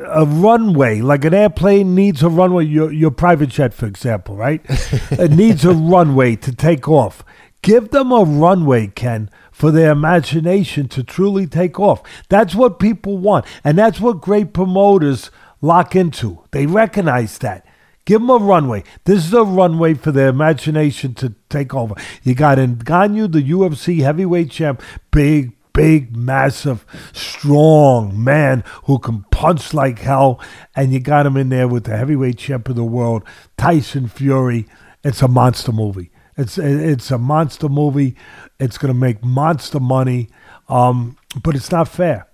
[0.08, 4.60] a runway, like an airplane needs a runway, your, your private jet, for example, right?
[4.68, 7.24] it needs a runway to take off.
[7.62, 12.02] Give them a runway, Ken, for their imagination to truly take off.
[12.28, 13.46] That's what people want.
[13.64, 15.30] And that's what great promoters
[15.62, 16.42] lock into.
[16.50, 17.64] They recognize that.
[18.04, 18.84] Give them a runway.
[19.04, 21.94] This is a runway for their imagination to take over.
[22.22, 26.84] You got Ngannou, the UFC heavyweight champ, big, big, massive,
[27.14, 30.38] strong man who can punch like hell.
[30.74, 33.24] And you got him in there with the heavyweight champ of the world,
[33.56, 34.66] Tyson Fury.
[35.02, 36.10] It's a monster movie.
[36.36, 38.16] It's it's a monster movie.
[38.58, 40.28] It's going to make monster money,
[40.68, 42.28] um, but it's not fair.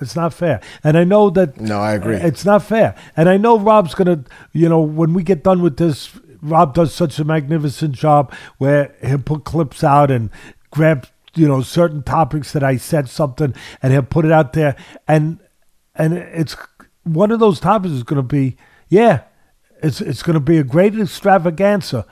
[0.00, 0.60] It's not fair.
[0.84, 1.60] And I know that.
[1.60, 2.16] No, I agree.
[2.16, 2.94] It's not fair.
[3.16, 6.10] And I know Rob's going to, you know, when we get done with this,
[6.42, 10.30] Rob does such a magnificent job where he'll put clips out and
[10.70, 14.76] grab, you know, certain topics that I said something and he'll put it out there.
[15.08, 15.40] And
[15.94, 16.56] and it's
[17.04, 18.56] one of those topics is going to be,
[18.88, 19.22] yeah,
[19.82, 22.06] it's it's going to be a great extravaganza,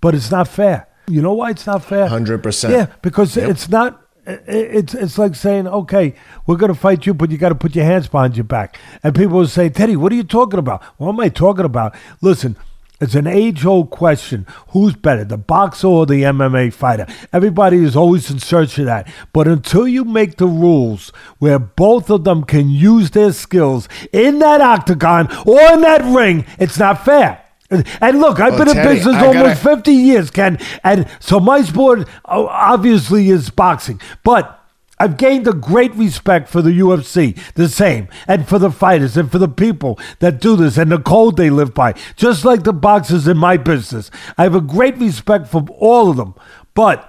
[0.00, 0.88] but it's not fair.
[1.08, 2.08] You know why it's not fair?
[2.08, 2.70] 100%.
[2.70, 4.02] Yeah, because it's not.
[4.26, 6.16] It's it's like saying, okay,
[6.46, 8.76] we're gonna fight you, but you got to put your hands behind your back.
[9.04, 10.82] And people will say, Teddy, what are you talking about?
[10.96, 11.94] What am I talking about?
[12.20, 12.56] Listen,
[13.00, 17.06] it's an age-old question: Who's better, the boxer or the MMA fighter?
[17.32, 19.06] Everybody is always in search of that.
[19.32, 24.40] But until you make the rules where both of them can use their skills in
[24.40, 27.45] that octagon or in that ring, it's not fair.
[27.70, 30.58] And look, I've Well, been in business I almost gotta- 50 years, Ken.
[30.84, 34.00] And so my sport obviously is boxing.
[34.24, 34.52] But
[34.98, 39.30] I've gained a great respect for the UFC, the same, and for the fighters and
[39.30, 42.72] for the people that do this and the code they live by, just like the
[42.72, 44.10] boxers in my business.
[44.38, 46.34] I have a great respect for all of them.
[46.72, 47.06] But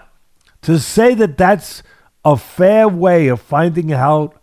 [0.64, 1.82] to say that that's
[2.26, 4.34] a fair way of finding out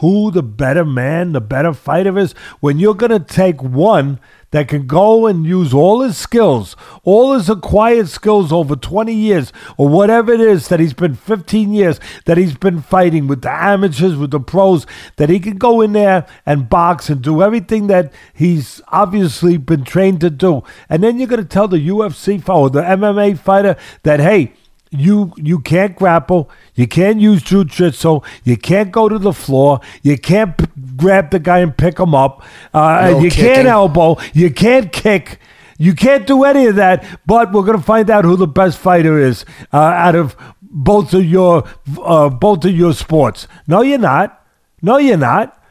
[0.00, 4.68] who the better man, the better fighter is, when you're going to take one that
[4.68, 9.88] can go and use all his skills, all his acquired skills over 20 years, or
[9.88, 14.16] whatever it is that he's been 15 years that he's been fighting with the amateurs,
[14.16, 14.86] with the pros,
[15.16, 19.84] that he can go in there and box and do everything that he's obviously been
[19.84, 20.62] trained to do.
[20.88, 24.52] And then you're going to tell the UFC or the MMA fighter that, hey,
[24.90, 30.16] you you can't grapple, you can't use jujitsu, you can't go to the floor, you
[30.16, 30.56] can't
[30.96, 32.42] grab the guy and pick him up.
[32.74, 33.44] Uh, No you kicking.
[33.54, 34.16] can't elbow.
[34.32, 35.38] You can't kick.
[35.78, 37.04] You can't do any of that.
[37.26, 41.24] But we're gonna find out who the best fighter is uh, out of both of
[41.24, 41.64] your
[42.02, 43.46] uh, both of your sports.
[43.66, 44.42] No, you're not.
[44.82, 45.62] No, you're not.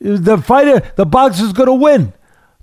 [0.00, 2.12] The fighter, the boxer's gonna win.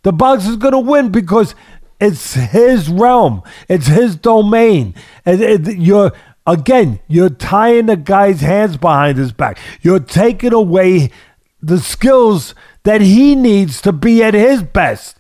[0.04, 1.56] The boxer's gonna win because
[2.00, 3.42] it's his realm.
[3.70, 4.94] It's his domain.
[5.26, 6.12] And it- you're
[6.48, 9.58] again, you're tying the guy's hands behind his back.
[9.82, 11.12] You're taking away
[11.62, 15.18] the skills that he needs to be at his best.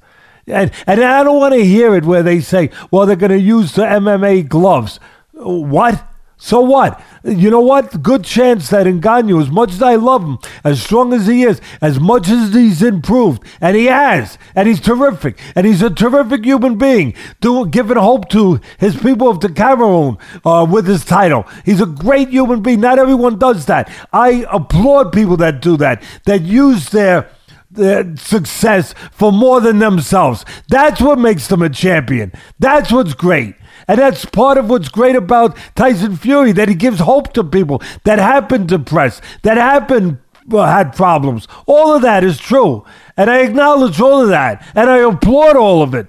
[0.47, 3.39] And and I don't want to hear it where they say, well, they're going to
[3.39, 4.99] use the MMA gloves.
[5.33, 6.07] What?
[6.43, 6.99] So what?
[7.23, 8.01] You know what?
[8.01, 11.61] Good chance that Ngannou, as much as I love him, as strong as he is,
[11.81, 16.43] as much as he's improved, and he has, and he's terrific, and he's a terrific
[16.43, 21.45] human being, do, giving hope to his people of the Cameroon uh, with his title.
[21.63, 22.81] He's a great human being.
[22.81, 23.91] Not everyone does that.
[24.11, 27.29] I applaud people that do that, that use their
[27.69, 30.43] their success for more than themselves.
[30.69, 32.33] That's what makes them a champion.
[32.59, 33.55] That's what's great.
[33.91, 37.81] And that's part of what's great about Tyson Fury that he gives hope to people
[38.05, 41.45] that have been depressed, that have been uh, had problems.
[41.65, 42.85] All of that is true.
[43.17, 44.65] And I acknowledge all of that.
[44.75, 46.07] And I applaud all of it.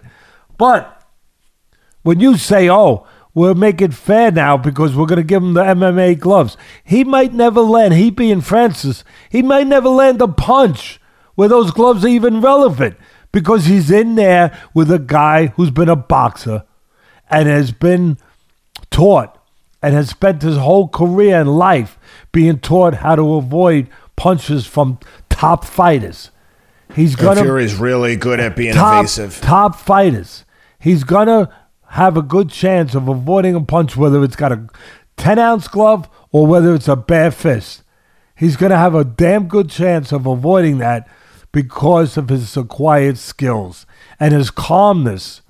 [0.57, 1.05] But
[2.03, 3.05] when you say, oh,
[3.35, 7.03] we'll make it fair now because we're going to give him the MMA gloves, he
[7.03, 11.01] might never land, he being Francis, he might never land a punch
[11.35, 12.97] where those gloves are even relevant
[13.33, 16.63] because he's in there with a guy who's been a boxer
[17.33, 18.19] and has been
[18.91, 19.39] taught
[19.83, 21.99] and has spent his whole career and life
[22.31, 26.31] being taught how to avoid punches from top fighters.
[26.95, 29.41] He's going to Fury's really good at being top, evasive.
[29.41, 30.45] top fighters.
[30.79, 31.49] He's gonna
[31.91, 34.67] have a good chance of avoiding a punch, whether it's got a
[35.17, 37.83] ten ounce glove or whether it's a bare fist.
[38.37, 41.09] He's gonna have a damn good chance of avoiding that
[41.51, 43.87] because of his acquired skills
[44.19, 45.41] and his calmness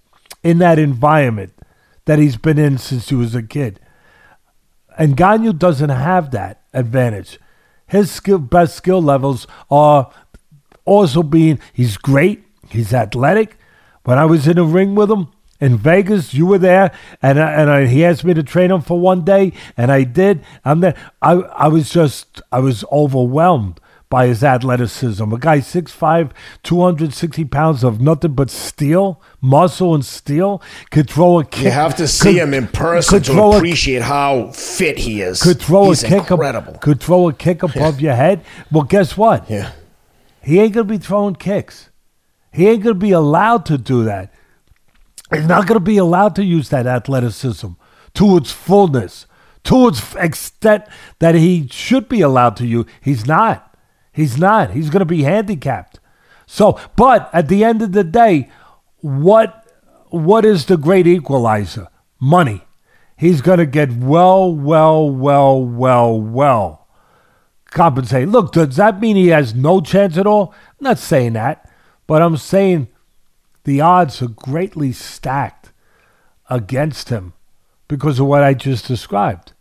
[0.42, 1.52] in that environment
[2.04, 3.80] that he's been in since he was a kid.
[4.98, 7.38] And Ngannou doesn't have that advantage.
[7.86, 10.12] His skill, best skill levels are
[10.84, 13.56] also being he's great, he's athletic.
[14.04, 15.28] When I was in a ring with him
[15.60, 16.90] in Vegas, you were there,
[17.22, 20.02] and I, and I, he asked me to train him for one day, and I
[20.02, 20.42] did.
[20.64, 20.96] I'm there.
[21.20, 23.80] I I was just I was overwhelmed
[24.12, 25.32] by his athleticism.
[25.32, 26.32] A guy 6'5",
[26.62, 30.60] 260 pounds of nothing but steel, muscle and steel,
[30.90, 31.64] could throw a kick.
[31.64, 35.22] You have to see could- him in person to throw a- appreciate how fit he
[35.22, 35.42] is.
[35.42, 36.74] could throw He's a kick incredible.
[36.74, 38.44] could throw a kick above your head.
[38.70, 39.48] Well, guess what?
[39.50, 39.70] yeah.
[40.42, 41.88] He ain't gonna be throwing kicks.
[42.52, 44.30] He ain't gonna be allowed to do that.
[45.32, 47.68] He's not gonna be allowed to use that athleticism
[48.12, 49.24] to its fullness,
[49.64, 50.84] to its extent
[51.18, 52.84] that he should be allowed to use.
[53.00, 53.71] He's not.
[54.12, 54.70] He's not.
[54.70, 55.98] He's gonna be handicapped.
[56.46, 58.50] So, but at the end of the day,
[59.00, 59.66] what
[60.10, 61.88] what is the great equalizer?
[62.20, 62.62] Money.
[63.16, 66.82] He's gonna get well, well, well, well, well
[67.72, 68.28] compensate.
[68.28, 70.54] Look, does that mean he has no chance at all?
[70.78, 71.68] I'm not saying that,
[72.06, 72.88] but I'm saying
[73.64, 75.72] the odds are greatly stacked
[76.48, 77.32] against him
[77.88, 79.52] because of what I just described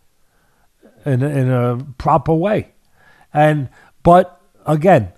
[1.05, 2.73] in, in a proper way.
[3.33, 3.69] And
[4.03, 5.13] but again,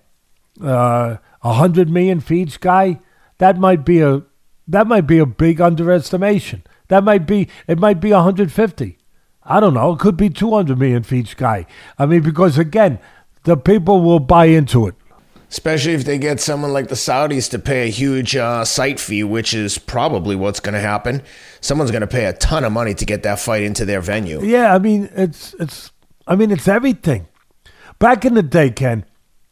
[0.62, 3.00] uh, a hundred million for each guy,
[3.38, 4.24] that might be a
[4.68, 6.64] that might be a big underestimation.
[6.88, 8.98] That might be it might be 150.
[9.46, 9.94] I don't know.
[9.94, 11.66] It could be 200 million for each guy.
[12.00, 13.00] I mean, because again,
[13.44, 14.96] the people will buy into it.
[15.50, 19.24] Especially if they get someone like the Saudis to pay a huge uh, site fee,
[19.24, 21.22] which is probably what's going to happen.
[21.62, 24.44] Someone's going to pay a ton of money to get that fight into their venue.
[24.44, 25.92] Yeah, I mean, it's it's
[26.26, 27.28] I mean, it's everything.
[28.00, 29.06] Back in the day, Ken,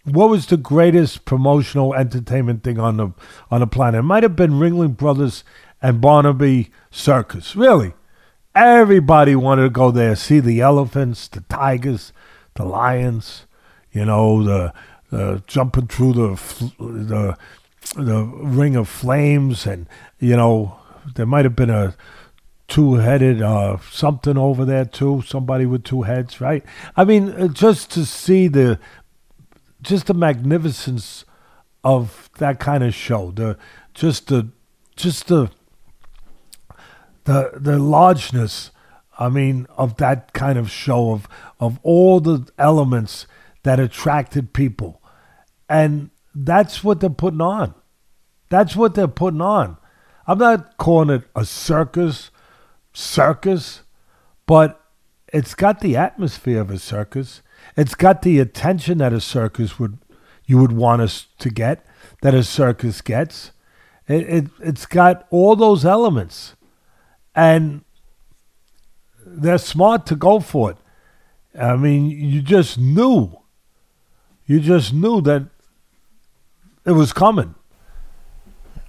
[0.04, 3.10] what was the greatest promotional entertainment thing on the
[3.50, 4.00] on the planet?
[4.00, 5.44] It might have been Ringling Brothers
[5.82, 7.56] and Barnaby Circus.
[7.56, 7.94] Really,
[8.56, 12.14] everybody wanted to go there, see the elephants, the tigers,
[12.56, 13.46] the lions.
[13.92, 14.74] You know, the,
[15.10, 17.38] the jumping through the the
[17.96, 19.88] the ring of flames, and
[20.20, 20.80] you know,
[21.16, 21.96] there might have been a
[22.68, 25.22] two-headed uh, something over there too.
[25.28, 26.64] Somebody with two heads, right?
[26.96, 28.80] I mean, uh, just to see the
[29.82, 31.26] just the magnificence
[31.84, 33.32] of that kind of show.
[33.32, 33.58] The
[33.94, 34.50] just the
[34.96, 35.52] just the
[37.26, 38.72] the the largeness.
[39.20, 41.28] I mean, of that kind of show of
[41.60, 43.28] of all the elements
[43.64, 45.02] that attracted people,
[45.70, 47.76] and that's what they're putting on.
[48.50, 49.78] That's what they're putting on.
[50.28, 52.32] I'm not calling it a circus,
[52.94, 53.82] circus,
[54.46, 54.82] but
[55.32, 57.42] it's got the atmosphere of a circus.
[57.78, 59.98] It's got the attention that a circus would
[60.46, 61.86] you would want us to get,
[62.22, 63.52] that a circus gets.
[64.08, 66.56] It, it it's got all those elements,
[67.34, 67.84] and
[69.26, 70.78] they're smart to go for it.
[71.58, 73.40] I mean, you just knew,
[74.46, 75.48] you just knew that
[76.86, 77.56] it was coming.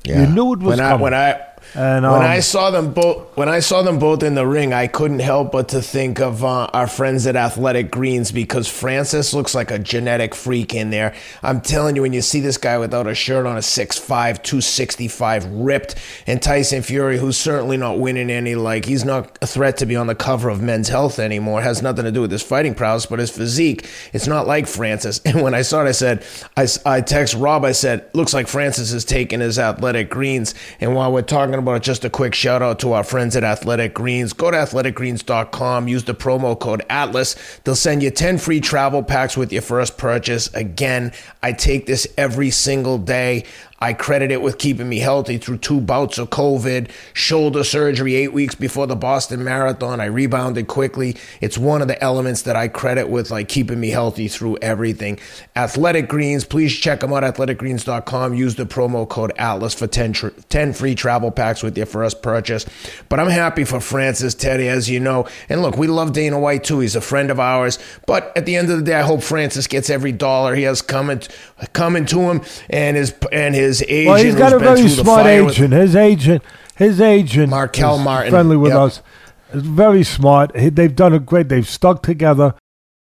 [0.05, 1.03] You knew it was when I, coming.
[1.03, 4.35] when I And when um, I saw them both, when I saw them both in
[4.35, 8.31] the ring, I couldn't help but to think of uh, our friends at Athletic Greens
[8.31, 11.15] because Francis looks like a genetic freak in there.
[11.43, 15.47] I'm telling you, when you see this guy without a shirt on, a 6'5", 265,
[15.47, 15.95] ripped,
[16.27, 19.97] and Tyson Fury, who's certainly not winning any, like he's not a threat to be
[19.97, 21.61] on the cover of Men's Health anymore.
[21.61, 23.89] It has nothing to do with his fighting prowess, but his physique.
[24.13, 25.21] It's not like Francis.
[25.33, 26.27] And when I saw it, I said,
[26.59, 30.55] I, I text Rob, I said, looks like Francis is taking his Athletic Greens.
[30.79, 33.95] And while we're talking about just a quick shout out to our friends at Athletic
[33.95, 34.33] Greens.
[34.33, 37.37] Go to athleticgreens.com, use the promo code ATLAS.
[37.65, 40.53] They'll send you 10 free travel packs with your first purchase.
[40.55, 41.13] Again,
[41.43, 43.45] I take this every single day.
[43.83, 48.33] I credit it with keeping me healthy through two bouts of COVID, shoulder surgery eight
[48.33, 50.01] weeks before the Boston Marathon.
[50.01, 51.17] I rebounded quickly.
[51.41, 55.19] It's one of the elements that I credit with like keeping me healthy through everything.
[55.57, 57.25] Athletic Greens, please check them out.
[57.25, 58.35] Athleticgreens.com.
[58.35, 62.23] Use the promo code ATLAS for 10, tr- 10 free travel packs with your first
[62.23, 62.65] purchase.
[63.09, 65.27] But I'm happy for Francis Teddy, as you know.
[65.49, 66.79] And look, we love Dana White too.
[66.79, 67.81] He's a friend of ours.
[68.07, 70.83] But at the end of the day, I hope Francis gets every dollar he has
[70.83, 71.21] coming
[71.73, 74.07] coming to him and his and his agent.
[74.09, 75.73] well, he's got a very smart agent.
[75.73, 76.43] His agent,
[76.77, 78.31] his agent, Marquel Martin.
[78.33, 78.81] friendly with Yep.
[78.81, 79.03] us.
[79.55, 80.55] Is very smart.
[80.59, 81.49] He- They've done a great.
[81.49, 82.55] They've stuck together.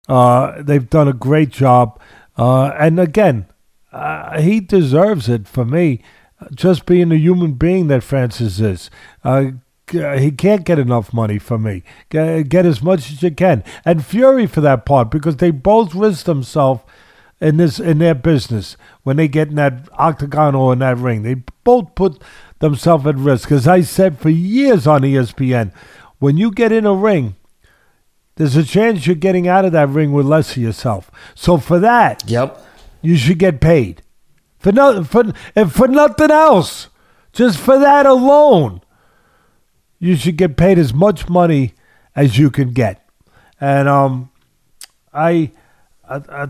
[0.08, 1.98] Uh, they've done a great job.
[2.38, 3.46] Uh, and again,
[3.92, 6.00] uh, he deserves it for me.
[6.54, 8.90] Just being the human being that Francis is.
[9.24, 9.44] Uh,
[9.90, 11.82] he can't get enough money for me.
[12.10, 15.94] Get, get as much as you can, and Fury for that part because they both
[15.94, 16.82] risked themselves
[17.44, 21.22] in this in their business when they get in that octagon or in that ring.
[21.22, 22.22] They both put
[22.60, 23.52] themselves at risk.
[23.52, 25.70] As I said for years on ESPN,
[26.18, 27.36] when you get in a ring,
[28.36, 31.10] there's a chance you're getting out of that ring with less of yourself.
[31.34, 32.58] So for that, Yep.
[33.02, 34.00] you should get paid
[34.58, 36.88] for no for and for nothing else.
[37.34, 38.80] Just for that alone,
[39.98, 41.74] you should get paid as much money
[42.16, 43.06] as you can get.
[43.60, 44.30] And um,
[45.12, 45.50] I,
[46.08, 46.48] I, I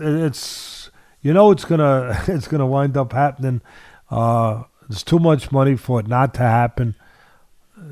[0.00, 0.90] it's
[1.22, 3.60] you know it's gonna it's gonna wind up happening.
[4.10, 6.94] Uh, there's too much money for it not to happen.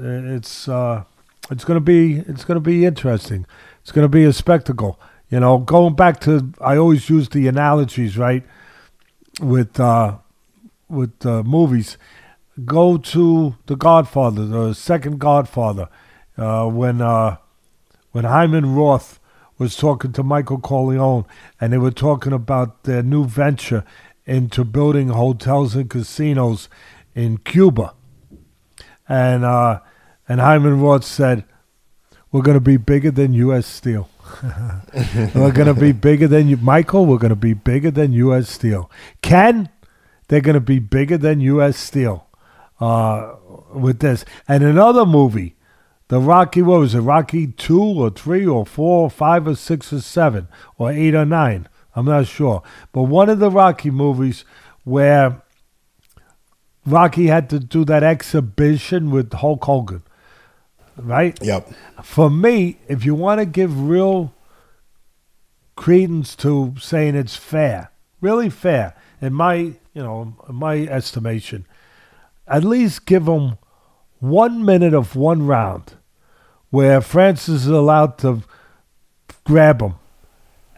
[0.01, 1.05] It's uh,
[1.51, 3.47] it's gonna be it's gonna be interesting.
[3.83, 4.99] It's gonna be a spectacle.
[5.31, 8.45] You know, going back to I always use the analogies right
[9.41, 10.19] with uh,
[10.89, 11.99] with uh, movies.
[12.65, 15.89] Go to The Godfather, the second Godfather,
[16.39, 17.39] uh, when uh,
[18.12, 19.19] when Hyman Roth
[19.59, 21.24] was talking to Michael Corleone,
[21.60, 23.85] and they were talking about their new venture
[24.26, 26.68] into building hotels and casinos
[27.14, 27.94] in Cuba,
[29.09, 29.81] and uh,
[30.28, 31.44] and Hyman Roth said,
[32.32, 33.66] "We're going to be bigger than U.S.
[33.66, 34.09] Steel."
[35.35, 37.06] we're going to be bigger than you, Michael.
[37.06, 38.48] We're going to be bigger than U.S.
[38.48, 38.90] Steel.
[39.22, 39.68] Ken,
[40.28, 41.76] they're going to be bigger than U.S.
[41.76, 42.26] Steel
[42.81, 43.35] uh,
[43.74, 44.24] with this.
[44.48, 45.53] And another movie,
[46.09, 49.93] the Rocky, what was it, Rocky 2 or 3 or 4 or 5 or 6
[49.93, 50.48] or 7
[50.78, 52.62] or 8 or 9, I'm not sure.
[52.93, 54.44] But one of the Rocky movies
[54.85, 55.43] where
[56.86, 60.02] Rocky had to do that exhibition with Hulk Hogan,
[60.97, 61.39] right?
[61.43, 61.72] Yep.
[62.02, 64.35] For me, if you want to give real
[65.76, 67.90] credence to saying it's fair,
[68.20, 71.66] really fair, in my, you know, in my estimation,
[72.47, 73.56] at least give them
[74.24, 75.94] one minute of one round
[76.70, 78.42] where Francis is allowed to
[79.44, 79.94] grab him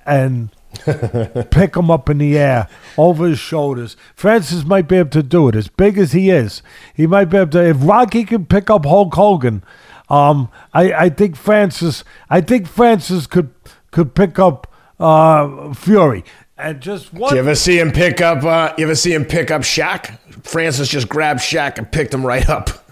[0.04, 0.50] and
[1.50, 2.68] pick him up in the air
[2.98, 3.96] over his shoulders.
[4.14, 6.60] Francis might be able to do it as big as he is.
[6.94, 7.64] He might be able to.
[7.64, 9.62] If Rocky can pick up Hulk Hogan,
[10.10, 12.04] um, I, I think Francis.
[12.28, 13.50] I think Francis could
[13.90, 16.24] could pick up uh, Fury.
[16.58, 17.30] And just one.
[17.30, 18.42] Do you ever see him pick up?
[18.44, 20.18] Uh, you ever see him pick up Shaq?
[20.42, 22.85] Francis just grabbed Shaq and picked him right up.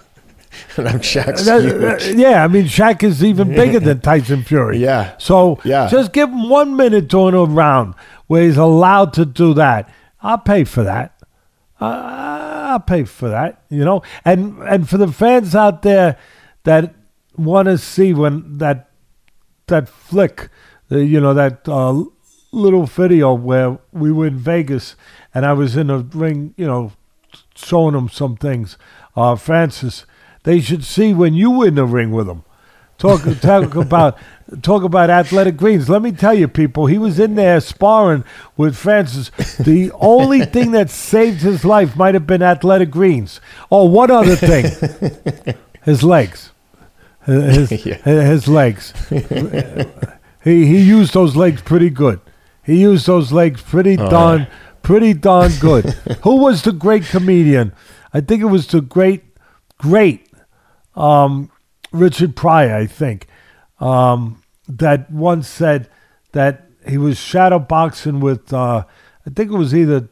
[0.79, 4.79] and I'm Shaq's That- that- yeah, I mean Shaq is even bigger than Tyson Fury.
[4.79, 5.15] Yeah.
[5.19, 5.89] So Yeah.
[5.89, 7.95] just give him one minute during a round
[8.27, 9.89] where he's allowed to do that.
[10.23, 11.13] I'll pay for that.
[11.81, 11.85] Uh,
[12.73, 13.63] I'll pay for that.
[13.69, 16.17] You know, and and for the fans out there
[16.65, 16.95] that
[17.37, 18.89] want to see when that
[19.67, 20.49] that flick,
[20.91, 22.05] uh, you know, that uh,
[22.53, 24.95] little video where we were in Vegas
[25.35, 26.93] and I was in a ring, you know,
[27.55, 28.79] showing them some things.
[29.17, 30.07] Uh, Francis,
[30.45, 32.45] they should see when you were in the ring with him,
[32.97, 34.17] talk talk about
[34.63, 35.89] talk about athletic greens.
[35.89, 38.25] Let me tell you, people, he was in there sparring
[38.57, 39.31] with Francis.
[39.59, 43.41] The only thing that saved his life might have been athletic greens.
[43.71, 44.67] Oh, one other thing,
[45.85, 46.53] his legs,
[47.27, 47.97] his Yeah.
[47.97, 48.93] his legs.
[50.43, 52.21] he he used those legs pretty good.
[52.63, 54.47] He used those legs pretty oh, darn
[54.83, 55.85] pretty darn good.
[56.23, 57.73] Who was the great comedian?
[58.13, 59.25] I think it was the great
[59.79, 60.24] great
[60.97, 61.51] um,
[61.93, 63.27] Richard Pryor, I think,
[63.81, 65.89] um, that once said
[66.33, 68.85] that he was shadow boxing with, uh,
[69.27, 70.09] I think it was either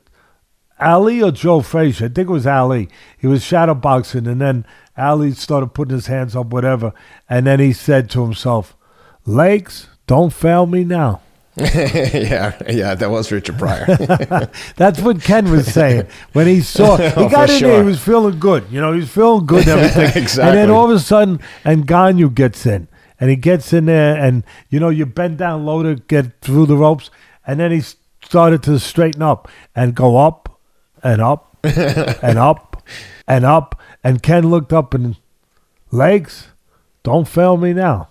[0.80, 2.06] Ali or Joe Frazier.
[2.06, 2.88] I think it was Ali.
[3.18, 6.92] He was shadow boxing, and then Ali started putting his hands up, whatever,
[7.28, 8.76] and then he said to himself,
[9.24, 11.20] "Legs, don't fail me now."
[11.56, 13.84] yeah, yeah, that was Richard Pryor.
[14.76, 17.82] That's what Ken was saying when he saw oh, he Oh, got in there.
[17.82, 18.92] He was feeling good, you know.
[18.92, 20.22] He was feeling good and everything.
[20.42, 22.88] And then all of a sudden, and Ngannou gets in,
[23.20, 26.66] and he gets in there, and you know, you bend down low to get through
[26.66, 27.10] the ropes,
[27.46, 27.82] and then he
[28.24, 29.46] started to straighten up
[29.76, 30.58] and go up
[31.02, 32.82] and up and up
[33.28, 35.16] and up, and Ken looked up and
[35.90, 36.48] legs,
[37.02, 38.08] don't fail me now.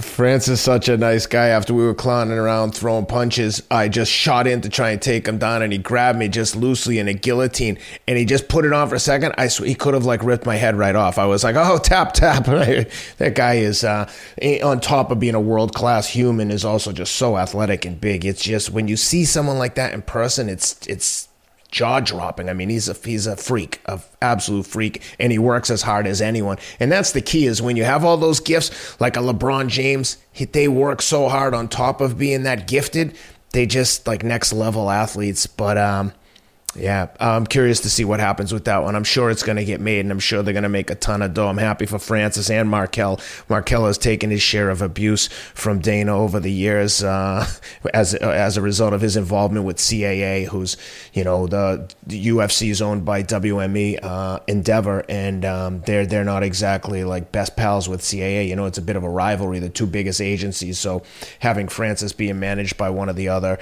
[0.00, 1.48] Francis is such a nice guy.
[1.48, 5.26] After we were clowning around throwing punches, I just shot in to try and take
[5.26, 8.64] him down, and he grabbed me just loosely in a guillotine, and he just put
[8.64, 9.34] it on for a second.
[9.38, 11.18] I sw- he could have like ripped my head right off.
[11.18, 12.44] I was like, oh, tap tap.
[12.46, 14.08] that guy is uh,
[14.62, 18.24] on top of being a world class human, is also just so athletic and big.
[18.24, 21.27] It's just when you see someone like that in person, it's it's
[21.70, 22.48] jaw dropping.
[22.48, 26.06] I mean, he's a he's a freak, a absolute freak, and he works as hard
[26.06, 26.58] as anyone.
[26.80, 30.16] And that's the key is when you have all those gifts, like a LeBron James,
[30.32, 33.16] he, they work so hard on top of being that gifted.
[33.52, 35.46] They just like next level athletes.
[35.46, 36.12] But um,
[36.74, 38.94] yeah, I'm curious to see what happens with that one.
[38.94, 40.94] I'm sure it's going to get made, and I'm sure they're going to make a
[40.94, 41.48] ton of dough.
[41.48, 43.20] I'm happy for Francis and Marquel.
[43.48, 47.46] Marquel has taken his share of abuse from Dana over the years uh,
[47.94, 50.76] as as a result of his involvement with CAA, who's
[51.14, 56.24] you know the, the UFC is owned by WME uh, Endeavor, and um, they're they're
[56.24, 58.46] not exactly like best pals with CAA.
[58.46, 60.78] You know, it's a bit of a rivalry, the two biggest agencies.
[60.78, 61.02] So
[61.38, 63.58] having Francis being managed by one of the other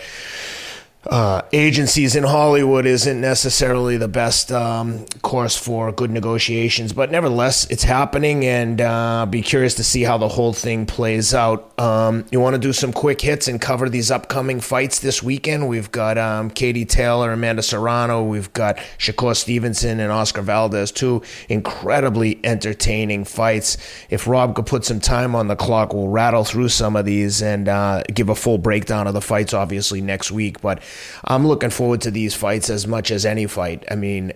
[1.11, 7.69] uh, agencies in Hollywood isn't necessarily the best um, course for good negotiations, but nevertheless,
[7.71, 11.73] it's happening, and uh, be curious to see how the whole thing plays out.
[11.79, 15.69] Um, you want to do some quick hits and cover these upcoming fights this weekend?
[15.69, 21.23] We've got um, Katie Taylor, Amanda Serrano, we've got Shakur Stevenson and Oscar Valdez, two
[21.49, 23.77] incredibly entertaining fights.
[24.11, 27.43] If Rob could put some time on the clock, we'll rattle through some of these
[27.43, 30.61] and uh, give a full breakdown of the fights, obviously, next week.
[30.61, 30.83] But
[31.25, 33.85] I'm looking forward to these fights as much as any fight.
[33.91, 34.33] I mean,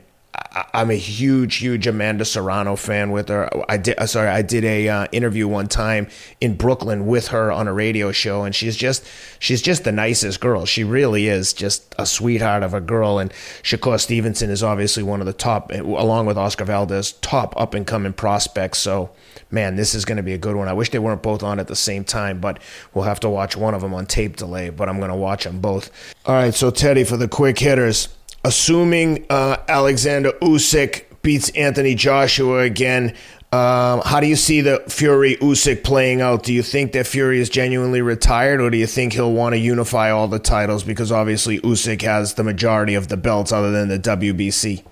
[0.73, 3.49] I'm a huge, huge Amanda Serrano fan with her.
[3.69, 6.09] I did, uh, sorry, I did a uh, interview one time
[6.41, 9.05] in Brooklyn with her on a radio show, and she's just,
[9.39, 10.67] she's just the nicest girl.
[10.67, 13.19] She really is just a sweetheart of a girl.
[13.19, 13.33] And
[13.63, 17.87] Shakur Stevenson is obviously one of the top, along with Oscar Valdez, top up and
[17.87, 18.79] coming prospects.
[18.79, 19.11] So,
[19.51, 20.69] man, this is going to be a good one.
[20.69, 22.61] I wish they weren't both on at the same time, but
[22.95, 24.71] we'll have to watch one of them on tape delay.
[24.71, 25.91] But I'm going to watch them both.
[26.27, 28.09] All right, so Teddy for the quick hitters
[28.45, 33.15] assuming uh, Alexander Usyk beats Anthony Joshua again,
[33.53, 36.45] um, how do you see the Fury Usyk playing out?
[36.45, 39.59] Do you think that Fury is genuinely retired, or do you think he'll want to
[39.59, 43.89] unify all the titles because obviously Usyk has the majority of the belts other than
[43.89, 44.85] the WBC?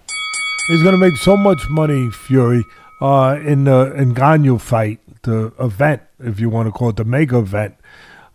[0.68, 2.64] He's going to make so much money, Fury,
[3.00, 7.38] uh, in the Ngannou fight, the event, if you want to call it the mega
[7.38, 7.76] event,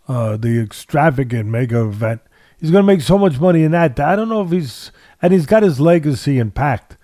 [0.08, 2.22] uh, the extravagant mega event.
[2.58, 3.96] He's going to make so much money in that.
[3.96, 4.90] that I don't know if he's,
[5.24, 6.98] and he's got his legacy intact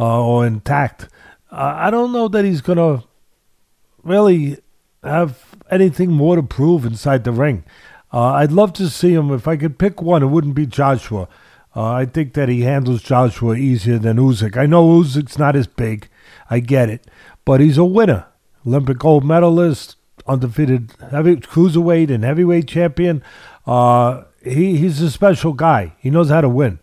[0.00, 1.10] uh, or intact.
[1.52, 3.06] Uh, I don't know that he's going to
[4.02, 4.56] really
[5.02, 7.64] have anything more to prove inside the ring.
[8.10, 9.30] Uh, I'd love to see him.
[9.30, 11.28] If I could pick one, it wouldn't be Joshua.
[11.76, 14.56] Uh, I think that he handles Joshua easier than Usyk.
[14.56, 16.08] I know Usyk's not as big.
[16.48, 17.06] I get it.
[17.44, 18.24] But he's a winner.
[18.66, 19.96] Olympic gold medalist,
[20.26, 23.22] undefeated heavy cruiserweight and heavyweight champion.
[23.66, 25.92] Uh, he, he's a special guy.
[25.98, 26.78] He knows how to win.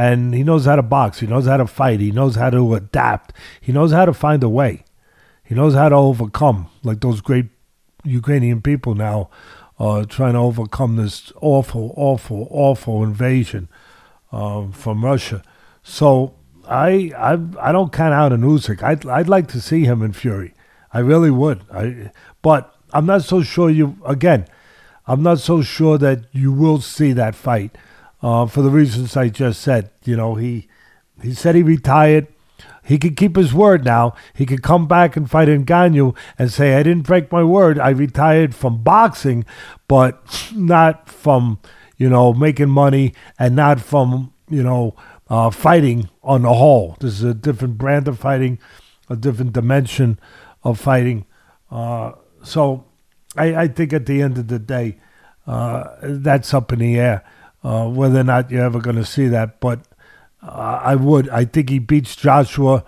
[0.00, 1.20] And he knows how to box.
[1.20, 2.00] He knows how to fight.
[2.00, 3.34] He knows how to adapt.
[3.60, 4.84] He knows how to find a way.
[5.44, 7.48] He knows how to overcome, like those great
[8.02, 9.28] Ukrainian people now
[9.78, 13.68] uh, trying to overcome this awful, awful, awful invasion
[14.32, 15.42] um, from Russia.
[15.82, 16.34] So
[16.66, 17.32] I, I
[17.68, 18.82] I don't count out Usyk.
[18.82, 20.54] I'd I'd like to see him in Fury.
[20.94, 21.60] I really would.
[21.70, 22.10] I
[22.40, 24.46] but I'm not so sure you again.
[25.06, 27.76] I'm not so sure that you will see that fight
[28.22, 29.90] uh, for the reasons I just said.
[30.04, 30.68] You know, he
[31.22, 32.28] he said he retired.
[32.84, 34.14] He could keep his word now.
[34.34, 37.78] He could come back and fight Ngannou and say, I didn't break my word.
[37.78, 39.44] I retired from boxing,
[39.86, 41.60] but not from,
[41.98, 44.96] you know, making money and not from, you know,
[45.28, 46.96] uh, fighting on the whole.
[47.00, 48.58] This is a different brand of fighting,
[49.08, 50.18] a different dimension
[50.64, 51.26] of fighting.
[51.70, 52.86] Uh, so
[53.36, 54.98] I, I, think at the end of the day,
[55.46, 57.24] uh, that's up in the air
[57.62, 59.60] uh, whether or not you're ever going to see that.
[59.60, 59.80] But
[60.42, 61.28] uh, I would.
[61.28, 62.84] I think he beats Joshua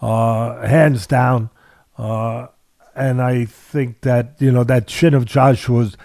[0.00, 1.50] uh, hands down.
[1.96, 2.48] Uh,
[2.94, 5.96] and I think that, you know, that chin of Joshua's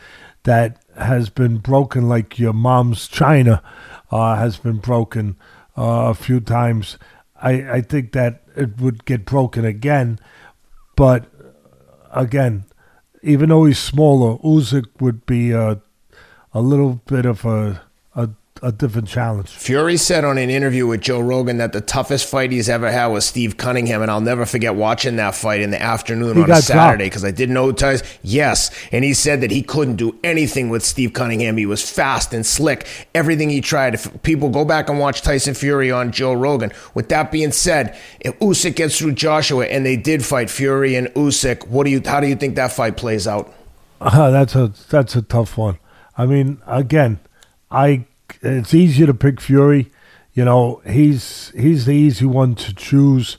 [0.43, 3.63] that has been broken like your mom's china
[4.11, 5.37] uh, has been broken
[5.75, 6.97] a few times.
[7.41, 10.19] I, I think that it would get broken again.
[10.95, 11.25] But
[12.11, 12.65] again,
[13.23, 15.81] even though he's smaller, Usyk would be a,
[16.53, 17.81] a little bit of a
[18.63, 19.49] a different challenge.
[19.49, 23.07] Fury said on an interview with Joe Rogan that the toughest fight he's ever had
[23.07, 26.51] was Steve Cunningham, and I'll never forget watching that fight in the afternoon he on
[26.51, 28.03] a Saturday because I didn't know ties.
[28.21, 31.57] Yes, and he said that he couldn't do anything with Steve Cunningham.
[31.57, 32.87] He was fast and slick.
[33.15, 33.95] Everything he tried.
[33.95, 36.71] If people go back and watch Tyson Fury on Joe Rogan.
[36.93, 41.07] With that being said, if Usyk gets through Joshua, and they did fight Fury and
[41.09, 42.01] Usyk, what do you?
[42.05, 43.51] How do you think that fight plays out?
[43.99, 45.79] Uh, that's a that's a tough one.
[46.15, 47.19] I mean, again,
[47.71, 48.05] I
[48.41, 49.91] it's easier to pick Fury.
[50.33, 53.37] You know, he's he's the easy one to choose.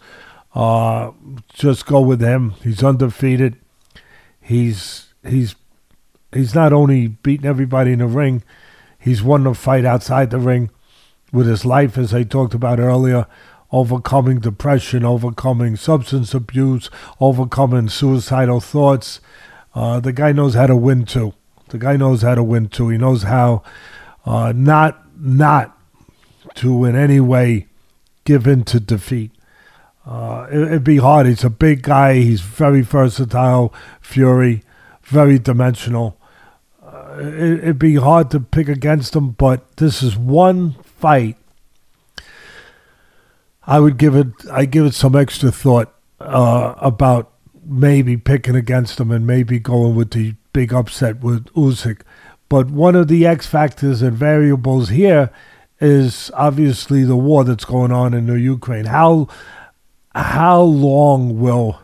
[0.54, 1.12] Uh,
[1.52, 2.50] just go with him.
[2.62, 3.56] He's undefeated.
[4.40, 5.54] He's he's
[6.32, 8.42] he's not only beaten everybody in the ring,
[8.98, 10.70] he's won the fight outside the ring
[11.32, 13.26] with his life, as I talked about earlier,
[13.70, 19.20] overcoming depression, overcoming substance abuse, overcoming suicidal thoughts.
[19.74, 21.32] Uh, the guy knows how to win too.
[21.68, 22.90] The guy knows how to win too.
[22.90, 23.62] He knows how
[24.24, 25.78] uh, not not
[26.54, 27.66] to in any way
[28.24, 29.30] give in to defeat.
[30.04, 31.26] Uh, it, would be hard.
[31.26, 32.14] He's a big guy.
[32.14, 33.72] He's very versatile.
[34.00, 34.62] Fury,
[35.02, 36.18] very dimensional.
[36.82, 41.36] Uh, it, it'd be hard to pick against him, but this is one fight.
[43.64, 44.26] I would give it.
[44.50, 47.32] I give it some extra thought uh, about
[47.64, 52.00] maybe picking against him and maybe going with the big upset with Usyk.
[52.52, 55.30] But one of the X factors and variables here
[55.80, 58.84] is obviously the war that's going on in the Ukraine.
[58.84, 59.28] How
[60.14, 61.80] how long will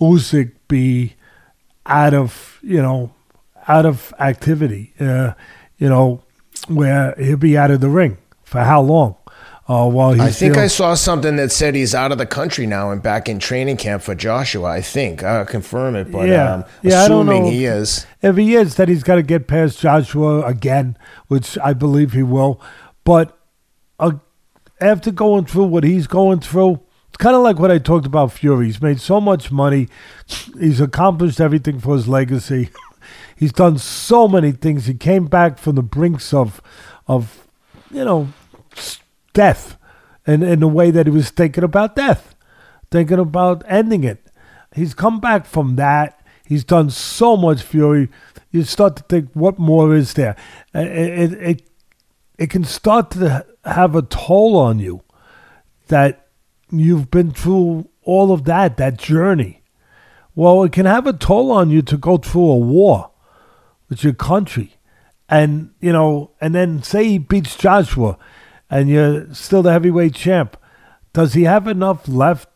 [0.00, 1.16] Usyk be
[1.84, 3.12] out of you know
[3.68, 4.94] out of activity?
[4.98, 5.34] Uh,
[5.76, 6.22] you know
[6.66, 9.16] where he'll be out of the ring for how long?
[9.66, 12.66] Uh, while he's I think I saw something that said he's out of the country
[12.66, 14.68] now and back in training camp for Joshua.
[14.68, 18.74] I think I'll confirm it, but yeah, um, yeah, assuming he is, if he is,
[18.76, 22.60] that he's got to get past Joshua again, which I believe he will.
[23.04, 23.38] But
[23.98, 24.12] uh,
[24.82, 28.32] after going through what he's going through, it's kind of like what I talked about
[28.32, 28.66] Fury.
[28.66, 29.88] He's made so much money,
[30.60, 32.68] he's accomplished everything for his legacy.
[33.36, 34.84] he's done so many things.
[34.84, 36.60] He came back from the brinks of,
[37.08, 37.48] of,
[37.90, 38.28] you know
[39.34, 39.76] death
[40.26, 42.34] and in the way that he was thinking about death,
[42.90, 44.26] thinking about ending it.
[44.74, 46.20] He's come back from that.
[46.46, 48.08] He's done so much fury.
[48.50, 50.36] You start to think, what more is there?
[50.74, 51.70] It, it, it,
[52.38, 55.02] it can start to have a toll on you
[55.88, 56.28] that
[56.70, 59.62] you've been through all of that, that journey.
[60.34, 63.10] Well, it can have a toll on you to go through a war
[63.88, 64.74] with your country.
[65.28, 68.18] And, you know, and then say he beats Joshua
[68.74, 70.56] and you're still the heavyweight champ.
[71.12, 72.48] Does he have enough left?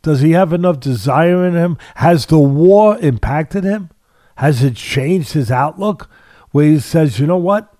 [0.00, 1.76] Does he have enough desire in him?
[1.96, 3.90] Has the war impacted him?
[4.36, 6.08] Has it changed his outlook?
[6.52, 7.74] Where he says, you know what,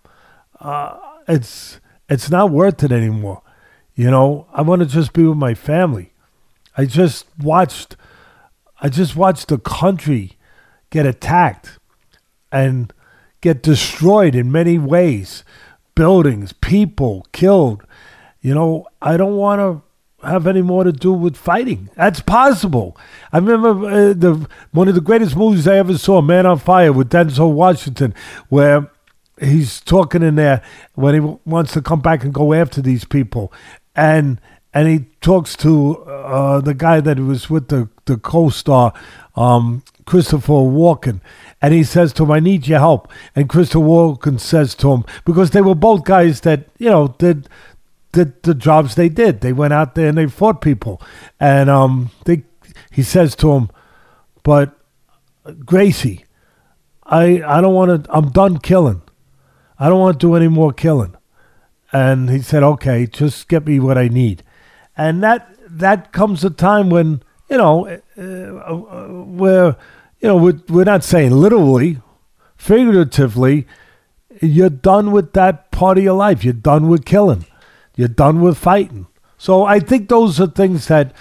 [0.60, 3.40] uh, it's it's not worth it anymore.
[3.94, 6.12] You know, I want to just be with my family.
[6.76, 7.96] I just watched,
[8.82, 10.36] I just watched the country
[10.90, 11.78] get attacked
[12.52, 12.92] and
[13.40, 15.44] get destroyed in many ways
[15.98, 17.82] buildings, people killed.
[18.40, 21.90] You know, I don't want to have any more to do with fighting.
[21.96, 22.96] That's possible.
[23.32, 26.92] I remember uh, the one of the greatest movies I ever saw, Man on Fire,
[26.92, 28.14] with Denzel Washington,
[28.48, 28.88] where
[29.40, 30.62] he's talking in there
[30.94, 33.52] when he wants to come back and go after these people,
[33.96, 34.40] and
[34.72, 38.92] and he talks to uh, the guy that was with the the co-star,
[39.34, 41.20] um, Christopher Walken,
[41.60, 43.10] and he says to him, I need your help.
[43.35, 47.48] And Christopher Walken says to him, because they were both guys that, you know, did
[48.12, 49.40] did the jobs they did.
[49.40, 51.01] They went out there and they fought people.
[51.39, 52.44] And um they
[52.90, 53.70] he says to him,
[54.43, 54.78] But
[55.66, 56.24] Creasy,
[57.05, 59.02] I I don't wanna I'm done killing.
[59.78, 61.14] I don't want to do any more killing.
[61.93, 64.43] And he said, Okay, just get me what I need.
[64.97, 69.76] And that that comes a time when you know uh, uh, where
[70.20, 72.01] you know we're, we're not saying literally,
[72.57, 73.66] figuratively,
[74.40, 76.45] you're done with that part of your life.
[76.45, 77.47] You're done with killing.
[77.97, 79.07] You're done with fighting.
[79.36, 81.12] So I think those are things that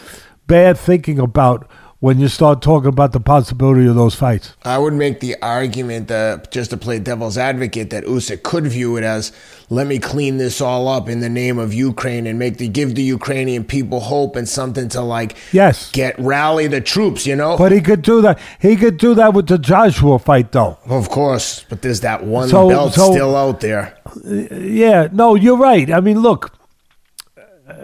[0.48, 1.70] bad thinking about
[2.00, 4.54] when you start talking about the possibility of those fights.
[4.64, 6.10] I would make the argument
[6.52, 9.32] just to play devil's advocate that Usyk could view it as
[9.70, 12.96] let me clean this all up in the name of Ukraine and make the give
[12.96, 17.58] the Ukrainian people hope and something to like yes get rally the troops, you know.
[17.58, 18.40] But he could do that.
[18.62, 20.78] He could do that with the Joshua fight, though.
[20.86, 23.98] Of course, but there's that one so, belt so, still out there.
[24.24, 25.92] Yeah, no, you're right.
[25.92, 26.57] I mean, look,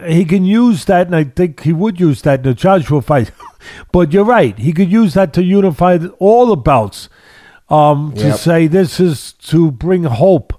[0.04, 3.30] he can use that, and I think he would use that in the Joshua fight.
[3.92, 7.08] but you're right; he could use that to unify all the belts.
[7.70, 8.38] Um, to yep.
[8.38, 10.52] say this is to bring hope.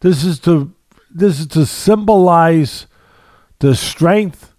[0.00, 0.72] This is to
[1.10, 2.86] this is to symbolize
[3.60, 4.52] the strength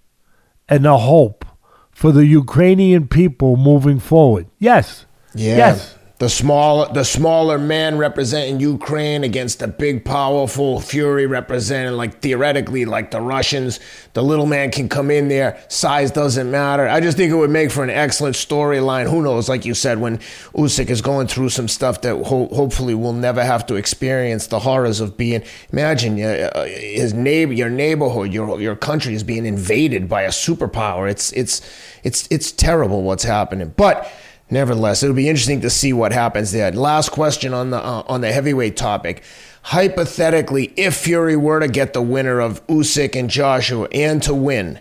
[0.70, 1.46] and the hope
[1.92, 4.48] for the Ukrainian people moving forward.
[4.58, 5.06] Yes.
[5.36, 5.58] Yeah.
[5.58, 12.22] Yes the small the smaller man representing Ukraine against the big powerful Fury representing like
[12.22, 13.80] theoretically like the Russians.
[14.14, 15.60] The little man can come in there.
[15.68, 16.88] Size doesn't matter.
[16.88, 19.10] I just think it would make for an excellent storyline.
[19.10, 19.50] Who knows?
[19.50, 20.20] Like you said, when
[20.54, 24.60] Usyk is going through some stuff that ho- hopefully we'll never have to experience the
[24.60, 25.42] horrors of being.
[25.72, 31.10] Imagine uh, his neighbor, your neighborhood, your your country is being invaded by a superpower.
[31.10, 31.62] It's it's
[32.04, 34.08] it's it's terrible what's happening, but
[34.52, 36.72] nevertheless, it'll be interesting to see what happens there.
[36.72, 39.24] Last question on the uh, on the heavyweight topic.
[39.64, 44.80] Hypothetically, if Fury were to get the winner of Usyk and Joshua and to win,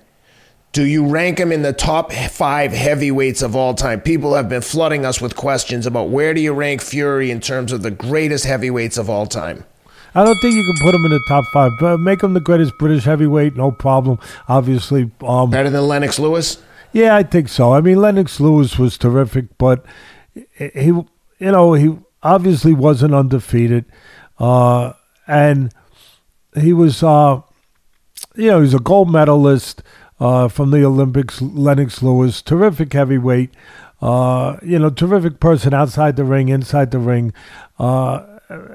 [0.72, 4.00] do you rank him in the top five heavyweights of all time?
[4.00, 7.72] People have been flooding us with questions about where do you rank Fury in terms
[7.72, 9.64] of the greatest heavyweights of all time.
[10.14, 12.40] I don't think you can put him in the top five, but make him the
[12.40, 14.18] greatest British heavyweight, no problem.
[14.48, 16.62] Obviously, um, better than Lennox Lewis.
[16.92, 17.72] Yeah, I think so.
[17.72, 19.84] I mean, Lennox Lewis was terrific, but
[20.34, 21.06] he, you
[21.38, 23.84] know, he obviously wasn't undefeated,
[24.38, 24.92] uh,
[25.26, 25.72] and
[26.54, 27.40] he was, uh,
[28.34, 29.82] you know, he's a gold medalist
[30.18, 31.40] uh, from the Olympics.
[31.40, 33.50] Lennox Lewis, terrific heavyweight.
[34.02, 37.34] Uh, you know, terrific person outside the ring, inside the ring,
[37.78, 38.24] uh,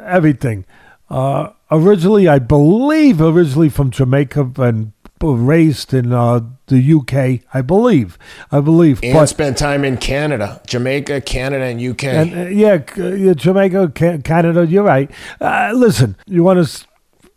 [0.05, 0.65] everything.
[1.09, 8.17] Uh, originally, I believe, originally from Jamaica and raised in uh, the UK, I believe.
[8.51, 8.99] I believe.
[9.03, 12.03] And but, spent time in Canada, Jamaica, Canada, and UK.
[12.03, 13.91] And, uh, yeah, Jamaica,
[14.23, 14.65] Canada.
[14.65, 15.09] You're right.
[15.39, 16.87] Uh, listen, you want to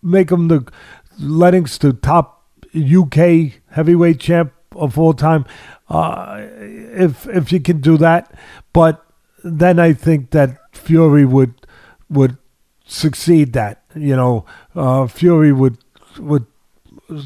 [0.03, 0.71] make them the
[1.19, 5.45] Lennox the top UK heavyweight champ of all time.
[5.89, 8.33] Uh, if if you can do that,
[8.73, 9.05] but
[9.43, 11.67] then I think that Fury would
[12.11, 12.37] would
[12.85, 13.53] succeed.
[13.55, 14.45] That you know,
[14.75, 15.79] uh, Fury would
[16.19, 16.47] would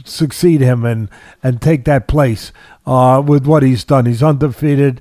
[0.04, 1.08] succeed him and
[1.42, 2.52] and take that place
[2.86, 4.06] uh, with what he's done.
[4.06, 5.00] He's undefeated.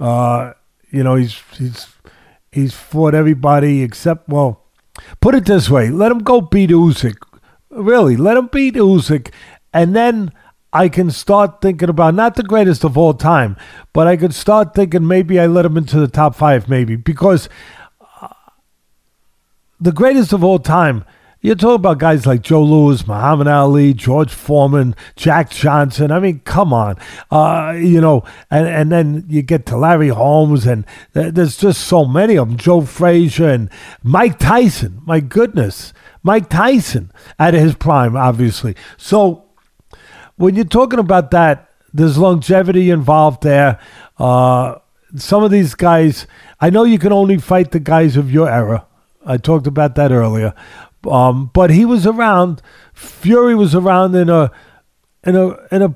[0.00, 0.52] Uh,
[0.90, 1.88] you know, he's he's
[2.52, 4.62] he's fought everybody except well.
[5.20, 7.16] Put it this way: let him go beat Usyk.
[7.70, 9.32] Really, let him beat Usyk,
[9.72, 10.32] and then
[10.72, 13.56] I can start thinking about not the greatest of all time,
[13.92, 17.48] but I could start thinking maybe I let him into the top five, maybe because
[18.20, 18.28] uh,
[19.80, 21.04] the greatest of all time
[21.44, 26.10] you talk about guys like Joe Louis, Muhammad Ali, George Foreman, Jack Johnson.
[26.10, 26.96] I mean, come on.
[27.30, 32.06] Uh, you know, and, and then you get to Larry Holmes, and there's just so
[32.06, 32.56] many of them.
[32.56, 33.68] Joe Frazier and
[34.02, 35.02] Mike Tyson.
[35.04, 35.92] My goodness.
[36.22, 38.74] Mike Tyson at his prime, obviously.
[38.96, 39.44] So
[40.36, 43.78] when you're talking about that, there's longevity involved there.
[44.16, 44.76] Uh,
[45.14, 46.26] some of these guys,
[46.58, 48.86] I know you can only fight the guys of your era.
[49.26, 50.54] I talked about that earlier.
[51.06, 52.62] Um, but he was around.
[52.92, 54.50] Fury was around in a
[55.24, 55.94] in a in a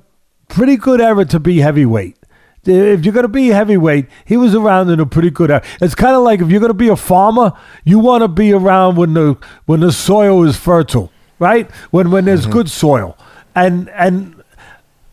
[0.48, 2.16] pretty good era to be heavyweight.
[2.64, 5.62] If you're going to be heavyweight, he was around in a pretty good era.
[5.80, 7.52] It's kind of like if you're going to be a farmer,
[7.84, 11.70] you want to be around when the when the soil is fertile, right?
[11.90, 12.52] When when there's mm-hmm.
[12.52, 13.16] good soil,
[13.54, 14.42] and and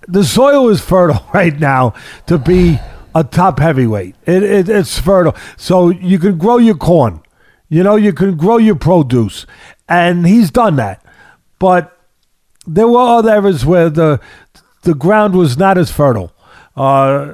[0.08, 1.94] the soil is fertile right now
[2.28, 2.80] to be
[3.14, 4.16] a top heavyweight.
[4.26, 7.22] It, it, it's fertile, so you can grow your corn.
[7.70, 9.46] You know, you can grow your produce,
[9.88, 11.04] and he's done that.
[11.60, 11.98] But
[12.68, 14.20] there were other areas where the
[14.84, 16.32] the ground was not as fertile
[16.76, 17.34] uh,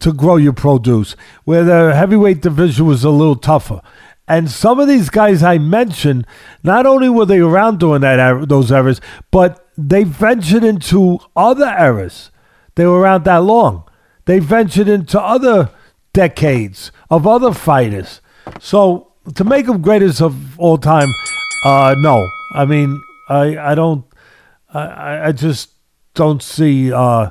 [0.00, 1.14] to grow your produce,
[1.44, 3.80] where the heavyweight division was a little tougher.
[4.28, 6.26] And some of these guys I mentioned,
[6.62, 9.00] not only were they around during that those eras,
[9.30, 12.30] but they ventured into other eras.
[12.74, 13.84] They were around that long.
[14.24, 15.70] They ventured into other
[16.12, 18.20] decades of other fighters.
[18.58, 21.08] So to make them greatest of all time,
[21.64, 22.28] uh, no.
[22.52, 24.04] I mean, I I don't.
[24.72, 25.70] I I just
[26.14, 27.30] don't see uh,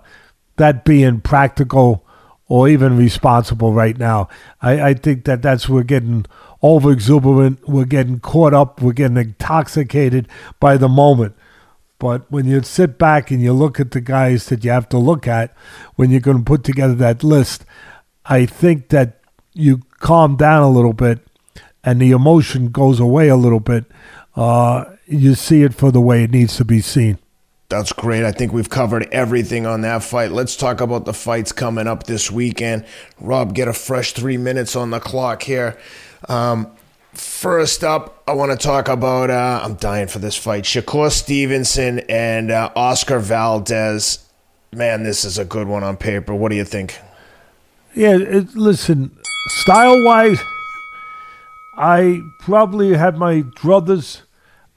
[0.57, 2.05] that being practical
[2.47, 4.29] or even responsible right now.
[4.61, 6.25] I, I think that that's we're getting
[6.61, 10.27] over exuberant, we're getting caught up, we're getting intoxicated
[10.59, 11.35] by the moment.
[11.97, 14.97] But when you sit back and you look at the guys that you have to
[14.97, 15.55] look at
[15.95, 17.65] when you're going to put together that list,
[18.25, 19.21] I think that
[19.53, 21.19] you calm down a little bit
[21.85, 23.85] and the emotion goes away a little bit.
[24.35, 27.19] Uh, you see it for the way it needs to be seen.
[27.69, 28.23] That's great.
[28.23, 30.31] I think we've covered everything on that fight.
[30.31, 32.85] Let's talk about the fights coming up this weekend.
[33.19, 35.77] Rob, get a fresh three minutes on the clock here.
[36.29, 36.71] Um,
[37.13, 39.29] first up, I want to talk about.
[39.29, 40.63] Uh, I'm dying for this fight.
[40.63, 44.19] Shakur Stevenson and uh, Oscar Valdez.
[44.71, 46.35] Man, this is a good one on paper.
[46.35, 46.99] What do you think?
[47.95, 49.17] Yeah, it, listen,
[49.47, 50.39] style wise,
[51.77, 54.21] I probably had my druthers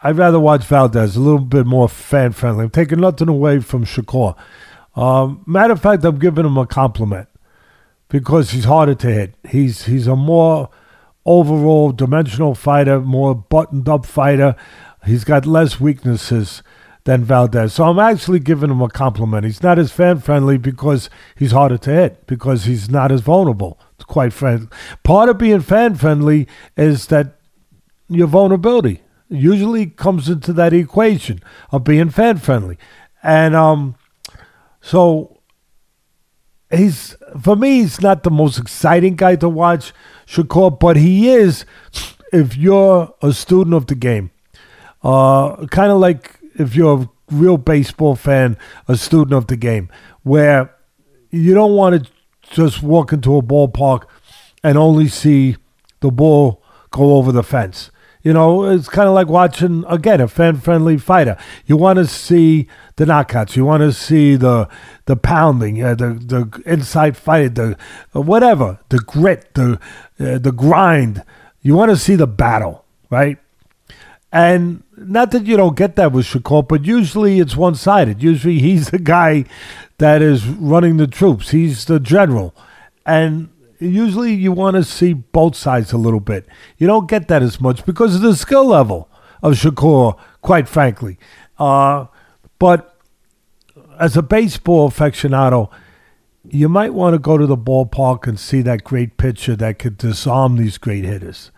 [0.00, 2.64] I'd rather watch Valdez, a little bit more fan friendly.
[2.64, 4.36] I'm taking nothing away from Shakur.
[4.94, 7.28] Um, matter of fact, I'm giving him a compliment
[8.08, 9.34] because he's harder to hit.
[9.48, 10.70] He's he's a more
[11.26, 14.54] overall dimensional fighter, more buttoned up fighter.
[15.04, 16.62] He's got less weaknesses
[17.02, 17.74] than Valdez.
[17.74, 19.44] So I'm actually giving him a compliment.
[19.44, 23.80] He's not as fan friendly because he's harder to hit, because he's not as vulnerable.
[24.08, 24.68] Quite frankly,
[25.02, 26.48] part of being fan friendly
[26.78, 27.36] is that
[28.08, 31.40] your vulnerability usually comes into that equation
[31.70, 32.78] of being fan friendly.
[33.22, 33.96] And um,
[34.80, 35.40] so
[36.70, 39.92] he's for me, he's not the most exciting guy to watch,
[40.26, 41.66] Shakur, but he is
[42.32, 44.30] if you're a student of the game.
[45.02, 48.56] Uh, kind of like if you're a real baseball fan,
[48.88, 49.90] a student of the game,
[50.22, 50.74] where
[51.30, 52.10] you don't want to
[52.50, 54.04] just walk into a ballpark
[54.62, 55.56] and only see
[56.00, 57.90] the ball go over the fence.
[58.22, 61.36] You know, it's kind of like watching again a fan-friendly fighter.
[61.66, 62.66] You want to see
[62.96, 63.54] the knockouts.
[63.54, 64.68] You want to see the
[65.06, 67.76] the pounding, uh, the the inside fight, the
[68.14, 69.78] uh, whatever, the grit, the
[70.18, 71.22] uh, the grind.
[71.62, 73.38] You want to see the battle, right?
[74.32, 78.22] And not that you don't get that with Shakur, but usually it's one-sided.
[78.22, 79.44] Usually he's the guy
[79.98, 81.50] that is running the troops.
[81.50, 82.54] He's the general,
[83.04, 83.48] and
[83.78, 86.46] usually you want to see both sides a little bit.
[86.78, 89.08] You don't get that as much because of the skill level
[89.42, 91.18] of Shakur, quite frankly.
[91.58, 92.06] Uh,
[92.58, 92.96] but
[93.98, 95.70] as a baseball aficionado,
[96.50, 99.98] you might want to go to the ballpark and see that great pitcher that could
[99.98, 101.50] disarm these great hitters,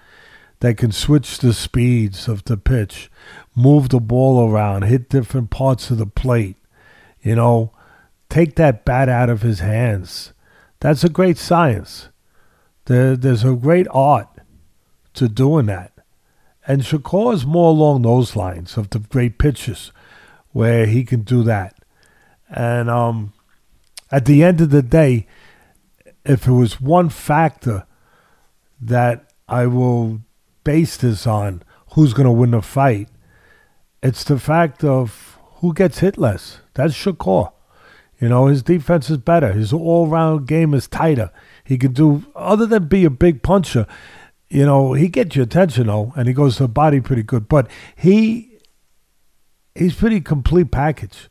[0.61, 3.11] that can switch the speeds of the pitch,
[3.55, 6.57] move the ball around, hit different parts of the plate.
[7.23, 7.73] You know,
[8.29, 10.33] take that bat out of his hands.
[10.81, 12.09] That's a great science.
[12.87, 14.29] There, there's a great art
[15.15, 15.93] to doing that.
[16.67, 19.93] And Shakur is more along those lines of the great pitches
[20.53, 21.77] where he can do that.
[22.49, 23.33] And um,
[24.11, 25.27] at the end of the day,
[26.25, 27.87] if it was one factor
[28.81, 30.21] that I will
[30.65, 31.63] base this on,
[31.95, 33.09] who's going to win the fight,
[34.03, 36.61] it's the fact of who gets hit less.
[36.75, 37.53] That's Shakur.
[38.21, 39.53] You know, his defense is better.
[39.53, 41.31] His all round game is tighter.
[41.65, 43.87] He can do, other than be a big puncher,
[44.51, 47.49] you know, he gets your attention, though, and he goes to the body pretty good.
[47.49, 48.59] But he,
[49.75, 51.31] he's pretty complete package.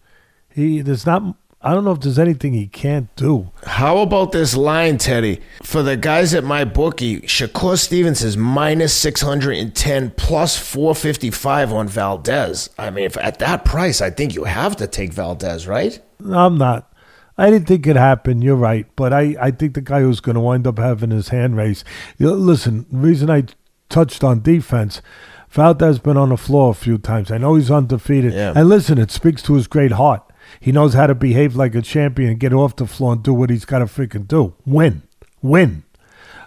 [0.50, 3.52] He, there's not, I don't know if there's anything he can't do.
[3.66, 5.42] How about this line, Teddy?
[5.62, 12.70] For the guys at MyBookie, Shakur Stevens is minus 610 plus 455 on Valdez.
[12.78, 16.02] I mean, if at that price, I think you have to take Valdez, right?
[16.26, 16.90] I'm not.
[17.38, 18.42] I didn't think it happened.
[18.42, 21.30] You're right, but I, I think the guy who's going to wind up having his
[21.30, 21.86] hand raised.
[22.20, 23.44] Listen, the reason I
[23.90, 25.02] touched on defense,
[25.50, 27.32] Valdez's been on the floor a few times.
[27.32, 28.54] I know he's undefeated, yeah.
[28.56, 30.24] and listen, it speaks to his great heart.
[30.60, 33.50] He knows how to behave like a champion, get off the floor, and do what
[33.50, 34.56] he's got to freaking do.
[34.66, 35.04] Win,
[35.42, 35.84] win.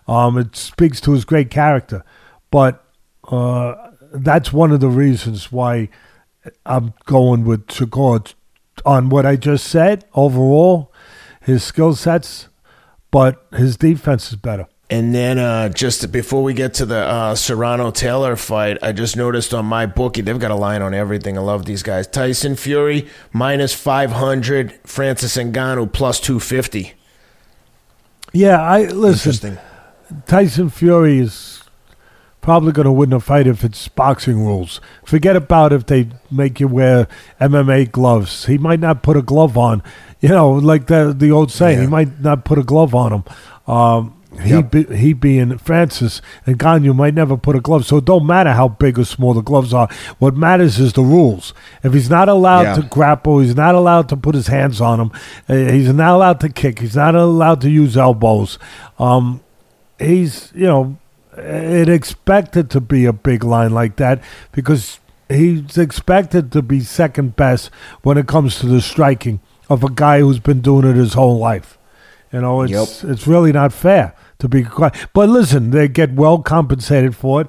[0.07, 2.05] Um, it speaks to his great character,
[2.51, 2.85] but
[3.29, 3.75] uh,
[4.13, 5.89] that's one of the reasons why
[6.67, 8.35] I'm going with Shakur
[8.85, 10.93] on what I just said overall,
[11.41, 12.49] his skill sets,
[13.11, 14.67] but his defense is better.
[14.91, 19.17] And then uh, just before we get to the uh, Serrano Taylor fight, I just
[19.17, 21.39] noticed on MyBookie they've got a line on everything.
[21.39, 22.07] I love these guys.
[22.07, 26.93] Tyson Fury minus five hundred, Francis Ngannou plus two fifty.
[28.35, 29.59] Yeah, I listen.
[30.27, 31.63] Tyson Fury is
[32.43, 34.81] probably going to win the fight if it's boxing rules.
[35.05, 37.09] Forget about if they make you wear
[37.41, 38.47] MMA gloves.
[38.47, 39.83] He might not put a glove on.
[40.21, 41.85] You know, like the the old saying, yeah.
[41.85, 43.25] he might not put a glove on him.
[43.67, 44.71] Um, he Yep.
[44.71, 47.85] be, he being Francis Ngannou might never put a glove.
[47.85, 49.89] So it don't matter how big or small the gloves are.
[50.19, 51.53] What matters is the rules.
[51.83, 52.75] If he's not allowed Yeah.
[52.77, 55.11] to grapple, he's not allowed to put his hands on him.
[55.49, 56.79] uh, He's not allowed to kick.
[56.79, 58.59] He's not allowed to use elbows.
[58.99, 59.41] Um,
[59.99, 60.97] he's you know
[61.37, 64.21] it expected to be a big line like that
[64.53, 64.99] because
[65.29, 67.71] he's expected to be second best
[68.03, 69.41] when it comes to the striking
[69.71, 71.79] of a guy who's been doing it his whole life.
[72.33, 74.95] You know, it's it's really not fair to be quiet.
[75.15, 77.47] But listen, they get well compensated for it,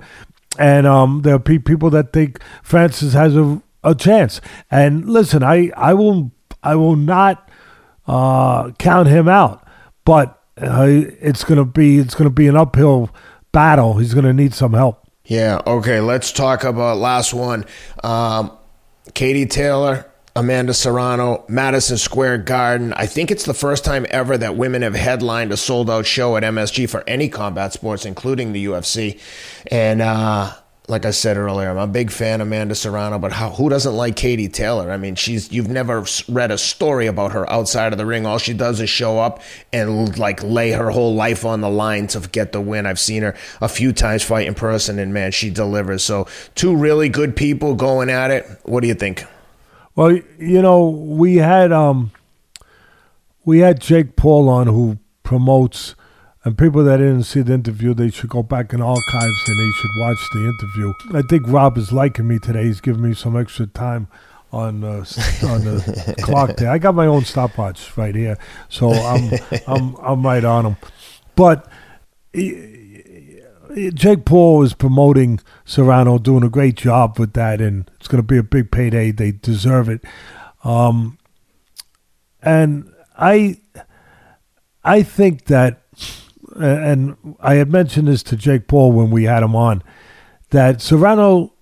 [0.58, 4.40] and um, there are pe- people that think Francis has a a chance.
[4.72, 7.50] And listen, I I will I will not
[8.08, 9.68] uh, count him out,
[10.06, 13.10] but uh, it's gonna be it's gonna be an uphill
[13.52, 13.98] battle.
[13.98, 15.06] He's gonna need some help.
[15.26, 15.62] Yeah.
[15.66, 16.00] Okay.
[16.00, 17.66] Let's talk about last one.
[18.04, 18.52] Um,
[19.14, 22.92] Katie Taylor, Amanda Serrano, Madison Square Garden.
[22.94, 26.36] I think it's the first time ever that women have headlined a sold out show
[26.36, 29.20] at MSG for any combat sports, including the UFC.
[29.68, 30.52] And uh,
[30.88, 33.96] like I said earlier, I'm a big fan of Amanda Serrano, but how, who doesn't
[33.96, 34.92] like Katie Taylor?
[34.92, 38.26] I mean, she's you've never read a story about her outside of the ring.
[38.26, 39.40] All she does is show up
[39.72, 42.88] and like lay her whole life on the line to get the win.
[42.88, 46.04] I've seen her a few times fight in person, and man, she delivers.
[46.04, 48.48] So, two really good people going at it.
[48.64, 49.26] What do you think?
[49.96, 52.12] Well, you know, we had um,
[53.46, 55.96] we had Jake Paul on who promotes,
[56.44, 59.72] and people that didn't see the interview, they should go back in archives and they
[59.72, 60.94] should watch the interview.
[61.14, 62.66] I think Rob is liking me today.
[62.66, 64.08] He's giving me some extra time
[64.52, 65.06] on uh,
[65.48, 66.72] on the clock there.
[66.72, 68.38] I got my own stopwatch right here,
[68.70, 69.32] so I'm
[69.68, 70.78] I'm I'm right on him.
[71.36, 71.68] But
[73.76, 78.28] Jake Paul is promoting Serrano, doing a great job with that, and it's going to
[78.28, 79.12] be a big payday.
[79.12, 80.02] They deserve it.
[80.64, 81.18] Um,
[82.42, 83.58] and I,
[84.84, 85.82] I think that,
[86.56, 89.82] and I had mentioned this to Jake Paul when we had him on,
[90.52, 91.54] that Serrano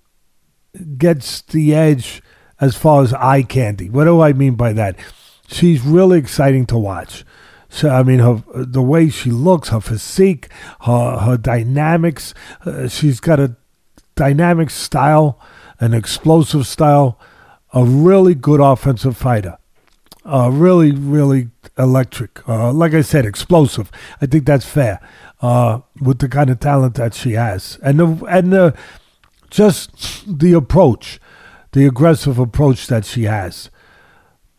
[0.98, 2.22] gets the edge
[2.60, 3.90] as far as eye candy.
[3.90, 4.98] What do I mean by that?
[5.48, 7.26] She's really exciting to watch.
[7.72, 10.49] So I mean, her the way she looks, her physique,
[10.81, 12.34] her her dynamics.
[12.65, 13.56] Uh, she's got a
[14.15, 15.39] dynamic style,
[15.80, 17.18] an explosive style,
[17.73, 19.57] a really good offensive fighter.
[20.26, 22.48] Uh, really, really electric.
[22.48, 23.89] Uh, like I said, explosive.
[24.22, 24.99] I think that's fair
[25.41, 28.76] uh, with the kind of talent that she has, and the and the
[29.49, 31.22] just the approach,
[31.72, 33.69] the aggressive approach that she has.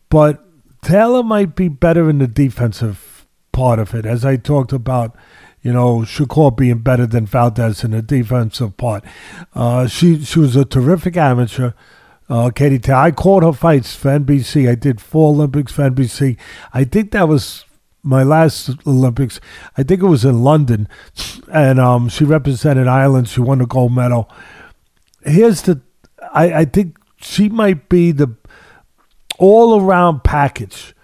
[0.09, 0.43] But
[0.83, 5.15] Taylor might be better in the defensive part of it, as I talked about.
[5.61, 9.05] You know, Shakur being better than Valdez in the defensive part.
[9.55, 11.71] Uh, she she was a terrific amateur.
[12.29, 12.99] Uh, Katie Taylor.
[12.99, 14.69] I called her fights for NBC.
[14.69, 16.37] I did four Olympics for NBC.
[16.73, 17.63] I think that was
[18.01, 19.39] my last Olympics.
[19.77, 20.89] I think it was in London,
[21.51, 23.29] and um, she represented Ireland.
[23.29, 24.29] She won the gold medal.
[25.23, 25.81] Here's the,
[26.33, 28.35] I, I think she might be the
[29.43, 30.95] all around package.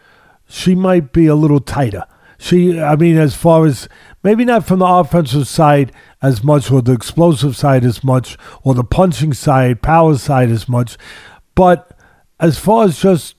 [0.47, 2.05] She might be a little tighter.
[2.37, 3.89] She, I mean, as far as
[4.23, 5.91] maybe not from the offensive side
[6.21, 10.69] as much, or the explosive side as much, or the punching side, power side as
[10.69, 10.97] much,
[11.53, 11.91] but
[12.39, 13.35] as far as just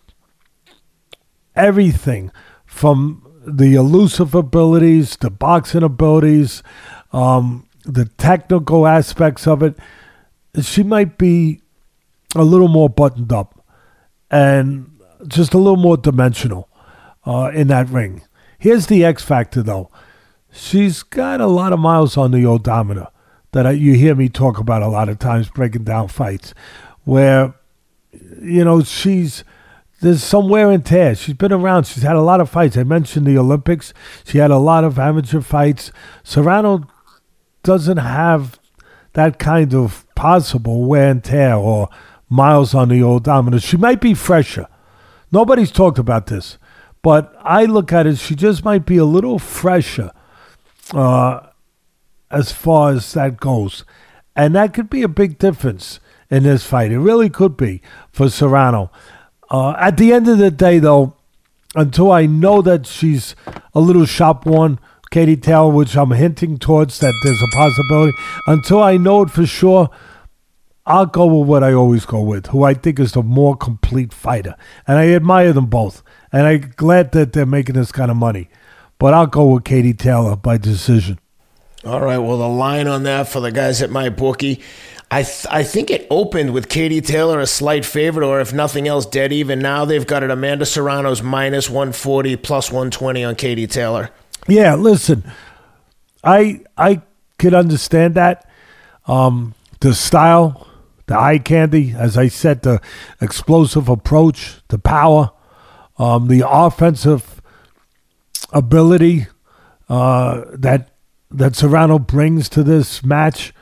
[1.56, 2.30] everything
[2.66, 6.62] from the elusive abilities, the boxing abilities,
[7.14, 9.78] um, the technical aspects of it,
[10.60, 11.62] she might be
[12.36, 13.60] a little more buttoned up
[14.30, 14.89] and
[15.26, 16.68] just a little more dimensional
[17.26, 18.22] uh, in that ring.
[18.58, 19.90] Here's the X factor, though.
[20.52, 23.08] She's got a lot of miles on the odometer
[23.52, 26.54] that I, you hear me talk about a lot of times breaking down fights,
[27.04, 27.54] where
[28.12, 29.44] you know she's
[30.00, 31.14] there's some wear and tear.
[31.14, 31.86] She's been around.
[31.86, 32.76] She's had a lot of fights.
[32.76, 33.92] I mentioned the Olympics.
[34.24, 35.92] She had a lot of amateur fights.
[36.24, 36.86] Serrano
[37.62, 38.58] doesn't have
[39.12, 41.88] that kind of possible wear and tear or
[42.28, 43.60] miles on the odometer.
[43.60, 44.66] She might be fresher.
[45.32, 46.58] Nobody's talked about this,
[47.02, 48.18] but I look at it.
[48.18, 50.10] She just might be a little fresher
[50.92, 51.40] uh,
[52.30, 53.84] as far as that goes,
[54.34, 56.00] and that could be a big difference
[56.30, 56.92] in this fight.
[56.92, 57.82] It really could be
[58.12, 58.90] for Serrano.
[59.50, 61.14] Uh, at the end of the day, though,
[61.74, 63.34] until I know that she's
[63.74, 64.78] a little shop worn,
[65.10, 68.16] Katie Taylor, which I'm hinting towards that there's a possibility,
[68.46, 69.90] until I know it for sure,
[70.86, 74.12] I'll go with what I always go with, who I think is the more complete
[74.12, 74.56] fighter.
[74.86, 76.02] And I admire them both.
[76.32, 78.48] And I'm glad that they're making this kind of money.
[78.98, 81.18] But I'll go with Katie Taylor by decision.
[81.84, 82.18] All right.
[82.18, 84.60] Well, the line on that for the guys at MyBookie,
[85.10, 88.86] I th- I think it opened with Katie Taylor a slight favorite, or if nothing
[88.86, 89.58] else, dead even.
[89.58, 94.10] Now they've got it Amanda Serrano's minus one forty, plus one twenty on Katie Taylor.
[94.46, 95.24] Yeah, listen,
[96.22, 97.00] I I
[97.38, 98.48] could understand that.
[99.06, 100.68] Um, the style,
[101.10, 102.80] the eye candy, as I said, the
[103.20, 105.32] explosive approach, the power,
[105.98, 107.42] um, the offensive
[108.52, 109.26] ability
[109.88, 110.92] uh, that
[111.32, 113.52] that Serrano brings to this match.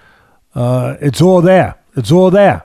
[0.55, 1.77] Uh, it's all there.
[1.97, 2.65] It's all there,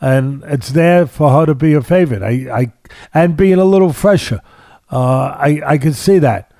[0.00, 2.22] and it's there for her to be a favorite.
[2.22, 2.72] I, I
[3.12, 4.40] and being a little fresher.
[4.92, 6.52] Uh, I I can see that,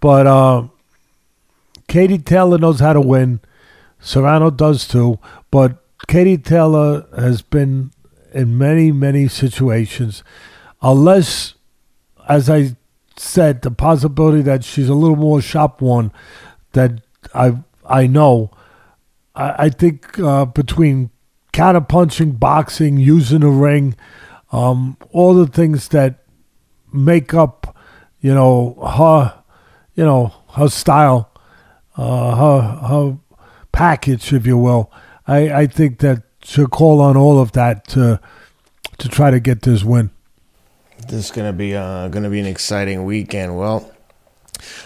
[0.00, 0.68] but uh,
[1.86, 3.40] Katie Taylor knows how to win.
[4.00, 5.18] Serrano does too,
[5.50, 7.92] but Katie Taylor has been
[8.32, 10.22] in many many situations,
[10.82, 11.54] unless,
[12.28, 12.76] as I
[13.16, 16.12] said, the possibility that she's a little more shop one
[16.72, 17.00] that
[17.34, 18.50] I I know.
[19.34, 21.10] I, I think uh, between
[21.52, 23.96] counterpunching, boxing, using a ring,
[24.52, 26.24] um, all the things that
[26.92, 27.76] make up,
[28.20, 29.42] you know, her,
[29.94, 31.30] you know, her style,
[31.96, 33.18] uh, her her
[33.72, 34.90] package, if you will.
[35.30, 38.20] I, I think that she'll call on all of that to
[38.98, 40.10] to try to get this win.
[41.06, 43.56] This is gonna be uh, gonna be an exciting weekend.
[43.56, 43.88] Well,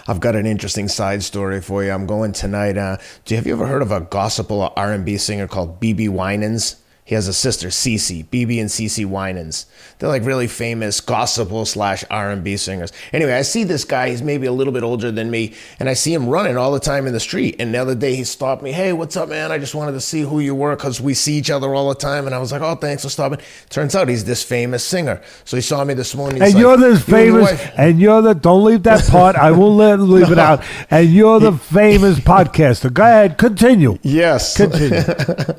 [0.07, 1.91] I've got an interesting side story for you.
[1.91, 2.77] I'm going tonight.
[2.77, 6.75] Uh, do you have you ever heard of a gospel R&B singer called BeBe Winans?
[7.07, 9.67] He has a sister, Cece, BeBe and Cece Winans.
[9.99, 12.91] They're like really famous gospel slash R&B singers.
[13.13, 14.09] Anyway, I see this guy.
[14.09, 16.79] He's maybe a little bit older than me, and I see him running all the
[16.79, 17.57] time in the street.
[17.59, 18.71] And the other day, he stopped me.
[18.71, 19.51] Hey, what's up, man?
[19.51, 21.95] I just wanted to see who you were because we see each other all the
[21.95, 22.25] time.
[22.25, 23.37] And I was like, oh, thanks for stopping.
[23.69, 25.21] Turns out he's this famous singer.
[25.43, 26.41] So he saw me this morning.
[26.41, 28.33] and like, you're this "You famous, and you're the.
[28.33, 29.35] Don't leave that part.
[29.35, 30.63] I won't let leave it out.
[30.89, 32.91] And you're the famous podcaster.
[32.91, 33.99] Go ahead, continue.
[34.01, 34.57] Yes.
[34.57, 35.03] Continue.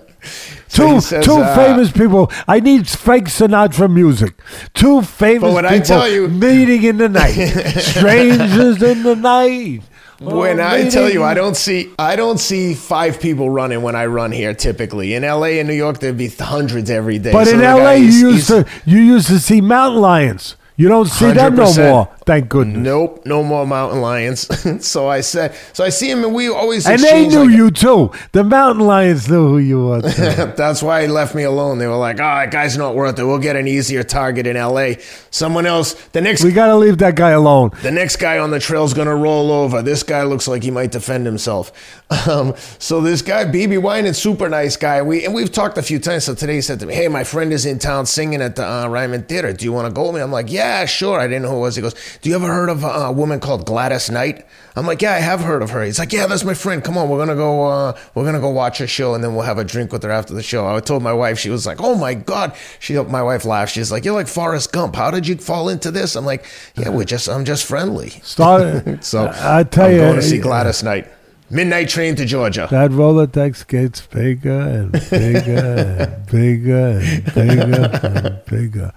[0.77, 2.31] Two says, two uh, famous people.
[2.47, 4.35] I need Frank Sinatra music.
[4.75, 7.33] Two famous when I people tell you- meeting in the night,
[7.79, 9.83] strangers in the night.
[10.19, 13.95] When Oh, I tell you, I don't see, I don't see five people running when
[13.95, 14.55] I run here.
[14.55, 17.33] Typically, in LA and New York, there'd be hundreds every day.
[17.33, 20.57] But So in LA, guy, you used to you used to see mountain lions.
[20.79, 22.09] You don't see them no more.
[22.27, 22.77] Thank goodness.
[22.79, 24.47] Nope, no more mountain lions.
[24.87, 27.71] so I said, so I see him, and we always And they knew like- you
[27.71, 28.11] too.
[28.33, 30.03] The mountain lions knew who you were.
[30.57, 31.79] That's why he left me alone.
[31.79, 33.25] They were like, "Oh, that guy's not worth it.
[33.25, 34.95] We'll get an easier target in LA.
[35.31, 35.95] Someone else.
[36.09, 37.71] The next, we got to leave that guy alone.
[37.83, 39.81] the next guy on the trail's gonna roll over.
[39.83, 41.73] This guy looks like he might defend himself.
[42.29, 45.03] Um, so this guy, BeBe Winans, is super nice guy.
[45.03, 46.25] We and we've talked a few times.
[46.25, 48.69] So today he said to me, "Hey, my friend is in town singing at the
[48.69, 49.53] uh, Ryman Theater.
[49.53, 51.57] Do you want to go with me?" I'm like, "Yeah, sure." I didn't know who
[51.59, 51.77] it was.
[51.77, 54.45] He goes, "Do you ever heard of a, woman called Gladys Knight?"
[54.75, 56.83] I'm like, "Yeah, I have heard of her." He's like, "Yeah, that's my friend.
[56.83, 57.67] Come on, we're gonna go.
[57.67, 60.11] Uh, we're gonna go watch her show, and then we'll have a drink with her
[60.11, 61.39] after the show." I told my wife.
[61.39, 63.73] She was like, "Oh my god!" She, helped my wife laughed.
[63.73, 64.97] She's like, "You're like Forrest Gump.
[64.97, 66.45] How did you fall into this?" I'm like,
[66.75, 67.29] "Yeah, we're just.
[67.29, 68.85] I'm just friendly." Start.
[69.03, 71.07] So I tell I'm you, going to see Gladys Knight.
[71.49, 72.67] Midnight train to Georgia.
[72.71, 78.93] That Rolodex gets bigger and bigger and bigger and bigger and bigger.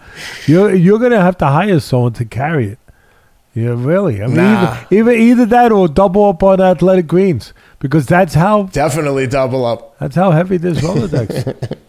[0.48, 2.80] You're you're gonna have to hire someone to carry it.
[3.54, 4.22] Yeah, really.
[4.24, 4.78] I mean, Nah.
[4.92, 9.66] either, either either that or double up on athletic greens because that's how Definitely double
[9.66, 9.98] up.
[10.00, 11.78] that's how heavy this Rolodex.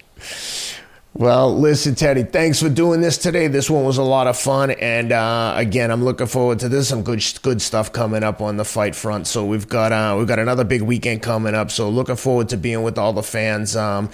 [1.21, 3.47] Well, listen, Teddy, thanks for doing this today.
[3.47, 6.89] This one was a lot of fun, and uh, again, I'm looking forward to this.
[6.89, 9.27] Some good, good stuff coming up on the fight front.
[9.27, 11.71] So we've got uh, we've got another big weekend coming up.
[11.71, 14.09] So looking forward to being with all the fans um,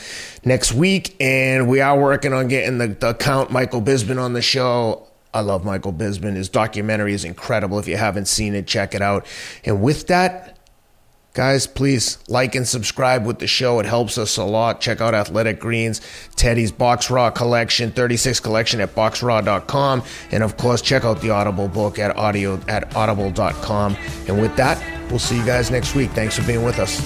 [0.44, 4.42] next week, and we are working on getting the, the count Michael Bisping on the
[4.42, 5.06] show.
[5.32, 6.34] I love Michael Bisping.
[6.34, 7.78] His documentary is incredible.
[7.78, 9.26] If you haven't seen it, check it out.
[9.64, 10.55] And with that.
[11.36, 13.78] Guys, please like and subscribe with the show.
[13.78, 14.80] It helps us a lot.
[14.80, 16.00] Check out Athletic Greens,
[16.34, 20.02] Teddy's BOXRAW collection, 36 collection at boxraw.com.
[20.32, 23.98] And of course, check out the Audible book at audio at audible.com.
[24.26, 26.10] And with that, we'll see you guys next week.
[26.12, 27.02] Thanks for being with us.